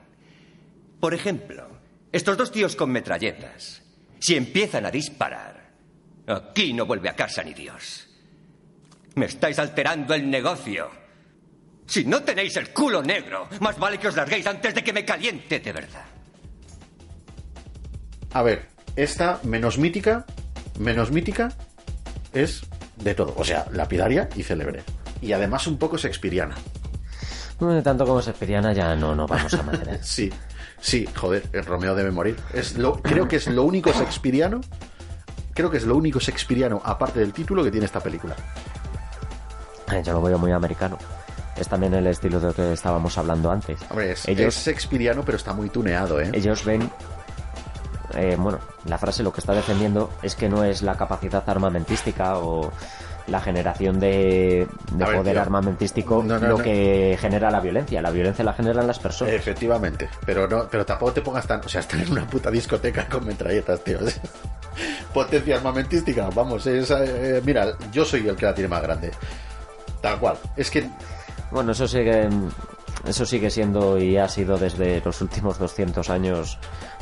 [1.00, 1.66] Por ejemplo,
[2.12, 3.84] estos dos tíos con metralletas,
[4.20, 5.72] si empiezan a disparar,
[6.28, 8.10] aquí no vuelve a casa ni Dios.
[9.16, 10.92] Me estáis alterando el negocio.
[11.86, 15.06] Si no tenéis el culo negro, más vale que os larguéis antes de que me
[15.06, 16.06] caliente de verdad.
[18.34, 20.26] A ver, esta menos mítica,
[20.80, 21.52] menos mítica
[22.34, 22.62] es
[22.98, 23.34] de todo.
[23.38, 24.84] O sea, lapidaria y célebre.
[25.22, 26.56] Y además un poco shakespeariana.
[27.62, 30.00] No, tanto como Shakespeareana ya no, no vamos a mantener.
[30.04, 30.32] Sí,
[30.80, 32.36] sí, joder, el Romeo debe morir.
[32.54, 34.62] Es lo, creo que es lo único shakespeariano.
[35.54, 38.36] Creo que es lo único shakespeariano, aparte del título, que tiene esta película.
[40.04, 40.98] Yo lo veo muy americano.
[41.56, 43.78] Es también el estilo de lo que estábamos hablando antes.
[43.90, 46.32] Hombre, es, ellos, es shakespeariano, pero está muy tuneado, ¿eh?
[46.34, 46.90] ellos ven.
[48.16, 52.38] Eh, bueno, la frase lo que está defendiendo es que no es la capacidad armamentística
[52.38, 52.72] o
[53.28, 55.42] la generación de, de A ver, poder tío.
[55.42, 56.64] armamentístico No, no, lo no.
[56.64, 58.02] que genera la violencia.
[58.02, 59.34] La violencia la generan las personas.
[59.34, 63.08] Efectivamente, pero no, pero tampoco te pongas tan, o sea, estar en una puta discoteca
[63.08, 64.00] con metralletas, tío.
[65.14, 69.12] Potencia armamentística, vamos, es, eh, mira, yo soy el que la tiene más grande.
[70.02, 70.38] Tal cual.
[70.56, 70.90] Es que
[71.52, 72.30] Bueno, eso sigue,
[73.06, 76.58] eso sigue siendo y ha sido desde los últimos 200 años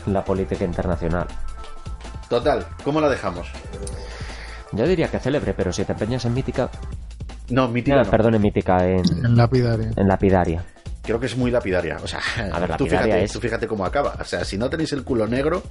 [0.07, 1.27] la política internacional.
[2.29, 3.47] Total, ¿cómo la dejamos?
[4.71, 6.69] Yo diría que célebre, pero si te empeñas en mítica...
[7.49, 8.11] No, mítica Ah, no.
[8.11, 9.91] Perdón, en mítica, en, En lapidaria.
[9.95, 10.63] en lapidaria.
[11.01, 11.97] Creo que es muy lapidaria.
[12.03, 12.19] O sea,
[12.53, 14.15] A ver, tú, lapidaria fíjate, es- tú fíjate cómo acaba.
[14.19, 15.63] O sea, si no tenéis el culo negro,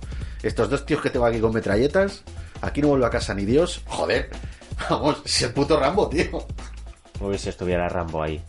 [0.42, 2.24] estos dos tíos que te van aquí con metralletas,
[2.60, 3.82] aquí no vuelve a casa ni Dios.
[3.86, 4.30] Joder,
[4.90, 6.44] vamos, es el puto Rambo, tío.
[7.20, 8.42] Uy, si estuviera Rambo ahí.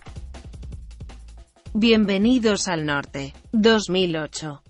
[1.73, 3.35] Bienvenidos al norte.
[3.51, 4.63] 2008.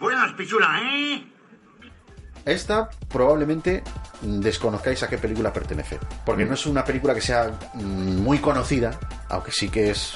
[0.00, 1.24] Buenas, pichula, ¿eh?
[2.44, 3.82] Esta probablemente
[4.22, 5.98] desconozcáis a qué película pertenece.
[6.24, 8.92] Porque no es una película que sea mm, muy conocida,
[9.28, 10.14] aunque sí que es.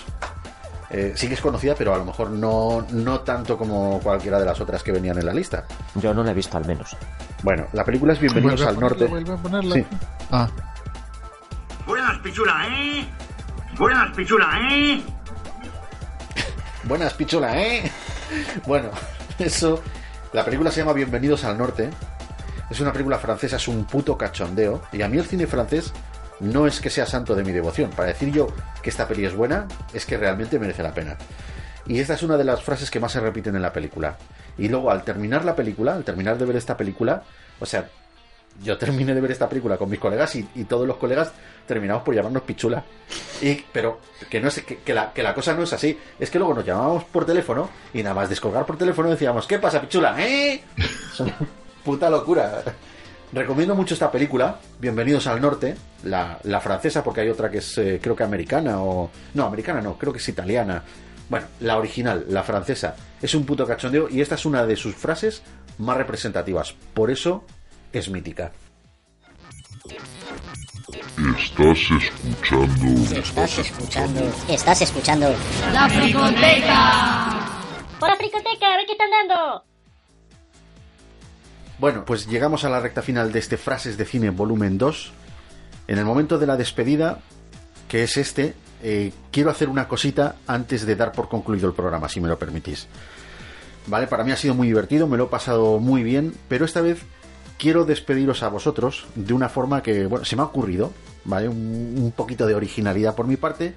[0.90, 4.46] eh, sí que es conocida, pero a lo mejor no, no tanto como cualquiera de
[4.46, 5.66] las otras que venían en la lista.
[5.96, 6.96] Yo no la he visto al menos.
[7.42, 9.06] Bueno, la película es Bienvenidos al ponerla, Norte.
[9.06, 9.74] vuelve a ponerla.
[9.74, 9.86] Sí.
[10.30, 10.48] Ah,
[11.86, 13.06] Buenas, pichula, ¿eh?
[13.76, 15.02] Buenas, pichula, ¿eh?
[16.84, 17.90] Buenas, pichola, ¿eh?
[18.66, 18.90] Bueno,
[19.38, 19.82] eso.
[20.32, 21.90] La película se llama Bienvenidos al Norte.
[22.70, 24.82] Es una película francesa, es un puto cachondeo.
[24.92, 25.92] Y a mí el cine francés
[26.40, 27.90] no es que sea santo de mi devoción.
[27.90, 28.48] Para decir yo
[28.82, 31.16] que esta peli es buena, es que realmente merece la pena.
[31.86, 34.16] Y esta es una de las frases que más se repiten en la película.
[34.56, 37.22] Y luego, al terminar la película, al terminar de ver esta película,
[37.60, 37.88] o sea,
[38.62, 41.32] yo terminé de ver esta película con mis colegas y, y todos los colegas
[41.66, 42.84] terminamos por llamarnos pichula.
[43.40, 44.00] Y, pero
[44.30, 45.98] que, no es, que, que la, que la cosa no es así.
[46.18, 49.58] Es que luego nos llamábamos por teléfono y nada más descolgar por teléfono decíamos, ¿qué
[49.58, 50.16] pasa, pichula?
[50.18, 50.62] ¿Eh?
[51.12, 51.36] Es una
[51.84, 52.62] puta locura.
[53.32, 55.74] Recomiendo mucho esta película, Bienvenidos al Norte,
[56.04, 59.10] la, la francesa, porque hay otra que es eh, creo que americana o...
[59.34, 60.84] No, americana no, creo que es italiana.
[61.28, 64.94] Bueno, la original, la francesa, es un puto cachondeo y esta es una de sus
[64.94, 65.42] frases
[65.78, 66.74] más representativas.
[66.94, 67.44] Por eso
[67.92, 68.52] es mítica.
[71.16, 73.14] Estás escuchando.
[73.14, 74.20] Estás escuchando.
[74.48, 75.34] Estás escuchando.
[75.72, 77.30] ¡La fricoteca!
[78.00, 78.76] ¡Hola, fricoteca!
[78.76, 79.64] ¿Ve qué están dando?
[81.78, 85.12] Bueno, pues llegamos a la recta final de este Frases de Cine volumen 2.
[85.86, 87.20] En el momento de la despedida,
[87.88, 92.08] que es este, eh, quiero hacer una cosita antes de dar por concluido el programa,
[92.08, 92.88] si me lo permitís.
[93.86, 96.80] Vale, para mí ha sido muy divertido, me lo he pasado muy bien, pero esta
[96.80, 96.98] vez
[97.58, 100.92] quiero despediros a vosotros de una forma que, bueno, se me ha ocurrido,
[101.24, 101.48] ¿vale?
[101.48, 103.74] Un, poquito de originalidad por mi parte.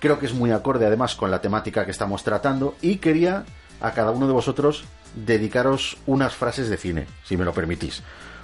[0.00, 3.44] Creo que es muy acorde además con la temática que estamos tratando y quería
[3.80, 4.84] a cada uno de vosotros
[5.14, 8.02] dedicaros unas frases de cine, si me lo permitís.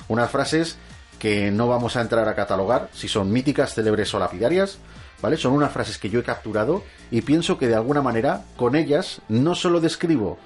[0.09, 0.79] Unas frases
[1.19, 4.79] que no vamos a entrar a catalogar si son míticas, célebres o lapidarias,
[5.23, 5.37] ¿vale?
[5.37, 9.23] Son unas frases que yo he capturado y pienso que de alguna manera con ellas
[9.29, 10.39] no solo describo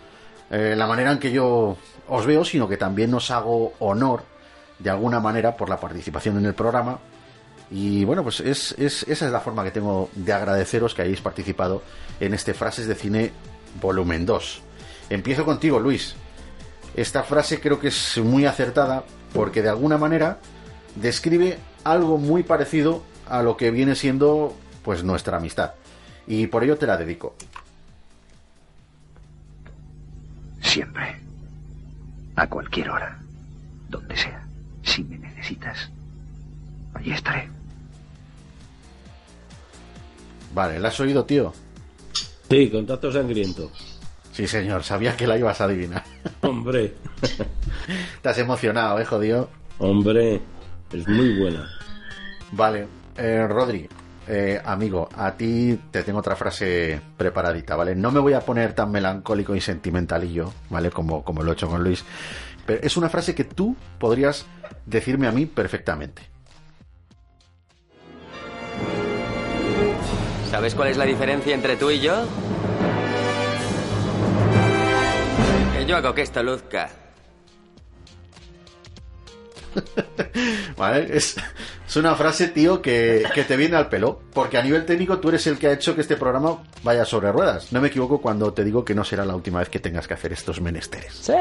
[0.51, 1.77] eh, la manera en que yo
[2.09, 4.23] os veo, sino que también os hago honor
[4.79, 6.99] de alguna manera por la participación en el programa.
[7.71, 11.21] Y bueno, pues es, es- esa es la forma que tengo de agradeceros que hayáis
[11.21, 11.83] participado
[12.21, 13.33] en este Frases de Cine
[13.81, 14.63] volumen 2.
[15.11, 16.15] Empiezo contigo, Luis.
[16.97, 19.05] Esta frase creo que es muy acertada
[19.35, 20.39] porque de alguna manera
[20.97, 25.75] describe algo muy parecido a lo que viene siendo pues nuestra amistad.
[26.27, 27.35] Y por ello te la dedico.
[30.63, 31.21] Siempre.
[32.39, 33.19] A cualquier hora.
[33.89, 34.41] Donde sea.
[34.85, 35.91] Si me necesitas.
[36.95, 37.49] Allí estaré.
[40.55, 41.53] Vale, ¿la has oído, tío?
[42.49, 43.73] Sí, contacto sangriento.
[44.33, 46.05] Sí, señor, sabía que la ibas a adivinar.
[46.43, 46.95] Hombre.
[48.23, 49.51] Te has emocionado, eh, jodido.
[49.79, 50.41] Hombre,
[50.93, 51.69] es muy buena.
[52.53, 52.87] Vale,
[53.17, 53.89] eh, Rodri,
[54.29, 57.95] eh, amigo, a ti te tengo otra frase preparadita, ¿vale?
[57.95, 60.91] No me voy a poner tan melancólico y sentimentalillo, ¿vale?
[60.91, 62.05] Como, como lo he hecho con Luis.
[62.67, 64.45] Pero es una frase que tú podrías
[64.85, 66.23] decirme a mí perfectamente.
[70.51, 72.27] ¿Sabes cuál es la diferencia entre tú y yo?
[75.75, 76.91] Que yo hago que esto luzca.
[80.77, 81.17] ¿Vale?
[81.17, 81.37] Es,
[81.87, 84.21] es una frase, tío, que, que te viene al pelo.
[84.33, 87.33] Porque a nivel técnico tú eres el que ha hecho que este programa vaya sobre
[87.33, 87.73] ruedas.
[87.73, 90.15] No me equivoco cuando te digo que no será la última vez que tengas que
[90.15, 91.15] hacer estos menesteres.
[91.15, 91.33] Sí.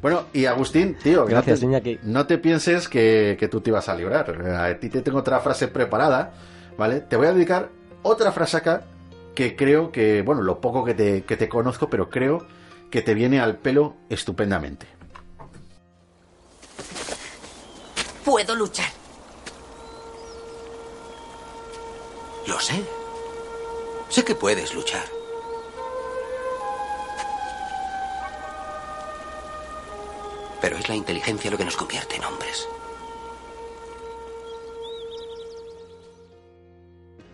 [0.00, 3.88] Bueno, y Agustín, tío, Gracias, no, te, no te pienses que, que tú te ibas
[3.88, 4.30] a librar.
[4.56, 6.32] A ti te tengo otra frase preparada,
[6.76, 7.00] ¿vale?
[7.00, 7.70] Te voy a dedicar
[8.02, 8.82] otra frase acá
[9.34, 12.46] que creo que, bueno, lo poco que te, que te conozco, pero creo
[12.90, 14.86] que te viene al pelo estupendamente.
[18.24, 18.90] Puedo luchar.
[22.46, 22.84] Lo sé.
[24.08, 25.04] Sé que puedes luchar.
[30.60, 32.68] Pero es la inteligencia lo que nos convierte en hombres.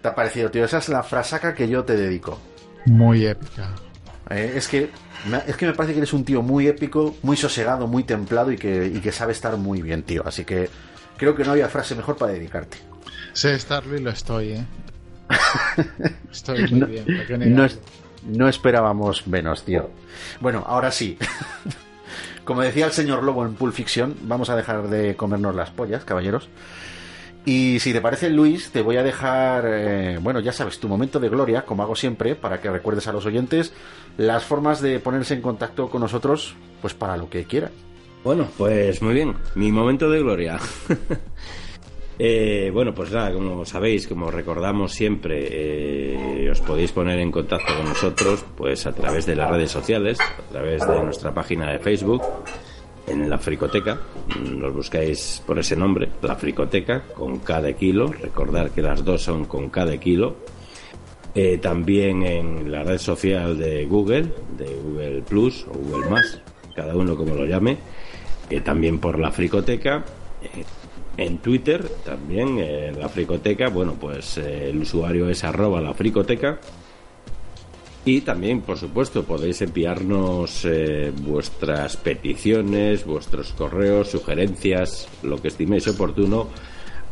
[0.01, 0.65] ¿Te ha parecido, tío?
[0.65, 2.39] Esa es la frasaca que yo te dedico.
[2.87, 3.75] Muy épica.
[4.31, 4.91] Eh, es, que,
[5.47, 8.57] es que me parece que eres un tío muy épico, muy sosegado, muy templado y
[8.57, 10.23] que, y que sabe estar muy bien, tío.
[10.27, 10.69] Así que
[11.17, 12.77] creo que no había frase mejor para dedicarte.
[13.33, 14.65] Sé estarlo y lo estoy, ¿eh?
[16.31, 17.05] Estoy muy No, bien.
[17.05, 17.79] ¿por qué no, es-
[18.27, 19.91] no esperábamos menos, tío.
[20.41, 21.17] Bueno, ahora sí.
[22.45, 26.05] Como decía el señor Lobo en Pulp Fiction, vamos a dejar de comernos las pollas,
[26.05, 26.49] caballeros.
[27.49, 31.19] Y si te parece, Luis, te voy a dejar, eh, bueno, ya sabes, tu momento
[31.19, 33.73] de gloria, como hago siempre, para que recuerdes a los oyentes
[34.19, 37.71] las formas de ponerse en contacto con nosotros, pues para lo que quieran.
[38.23, 40.59] Bueno, pues muy bien, mi momento de gloria.
[42.21, 47.73] Eh, bueno, pues nada, como sabéis, como recordamos siempre, eh, os podéis poner en contacto
[47.77, 51.79] con nosotros pues a través de las redes sociales, a través de nuestra página de
[51.79, 52.21] Facebook,
[53.09, 53.99] en la Fricoteca,
[54.41, 59.45] nos buscáis por ese nombre, la Fricoteca, con cada kilo, recordar que las dos son
[59.45, 60.37] con cada kilo.
[61.35, 66.41] Eh, también en la red social de Google, de Google Plus o Google Más,
[66.75, 67.79] cada uno como lo llame,
[68.65, 70.05] también por la Fricoteca
[71.19, 76.61] en Twitter también, en la Fricoteca, bueno, pues eh, el usuario es arroba la Fricoteca.
[78.09, 85.87] Y también, por supuesto, podéis enviarnos eh, vuestras peticiones, vuestros correos, sugerencias, lo que estiméis
[85.89, 86.49] oportuno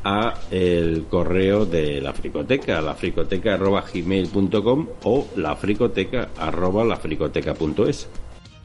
[0.05, 6.97] a el correo de la fricoteca, la fricoteca arroba gmail.com o la fricoteca arroba la
[6.97, 8.09] fricoteca.es.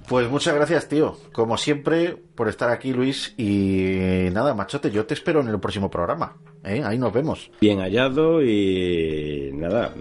[0.08, 1.18] Pues muchas gracias, tío.
[1.34, 3.34] Como siempre, por estar aquí, Luis.
[3.38, 6.38] Y nada, machote, yo te espero en el próximo programa.
[6.64, 6.82] ¿eh?
[6.86, 7.52] Ahí nos vemos.
[7.60, 9.94] Bien hallado y nada,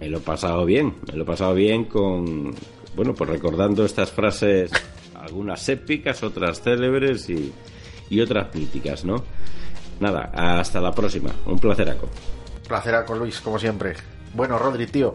[0.00, 0.94] me lo he pasado bien.
[1.06, 2.54] Me lo he pasado bien con,
[2.96, 4.70] bueno, pues recordando estas frases,
[5.14, 7.52] algunas épicas, otras célebres y,
[8.10, 9.24] y otras míticas, ¿no?
[10.00, 11.30] Nada, hasta la próxima.
[11.46, 12.08] Un placeraco.
[12.66, 13.94] Placeraco, Luis, como siempre.
[14.34, 15.14] Bueno, Rodri, tío.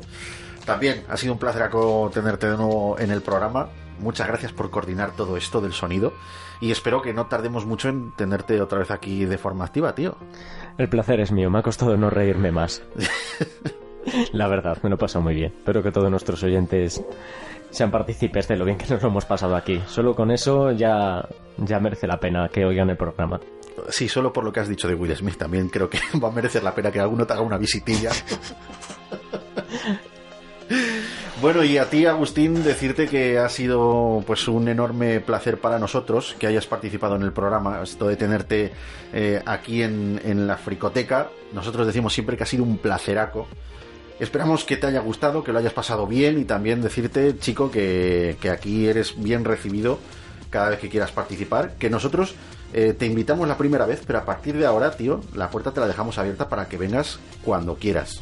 [0.66, 3.70] También ha sido un placeraco tenerte de nuevo en el programa
[4.00, 6.14] muchas gracias por coordinar todo esto del sonido
[6.62, 10.18] y espero que no tardemos mucho en tenerte otra vez aquí de forma activa, tío.
[10.78, 12.84] El placer es mío, me ha costado no reírme más.
[14.34, 15.54] La verdad, me lo he pasado muy bien.
[15.58, 17.04] Espero que todos nuestros oyentes
[17.70, 19.82] sean partícipes de lo bien que nos lo hemos pasado aquí.
[19.88, 21.28] Solo con eso ya,
[21.58, 23.40] ya merece la pena que oigan el programa.
[23.90, 26.32] Sí, solo por lo que has dicho de Will Smith también creo que va a
[26.32, 28.12] merecer la pena que alguno te haga una visitilla.
[31.44, 36.38] Bueno, y a ti, Agustín, decirte que ha sido pues un enorme placer para nosotros
[36.40, 38.72] que hayas participado en el programa, esto de tenerte
[39.12, 41.28] eh, aquí en, la fricoteca.
[41.52, 43.50] Nosotros decimos siempre que ha sido un placeraco.
[44.24, 48.38] Esperamos que te haya gustado, que lo hayas pasado bien y también decirte, chico, que,
[48.50, 50.00] aquí eres bien recibido
[50.50, 52.34] cada vez que quieras participar, que nosotros
[52.72, 55.82] eh, te invitamos la primera vez, pero a partir de ahora, tío, la puerta te
[55.82, 58.22] la dejamos abierta para que vengas cuando quieras.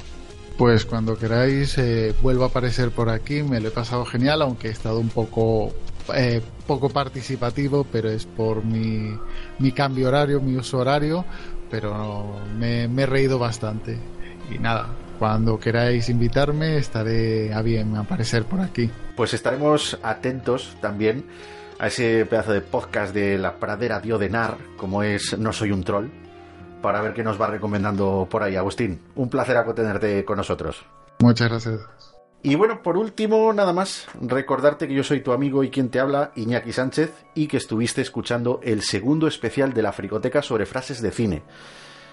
[0.58, 4.70] Pues cuando queráis eh, vuelvo a aparecer por aquí, me lo he pasado genial, aunque
[4.70, 5.72] he estado un poco
[6.16, 9.16] eh, poco participativo, pero es por mi,
[9.60, 11.26] mi cambio horario, mi uso horario,
[11.70, 14.00] pero me, he reído bastante.
[14.50, 14.90] Y nada,
[15.22, 18.90] cuando queráis invitarme estaré a bien aparecer por aquí.
[19.16, 21.26] Pues estaremos atentos también
[21.78, 26.10] a ese pedazo de podcast de la pradera Diodenar, como es No Soy un Troll
[26.82, 29.00] para ver qué nos va recomendando por ahí, Agustín.
[29.14, 30.84] Un placer tenerte con nosotros.
[31.20, 31.82] Muchas gracias.
[32.42, 36.00] Y bueno, por último, nada más, recordarte que yo soy tu amigo y quien te
[36.00, 41.00] habla, Iñaki Sánchez, y que estuviste escuchando el segundo especial de la Fricoteca sobre frases
[41.00, 41.44] de cine.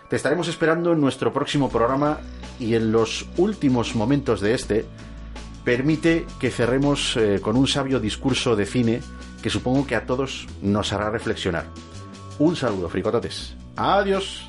[0.09, 2.19] Te estaremos esperando en nuestro próximo programa
[2.59, 4.87] y en los últimos momentos de este,
[5.65, 9.03] permite que cerremos eh, con un sabio discurso de cine
[9.43, 11.67] que supongo que a todos nos hará reflexionar.
[12.39, 13.55] Un saludo, fricototes.
[13.77, 14.49] Adiós.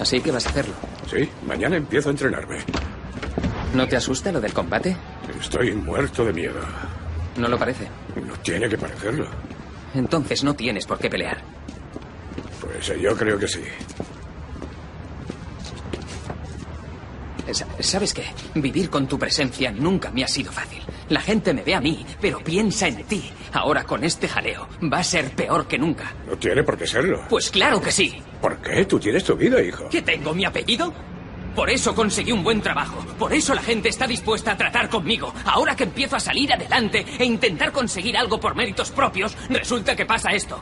[0.00, 0.74] Así que vas a hacerlo.
[1.10, 2.58] Sí, mañana empiezo a entrenarme.
[3.74, 4.96] ¿No te asusta lo del combate?
[5.38, 6.60] Estoy muerto de miedo.
[7.36, 7.86] No lo parece.
[8.24, 9.26] No tiene que parecerlo.
[9.94, 11.38] Entonces no tienes por qué pelear.
[12.60, 13.62] Pues eh, yo creo que sí.
[17.80, 18.24] ¿Sabes qué?
[18.54, 20.82] Vivir con tu presencia nunca me ha sido fácil.
[21.08, 23.30] La gente me ve a mí, pero piensa en ti.
[23.52, 26.12] Ahora con este jaleo va a ser peor que nunca.
[26.26, 27.22] No tiene por qué serlo.
[27.28, 28.20] Pues claro que sí.
[28.40, 28.84] ¿Por qué?
[28.86, 29.88] Tú tienes tu vida, hijo.
[29.88, 30.92] ¿Qué tengo mi apellido?
[31.56, 32.98] Por eso conseguí un buen trabajo.
[33.18, 35.32] Por eso la gente está dispuesta a tratar conmigo.
[35.46, 40.04] Ahora que empiezo a salir adelante e intentar conseguir algo por méritos propios, resulta que
[40.04, 40.60] pasa esto.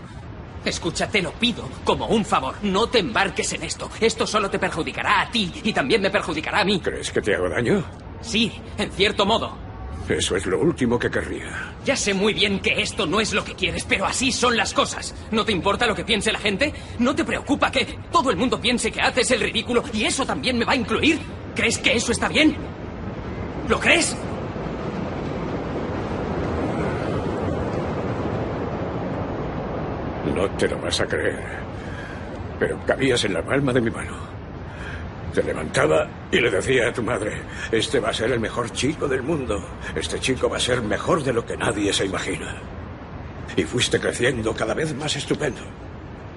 [0.65, 2.55] Escucha, te lo pido como un favor.
[2.63, 3.91] No te embarques en esto.
[4.01, 6.79] Esto solo te perjudicará a ti y también me perjudicará a mí.
[6.79, 7.85] ¿Crees que te hago daño?
[8.21, 9.64] Sí, en cierto modo.
[10.09, 11.75] Eso es lo último que querría.
[11.85, 14.75] Ya sé muy bien que esto no es lo que quieres, pero así son las
[14.75, 15.15] cosas.
[15.31, 16.75] ¿No te importa lo que piense la gente?
[16.99, 20.59] ¿No te preocupa que todo el mundo piense que haces el ridículo y eso también
[20.59, 21.19] me va a incluir?
[21.55, 22.55] ¿Crees que eso está bien?
[23.67, 24.15] ¿Lo crees?
[30.35, 31.65] No te lo vas a creer.
[32.59, 34.34] Pero cabías en la palma de mi mano.
[35.35, 37.33] Te levantaba y le decía a tu madre,
[37.73, 39.61] este va a ser el mejor chico del mundo.
[39.97, 42.55] Este chico va a ser mejor de lo que nadie se imagina.
[43.57, 45.63] Y fuiste creciendo cada vez más estupendo.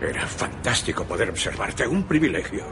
[0.01, 2.63] Era fantástico poder observarte, un privilegio.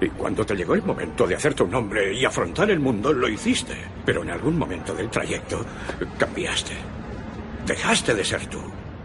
[0.00, 3.28] Y cuando te llegó el momento de hacerte un hombre y afrontar el mundo, lo
[3.28, 3.74] hiciste.
[4.04, 5.66] Pero en algún momento del trayecto
[6.16, 6.74] cambiaste.
[7.66, 8.60] Dejaste de ser tú.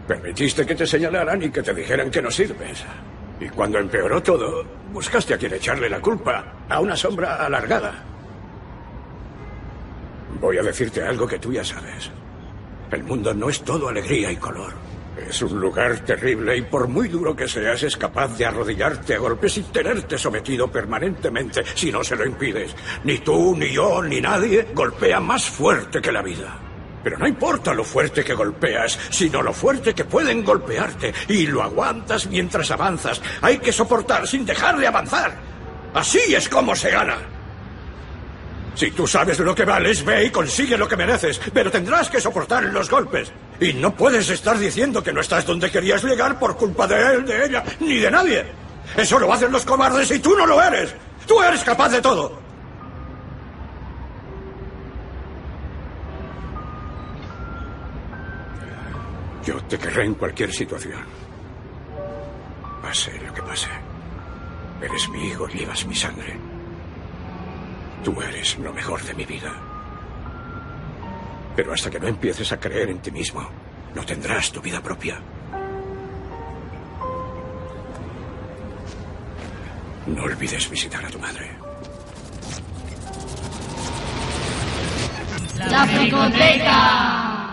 [0.06, 2.84] Permitiste que te señalaran y que te dijeran que no sirves.
[3.40, 8.04] Y cuando empeoró todo, buscaste a quien echarle la culpa, a una sombra alargada.
[10.40, 12.10] Voy a decirte algo que tú ya sabes.
[12.90, 14.72] El mundo no es todo alegría y color.
[15.16, 19.18] Es un lugar terrible y por muy duro que seas es capaz de arrodillarte a
[19.18, 22.74] golpes y tenerte sometido permanentemente si no se lo impides.
[23.04, 26.67] Ni tú, ni yo, ni nadie golpea más fuerte que la vida.
[27.02, 31.14] Pero no importa lo fuerte que golpeas, sino lo fuerte que pueden golpearte.
[31.28, 33.20] Y lo aguantas mientras avanzas.
[33.40, 35.36] Hay que soportar sin dejar de avanzar.
[35.94, 37.16] Así es como se gana.
[38.74, 42.20] Si tú sabes lo que vales, ve y consigue lo que mereces, pero tendrás que
[42.20, 43.32] soportar los golpes.
[43.60, 47.26] Y no puedes estar diciendo que no estás donde querías llegar por culpa de él,
[47.26, 48.44] de ella, ni de nadie.
[48.96, 50.94] Eso lo hacen los cobardes y tú no lo eres.
[51.26, 52.47] Tú eres capaz de todo.
[59.44, 61.00] Yo te querré en cualquier situación.
[62.82, 63.68] Pase lo que pase.
[64.80, 66.38] Eres mi hijo llevas mi sangre.
[68.04, 69.52] Tú eres lo mejor de mi vida.
[71.56, 73.48] Pero hasta que no empieces a creer en ti mismo,
[73.94, 75.20] no tendrás tu vida propia.
[80.06, 81.50] No olvides visitar a tu madre.
[85.58, 87.47] La Fricoteca.